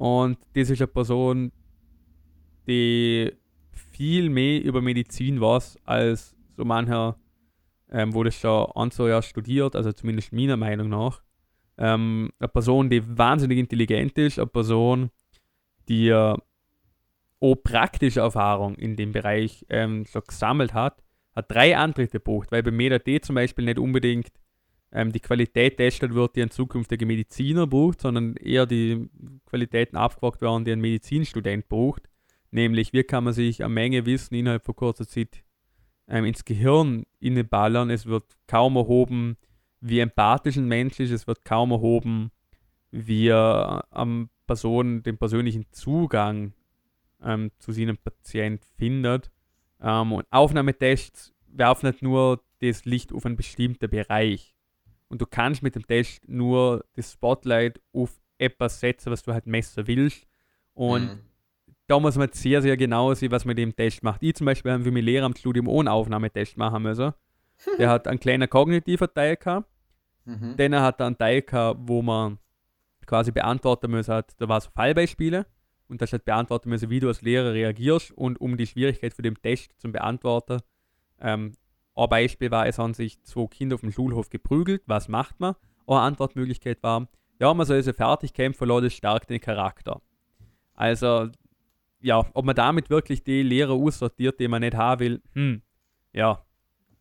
Und 0.03 0.36
das 0.55 0.68
ist 0.68 0.80
eine 0.80 0.88
Person, 0.88 1.53
die 2.66 3.32
viel 3.70 4.30
mehr 4.30 4.61
über 4.61 4.82
Medizin 4.82 5.40
weiß, 5.40 5.78
als 5.84 6.34
so 6.57 6.64
mancher, 6.64 7.20
ähm, 7.88 8.12
wo 8.12 8.24
das 8.24 8.34
schon 8.34 8.66
ein, 8.74 8.90
zwei 8.90 9.11
Jahre 9.11 9.22
studiert, 9.22 9.76
also 9.76 9.92
zumindest 9.92 10.32
meiner 10.32 10.57
Meinung 10.57 10.88
nach. 10.88 11.22
Ähm, 11.78 12.32
eine 12.40 12.48
Person, 12.48 12.90
die 12.90 13.16
wahnsinnig 13.16 13.59
intelligent 13.59 14.18
ist, 14.18 14.40
eine 14.40 14.48
Person, 14.48 15.11
die 15.88 16.09
äh, 16.09 16.36
auch 17.38 17.55
praktische 17.62 18.22
Erfahrung 18.22 18.74
in 18.74 18.96
dem 18.96 19.12
Bereich 19.12 19.64
ähm, 19.68 20.05
so 20.07 20.20
gesammelt 20.20 20.74
hat, 20.74 21.00
hat 21.36 21.48
drei 21.48 21.76
Antritte 21.76 22.18
gebucht, 22.18 22.50
weil 22.50 22.64
bei 22.64 22.72
MetaD 22.72 23.24
zum 23.24 23.36
Beispiel 23.36 23.66
nicht 23.66 23.78
unbedingt 23.78 24.32
ähm, 24.93 25.12
die 25.12 25.20
Qualität 25.20 25.78
testet 25.78 26.14
wird, 26.14 26.36
die 26.36 26.43
ein 26.43 26.51
zukünftiger 26.51 27.07
Mediziner 27.07 27.66
braucht, 27.66 28.01
sondern 28.01 28.36
eher 28.36 28.66
die 28.66 29.09
Qualitäten 29.47 29.97
abgefragt 29.97 30.43
werden, 30.43 30.64
die 30.64 30.72
ein 30.72 30.80
Medizinstudent 30.80 31.68
braucht. 31.68 32.09
Nämlich, 32.51 32.93
wie 32.93 33.03
kann 33.03 33.24
man 33.24 33.32
sich 33.32 33.64
eine 33.64 33.72
Menge 33.72 34.05
Wissen 34.05 34.34
innerhalb 34.34 34.64
von 34.64 34.76
kurzer 34.76 35.07
Zeit 35.09 35.43
ähm, 36.09 36.24
ins 36.24 36.45
Gehirn 36.45 37.05
inneballern. 37.20 37.90
Es 37.90 38.07
wird 38.07 38.24
kaum 38.47 38.76
erhoben, 38.76 39.36
wie 39.80 40.01
empathisch 40.01 40.57
ein 40.57 40.66
Mensch 40.66 41.01
ist. 41.01 41.11
Es 41.11 41.26
wird 41.26 41.45
kaum 41.45 41.70
erhoben, 41.70 42.30
wie 42.90 43.28
er 43.28 43.86
am 43.90 44.28
Person 44.47 45.03
den 45.03 45.18
persönlichen 45.18 45.66
Zugang 45.72 46.53
ähm, 47.22 47.51
zu 47.59 47.72
seinem 47.72 47.97
Patient 47.97 48.64
findet. 48.76 49.30
Ähm, 49.80 50.12
und 50.12 50.26
Aufnahmetests 50.30 51.32
werfen 51.47 51.86
nicht 51.88 52.03
nur 52.03 52.43
das 52.61 52.84
Licht 52.84 53.12
auf 53.12 53.26
einen 53.26 53.36
bestimmten 53.36 53.88
Bereich. 53.88 54.51
Und 55.13 55.21
du 55.21 55.27
kannst 55.27 55.63
mit 55.63 55.75
dem 55.75 55.87
Test 55.87 56.27
nur 56.27 56.87
das 56.95 57.13
Spotlight 57.13 57.83
auf 57.93 58.19
etwas 58.39 58.81
setzen, 58.81 59.13
was 59.13 59.23
du 59.23 59.35
halt 59.35 59.47
messen 59.47 59.87
willst. 59.87 60.27
Und 60.73 61.03
mhm. 61.03 61.21
da 61.87 62.01
muss 62.01 62.17
man 62.17 62.31
sehr, 62.33 62.63
sehr 62.63 62.79
genau 62.79 63.13
sehen, 63.13 63.31
was 63.31 63.45
man 63.45 63.51
mit 63.51 63.59
dem 63.59 63.77
Test 63.77 64.03
macht. 64.03 64.23
Ich 64.23 64.37
zum 64.37 64.47
Beispiel 64.47 64.73
habe 64.73 64.85
für 64.85 64.91
mein 64.91 65.05
Lehramtsstudium 65.05 65.69
ohne 65.69 65.93
Aufnahmetest 65.93 66.57
machen 66.57 66.83
müssen. 66.83 67.13
Der 67.79 67.91
hat 67.91 68.09
einen 68.09 68.21
kleinen 68.21 68.49
kognitiven 68.49 69.07
Teil 69.15 69.37
gehabt. 69.37 69.69
Mhm. 70.25 70.55
Dann 70.57 70.77
hat 70.77 70.99
er 70.99 71.09
einen 71.09 71.19
Teil 71.19 71.43
gehabt, 71.43 71.81
wo 71.83 72.01
man 72.01 72.39
quasi 73.05 73.33
beantworten 73.33 73.91
müssen 73.91 74.15
hat, 74.15 74.33
da 74.39 74.49
war 74.49 74.63
so 74.63 74.71
Fallbeispiele 74.71 75.45
und 75.89 76.01
das 76.01 76.13
halt 76.13 76.25
beantworten 76.25 76.71
müssen, 76.71 76.89
wie 76.89 77.01
du 77.01 77.09
als 77.09 77.21
Lehrer 77.21 77.53
reagierst 77.53 78.13
und 78.13 78.41
um 78.41 78.57
die 78.57 78.67
Schwierigkeit 78.67 79.13
für 79.13 79.21
den 79.21 79.35
Test 79.35 79.79
zu 79.79 79.93
beantworten. 79.93 80.61
Ähm, 81.21 81.53
ein 81.95 82.09
Beispiel 82.09 82.51
war, 82.51 82.66
es 82.66 82.78
haben 82.78 82.95
sich 82.95 83.22
zwei 83.22 83.47
Kinder 83.47 83.74
auf 83.74 83.82
dem 83.82 83.93
Schulhof 83.93 84.30
geprügelt, 84.30 84.82
was 84.86 85.09
macht 85.09 85.40
man? 85.40 85.55
Eine 85.86 86.01
Antwortmöglichkeit 86.01 86.82
war, 86.82 87.09
ja, 87.38 87.53
man 87.53 87.66
soll 87.66 87.82
sie 87.82 87.93
fertig 87.93 88.32
kämpfen, 88.32 88.68
das 88.68 88.93
stärkt 88.93 89.30
den 89.30 89.40
Charakter. 89.40 90.01
Also, 90.74 91.28
ja, 92.01 92.24
ob 92.34 92.45
man 92.45 92.55
damit 92.55 92.88
wirklich 92.88 93.24
die 93.24 93.43
Lehrer 93.43 93.72
aussortiert, 93.72 94.40
die 94.40 94.49
man 94.49 94.61
nicht 94.61 94.76
haben 94.76 95.01
will, 95.01 95.22
hm, 95.32 95.62
ja, 96.12 96.45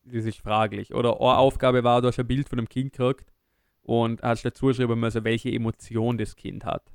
das 0.03 0.25
ist 0.25 0.39
fraglich. 0.39 0.93
Oder 0.93 1.19
eine 1.21 1.37
Aufgabe 1.37 1.83
war, 1.83 2.01
du 2.01 2.07
hast 2.07 2.19
ein 2.19 2.27
Bild 2.27 2.49
von 2.49 2.59
einem 2.59 2.69
Kind 2.69 2.93
gekriegt 2.93 3.31
und 3.83 4.21
hast 4.21 4.43
dazu 4.43 4.73
schreiben 4.73 4.99
müssen, 4.99 5.23
welche 5.23 5.51
Emotion 5.51 6.17
das 6.17 6.35
Kind 6.35 6.65
hat. 6.65 6.91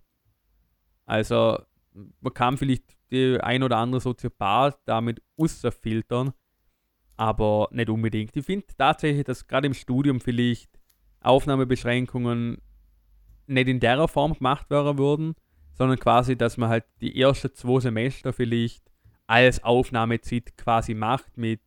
Also, 1.04 1.58
man 2.20 2.34
kann 2.34 2.56
vielleicht 2.56 2.96
die 3.10 3.38
ein 3.40 3.62
oder 3.62 3.78
andere 3.78 4.00
Soziopath 4.00 4.78
damit 4.84 5.22
außerfiltern, 5.38 6.32
aber 7.16 7.68
nicht 7.70 7.88
unbedingt. 7.88 8.36
Ich 8.36 8.44
finde 8.44 8.66
tatsächlich, 8.76 9.24
dass 9.24 9.46
gerade 9.46 9.66
im 9.66 9.74
Studium 9.74 10.20
vielleicht 10.20 10.70
Aufnahmebeschränkungen 11.20 12.58
nicht 13.46 13.68
in 13.68 13.80
der 13.80 14.06
Form 14.08 14.34
gemacht 14.34 14.70
werden 14.70 14.98
würden, 14.98 15.34
sondern 15.72 15.98
quasi, 15.98 16.36
dass 16.36 16.56
man 16.56 16.68
halt 16.68 16.84
die 17.00 17.20
ersten 17.20 17.54
zwei 17.54 17.80
Semester 17.80 18.32
vielleicht 18.32 18.82
als 19.26 19.62
Aufnahmezeit 19.62 20.56
quasi 20.56 20.94
macht 20.94 21.36
mit 21.36 21.60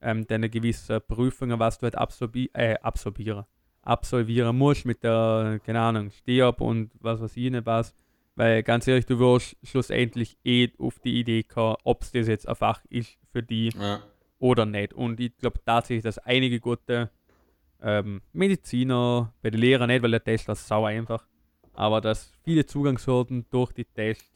ähm, 0.00 0.26
deiner 0.26 0.48
gewissen 0.48 1.00
Prüfungen, 1.06 1.58
was 1.58 1.78
du 1.78 1.84
halt 1.84 1.96
absorbi 1.96 2.50
äh, 2.54 2.76
absorbieren, 2.80 3.44
absolvieren 3.82 4.56
musst 4.56 4.84
mit 4.84 5.02
der, 5.02 5.60
keine 5.64 5.80
Ahnung, 5.80 6.10
Stehab 6.10 6.60
und 6.60 6.90
was 7.00 7.20
weiß 7.20 7.36
ich 7.36 7.50
nicht 7.50 7.66
was. 7.66 7.94
Weil 8.34 8.62
ganz 8.62 8.86
ehrlich, 8.86 9.06
du 9.06 9.18
wirst 9.18 9.56
schlussendlich 9.62 10.36
eh 10.44 10.68
auf 10.78 10.98
die 10.98 11.18
Idee 11.18 11.42
kommen, 11.42 11.76
ob 11.84 12.02
es 12.02 12.12
das 12.12 12.28
jetzt 12.28 12.46
ein 12.46 12.54
Fach 12.54 12.82
ist 12.90 13.18
für 13.32 13.42
die 13.42 13.70
ja. 13.70 14.00
Oder 14.38 14.66
nicht. 14.66 14.92
Und 14.92 15.20
ich 15.20 15.36
glaube 15.38 15.60
tatsächlich, 15.64 16.04
dass 16.04 16.18
einige 16.18 16.60
gute 16.60 17.10
ähm, 17.82 18.20
Mediziner, 18.32 19.32
bei 19.42 19.50
den 19.50 19.60
Lehrern 19.60 19.88
nicht, 19.88 20.02
weil 20.02 20.10
der 20.10 20.24
Test 20.24 20.48
ist 20.48 20.66
sauer 20.66 20.88
einfach, 20.88 21.24
aber 21.74 22.00
dass 22.00 22.32
viele 22.44 22.64
Zugangshürden 22.64 23.46
durch 23.50 23.72
die 23.72 23.84
Tests 23.84 24.30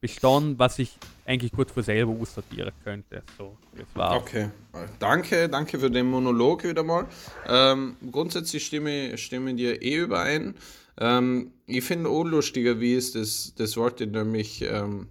bestanden, 0.00 0.58
was 0.58 0.78
ich 0.78 0.98
eigentlich 1.24 1.52
gut 1.52 1.70
für 1.70 1.82
selber 1.82 2.12
aussortieren 2.12 2.72
könnte. 2.82 3.22
So, 3.38 3.56
das 3.74 3.86
war 3.94 4.16
okay, 4.16 4.50
danke, 4.98 5.48
danke 5.48 5.78
für 5.78 5.90
den 5.90 6.10
Monolog 6.10 6.64
wieder 6.64 6.82
mal. 6.82 7.06
Ähm, 7.48 7.96
grundsätzlich 8.12 8.66
stimme, 8.66 9.16
stimme 9.16 9.54
dir 9.54 9.80
eh 9.80 9.96
überein. 9.96 10.56
Ähm, 10.98 11.52
ich 11.66 11.84
finde 11.84 12.10
auch 12.10 12.24
lustiger, 12.24 12.80
wie 12.80 12.94
es 12.94 13.12
das, 13.12 13.54
das 13.56 13.76
wollte 13.78 14.04
ich 14.04 14.10
nämlich 14.10 14.62
ähm, 14.62 15.08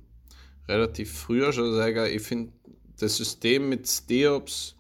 relativ 0.68 1.12
früher 1.12 1.52
schon 1.54 1.74
sagen. 1.74 2.06
Ich 2.14 2.22
finde 2.22 2.54
das 3.00 3.18
System 3.18 3.70
mit 3.70 3.88
Steops 3.88 4.76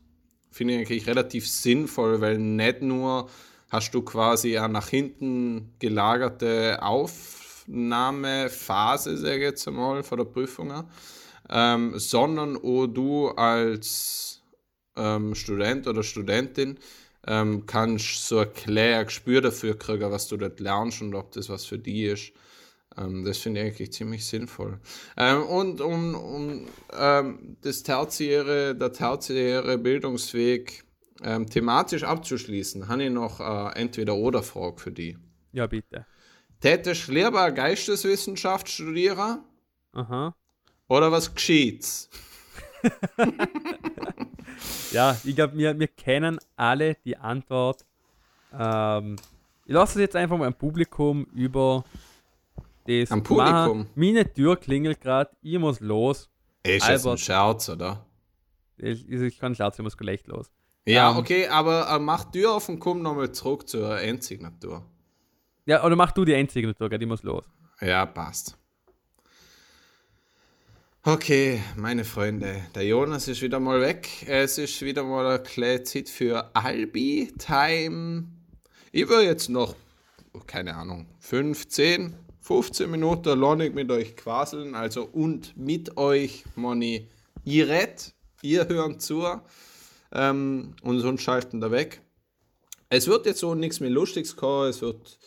finde 0.51 0.73
ich 0.73 0.79
eigentlich 0.79 1.07
relativ 1.07 1.49
sinnvoll, 1.49 2.19
weil 2.21 2.37
nicht 2.37 2.81
nur 2.81 3.29
hast 3.69 3.93
du 3.93 4.01
quasi 4.03 4.57
eine 4.57 4.73
nach 4.73 4.89
hinten 4.89 5.73
gelagerte 5.79 6.79
Aufnahmephase, 6.81 9.17
sage 9.17 9.37
ich 9.37 9.41
jetzt 9.41 9.67
einmal, 9.67 10.03
vor 10.03 10.17
der 10.17 10.25
Prüfung, 10.25 10.85
ähm, 11.49 11.97
sondern 11.97 12.57
auch 12.57 12.85
du 12.87 13.29
als 13.29 14.43
ähm, 14.95 15.33
Student 15.33 15.87
oder 15.87 16.03
Studentin 16.03 16.77
ähm, 17.25 17.65
kannst 17.65 18.27
so 18.27 18.39
ein 18.39 19.05
Gespür 19.05 19.41
dafür 19.41 19.77
kriegen, 19.77 20.11
was 20.11 20.27
du 20.27 20.37
dort 20.37 20.59
lernst 20.59 21.01
und 21.01 21.15
ob 21.15 21.31
das 21.31 21.49
was 21.49 21.65
für 21.65 21.79
dich 21.79 22.03
ist. 22.03 22.33
Ähm, 22.97 23.23
das 23.23 23.37
finde 23.37 23.61
ich 23.61 23.67
eigentlich 23.67 23.93
ziemlich 23.93 24.25
sinnvoll. 24.25 24.79
Ähm, 25.17 25.43
und 25.43 25.81
um, 25.81 26.15
um 26.15 26.67
ähm, 26.97 27.57
das 27.61 27.83
tertiäre, 27.83 28.75
der 28.75 28.91
tertiäre 28.91 29.77
Bildungsweg 29.77 30.83
thematisch 31.49 32.03
abzuschließen, 32.03 32.89
habe 32.89 33.05
ich 33.05 33.09
noch 33.09 33.39
äh, 33.39 33.79
entweder 33.79 34.13
oder 34.15 34.43
Frage 34.43 34.77
für 34.77 34.91
die. 34.91 35.17
Ja, 35.53 35.67
bitte. 35.67 36.05
Tätisch 36.59 37.07
lieber 37.07 37.49
Geisteswissenschaft 37.51 38.67
studieren? 38.67 39.39
Aha. 39.93 40.35
Oder 40.89 41.11
was 41.11 41.33
geschieht's? 41.33 42.09
ja, 44.91 45.17
ich 45.23 45.35
glaube, 45.35 45.57
wir, 45.57 45.79
wir 45.79 45.87
kennen 45.87 46.39
alle 46.55 46.95
die 47.05 47.17
Antwort. 47.17 47.85
Ähm, 48.57 49.15
ich 49.65 49.73
lasse 49.73 49.99
es 49.99 50.01
jetzt 50.01 50.15
einfach 50.15 50.37
mal 50.37 50.47
im 50.47 50.53
Publikum 50.53 51.25
über 51.33 51.83
das. 52.85 53.11
Am 53.11 53.23
Publikum? 53.23 53.79
Machen. 53.79 53.89
Meine 53.95 54.31
Tür 54.31 54.55
klingelt 54.57 55.01
gerade, 55.01 55.31
ich 55.41 55.57
muss 55.59 55.79
los. 55.79 56.29
Ist 56.63 56.83
Albert, 56.83 57.05
ein 57.05 57.17
Scherz, 57.17 57.69
oder? 57.69 58.05
Ich, 58.77 59.09
ich 59.09 59.39
kann 59.39 59.55
Scherz, 59.55 59.77
ich 59.77 59.83
muss 59.83 59.97
gleich 59.97 60.25
los. 60.27 60.51
Ja, 60.85 61.09
um, 61.09 61.15
ähm, 61.15 61.21
okay, 61.21 61.47
aber 61.47 61.89
äh, 61.89 61.99
mach 61.99 62.25
Tür 62.25 62.53
auf 62.53 62.69
und 62.69 62.79
komm 62.79 63.01
nochmal 63.01 63.31
zurück 63.31 63.67
zur 63.67 63.99
Endsignatur. 63.99 64.85
Ja, 65.65 65.83
oder 65.83 65.95
mach 65.95 66.11
du 66.11 66.25
die 66.25 66.33
Endsignatur, 66.33 66.91
ich 66.91 67.07
muss 67.07 67.23
los. 67.23 67.45
Ja, 67.79 68.05
passt. 68.05 68.57
Okay, 71.05 71.61
meine 71.75 72.05
Freunde, 72.05 72.61
der 72.75 72.85
Jonas 72.85 73.27
ist 73.27 73.41
wieder 73.41 73.59
mal 73.59 73.81
weg. 73.81 74.07
Es 74.25 74.57
ist 74.57 74.81
wieder 74.81 75.03
mal 75.03 75.25
eine 75.25 75.43
kleine 75.43 75.83
Zeit 75.83 76.07
für 76.07 76.49
Albi-Time. 76.55 78.23
Ich 78.93 79.09
will 79.09 79.25
jetzt 79.25 79.49
noch, 79.49 79.75
keine 80.47 80.75
Ahnung, 80.75 81.07
15, 81.19 82.15
15 82.43 82.91
Minuten 82.91 83.39
Lonig 83.39 83.73
mit 83.73 83.89
euch 83.89 84.17
quaseln. 84.17 84.75
Also 84.75 85.05
und 85.05 85.55
mit 85.55 85.95
euch, 85.95 86.43
Moni. 86.55 87.09
Ihr 87.45 87.69
redet, 87.69 88.13
ihr 88.41 88.67
hören 88.67 88.99
zu 88.99 89.25
ähm, 90.11 90.75
und 90.81 90.99
sonst 90.99 91.21
schalten 91.23 91.61
da 91.61 91.71
weg. 91.71 92.01
Es 92.89 93.07
wird 93.07 93.25
jetzt 93.25 93.39
so 93.39 93.55
nichts 93.55 93.79
mehr 93.79 93.89
Lustiges 93.89 94.35
kommen. 94.35 94.69
Es 94.69 94.81
wird, 94.81 95.17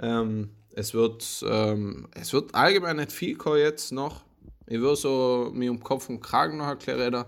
ähm, 0.00 0.50
es 0.74 0.92
wird, 0.92 1.42
ähm, 1.48 2.06
es 2.14 2.34
wird 2.34 2.54
allgemein 2.54 2.96
nicht 2.96 3.12
viel 3.12 3.36
kommen 3.36 3.58
jetzt 3.58 3.90
noch. 3.90 4.20
Ich 4.66 4.78
würde 4.78 4.96
so 4.96 5.50
mir 5.54 5.70
um 5.70 5.82
Kopf 5.82 6.10
und 6.10 6.20
Kragen 6.20 6.58
noch 6.58 6.66
erklären. 6.66 7.24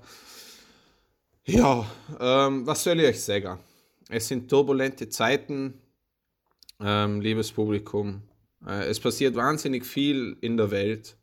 Ja, 1.46 1.90
ähm, 2.20 2.66
was 2.66 2.84
soll 2.84 3.00
ich 3.00 3.06
euch 3.06 3.22
sagen? 3.22 3.58
Es 4.10 4.28
sind 4.28 4.50
turbulente 4.50 5.08
Zeiten, 5.08 5.80
ähm, 6.78 7.22
liebes 7.22 7.50
Publikum. 7.50 8.22
Äh, 8.66 8.86
es 8.86 9.00
passiert 9.00 9.36
wahnsinnig 9.36 9.86
viel 9.86 10.36
in 10.40 10.56
der 10.56 10.70
Welt. 10.70 11.16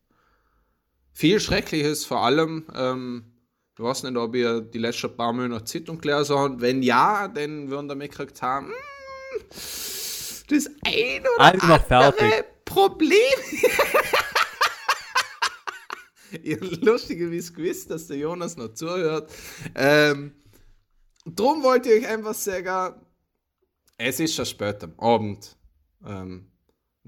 Viel 1.14 1.40
Schreckliches 1.40 2.06
vor 2.06 2.24
allem. 2.24 2.66
Ähm, 2.76 3.34
ich 3.76 3.84
weiß 3.84 4.04
nicht, 4.04 4.18
ob 4.18 4.36
ihr 4.36 4.62
die 4.62 4.80
letzten 4.80 5.16
paar 5.16 5.34
Monate 5.34 5.66
Zeitung 5.66 6.00
gelesen 6.00 6.38
habt. 6.38 6.62
Wenn 6.62 6.82
ja, 6.82 7.28
dann 7.28 7.70
würden 7.70 7.88
wir 7.88 7.96
mitgekriegt 7.96 8.42
haben, 8.42 8.68
hm, 8.68 8.74
das 10.50 10.70
ein 10.86 11.22
oder 11.22 11.40
Alles 11.40 11.92
andere 11.92 12.46
Problem. 12.66 13.18
ihr 16.44 16.60
lustige 16.82 17.32
wie 17.32 17.38
es 17.38 17.54
gewusst, 17.54 17.92
dass 17.92 18.08
der 18.08 18.18
Jonas 18.18 18.58
noch 18.58 18.74
zuhört. 18.74 19.32
Ähm, 19.76 20.34
drum 21.26 21.64
wollte 21.64 21.92
ich 21.92 22.08
einfach 22.08 22.34
sagen, 22.34 23.02
es 23.98 24.20
ist 24.20 24.36
schon 24.36 24.46
spät 24.46 24.84
am 24.84 24.94
Abend. 25.00 25.56
Ähm, 26.06 26.52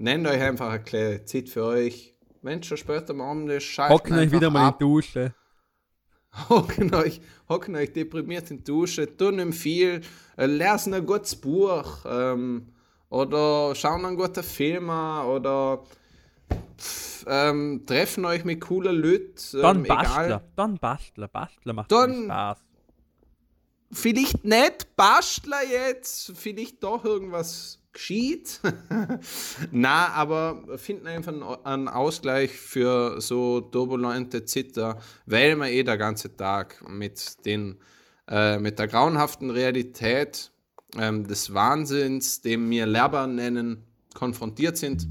nennt 0.00 0.26
euch 0.26 0.40
einfach 0.40 0.70
eine 0.70 0.82
kleine 0.82 1.24
Zeit 1.24 1.48
für 1.48 1.64
euch. 1.64 2.14
wenn 2.42 2.62
schon 2.62 2.78
später 2.78 3.10
am 3.10 3.20
Abend 3.20 3.50
ist, 3.50 3.64
schalten 3.64 3.92
Hocken 3.92 4.14
euch 4.18 4.32
wieder 4.32 4.50
mal 4.50 4.68
in 4.68 4.74
die 4.74 4.78
Dusche. 4.78 5.34
Hocken 6.48 6.94
euch, 6.94 7.20
hocken 7.48 7.74
euch 7.76 7.92
deprimiert 7.92 8.50
in 8.50 8.58
die 8.58 8.64
Dusche, 8.64 9.14
tun 9.16 9.38
ihm 9.40 9.52
viel, 9.52 10.00
äh, 10.36 10.46
lesen 10.46 10.94
ein 10.94 11.04
gutes 11.04 11.34
Buch 11.36 12.04
ähm, 12.06 12.72
oder 13.08 13.74
schauen 13.74 14.04
einen 14.06 14.16
guten 14.16 14.44
Film 14.44 14.88
an 14.90 15.26
oder 15.26 15.82
pff, 16.78 17.26
ähm, 17.28 17.82
treffen 17.84 18.24
euch 18.24 18.44
mit 18.44 18.60
coolen 18.60 18.94
Leuten. 18.96 19.34
Ähm, 19.54 19.60
Dann 19.62 19.82
Bastler. 19.82 20.42
Dann 20.54 20.78
Bastler. 20.78 21.28
Bastler 21.28 21.72
macht 21.72 21.90
Dann- 21.92 22.24
Spaß. 22.26 22.58
vielleicht 23.92 24.44
nicht 24.44 24.96
Bastler 24.96 25.64
jetzt, 25.68 26.32
vielleicht 26.36 26.82
doch 26.82 27.04
irgendwas 27.04 27.79
geschieht. 27.92 28.60
Na, 29.72 30.08
aber 30.08 30.62
finden 30.78 31.06
einfach 31.06 31.32
einen- 31.64 31.88
Ausgleich 31.88 32.50
für 32.52 33.20
so 33.20 33.60
turbulente 33.60 34.44
Zitter, 34.44 34.98
weil 35.26 35.56
man 35.56 35.68
eh 35.68 35.82
der 35.82 35.98
ganze 35.98 36.36
Tag 36.36 36.82
mit 36.88 37.44
den 37.44 37.76
äh, 38.28 38.58
mit 38.58 38.78
der 38.78 38.86
grauenhaften 38.86 39.50
Realität 39.50 40.52
ähm, 40.96 41.26
des 41.26 41.52
Wahnsinns, 41.52 42.40
den 42.42 42.70
wir 42.70 42.86
Lerber 42.86 43.26
nennen, 43.26 43.82
konfrontiert 44.14 44.76
sind. 44.76 45.06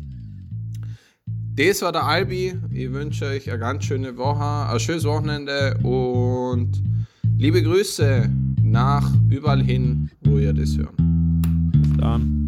Das 1.55 1.81
war 1.81 1.91
der 1.91 2.05
Albi. 2.05 2.57
Ich 2.71 2.91
wünsche 2.93 3.25
euch 3.25 3.49
eine 3.49 3.59
ganz 3.59 3.83
schöne 3.83 4.15
Woche, 4.15 4.71
ein 4.71 4.79
schönes 4.79 5.03
Wochenende 5.03 5.77
und 5.83 6.81
liebe 7.37 7.61
Grüße 7.61 8.29
nach 8.63 9.11
überall 9.29 9.61
hin, 9.61 10.09
wo 10.21 10.37
ihr 10.37 10.53
das 10.53 10.77
hört. 10.77 10.95
Bis 10.95 11.97
dann. 11.97 12.38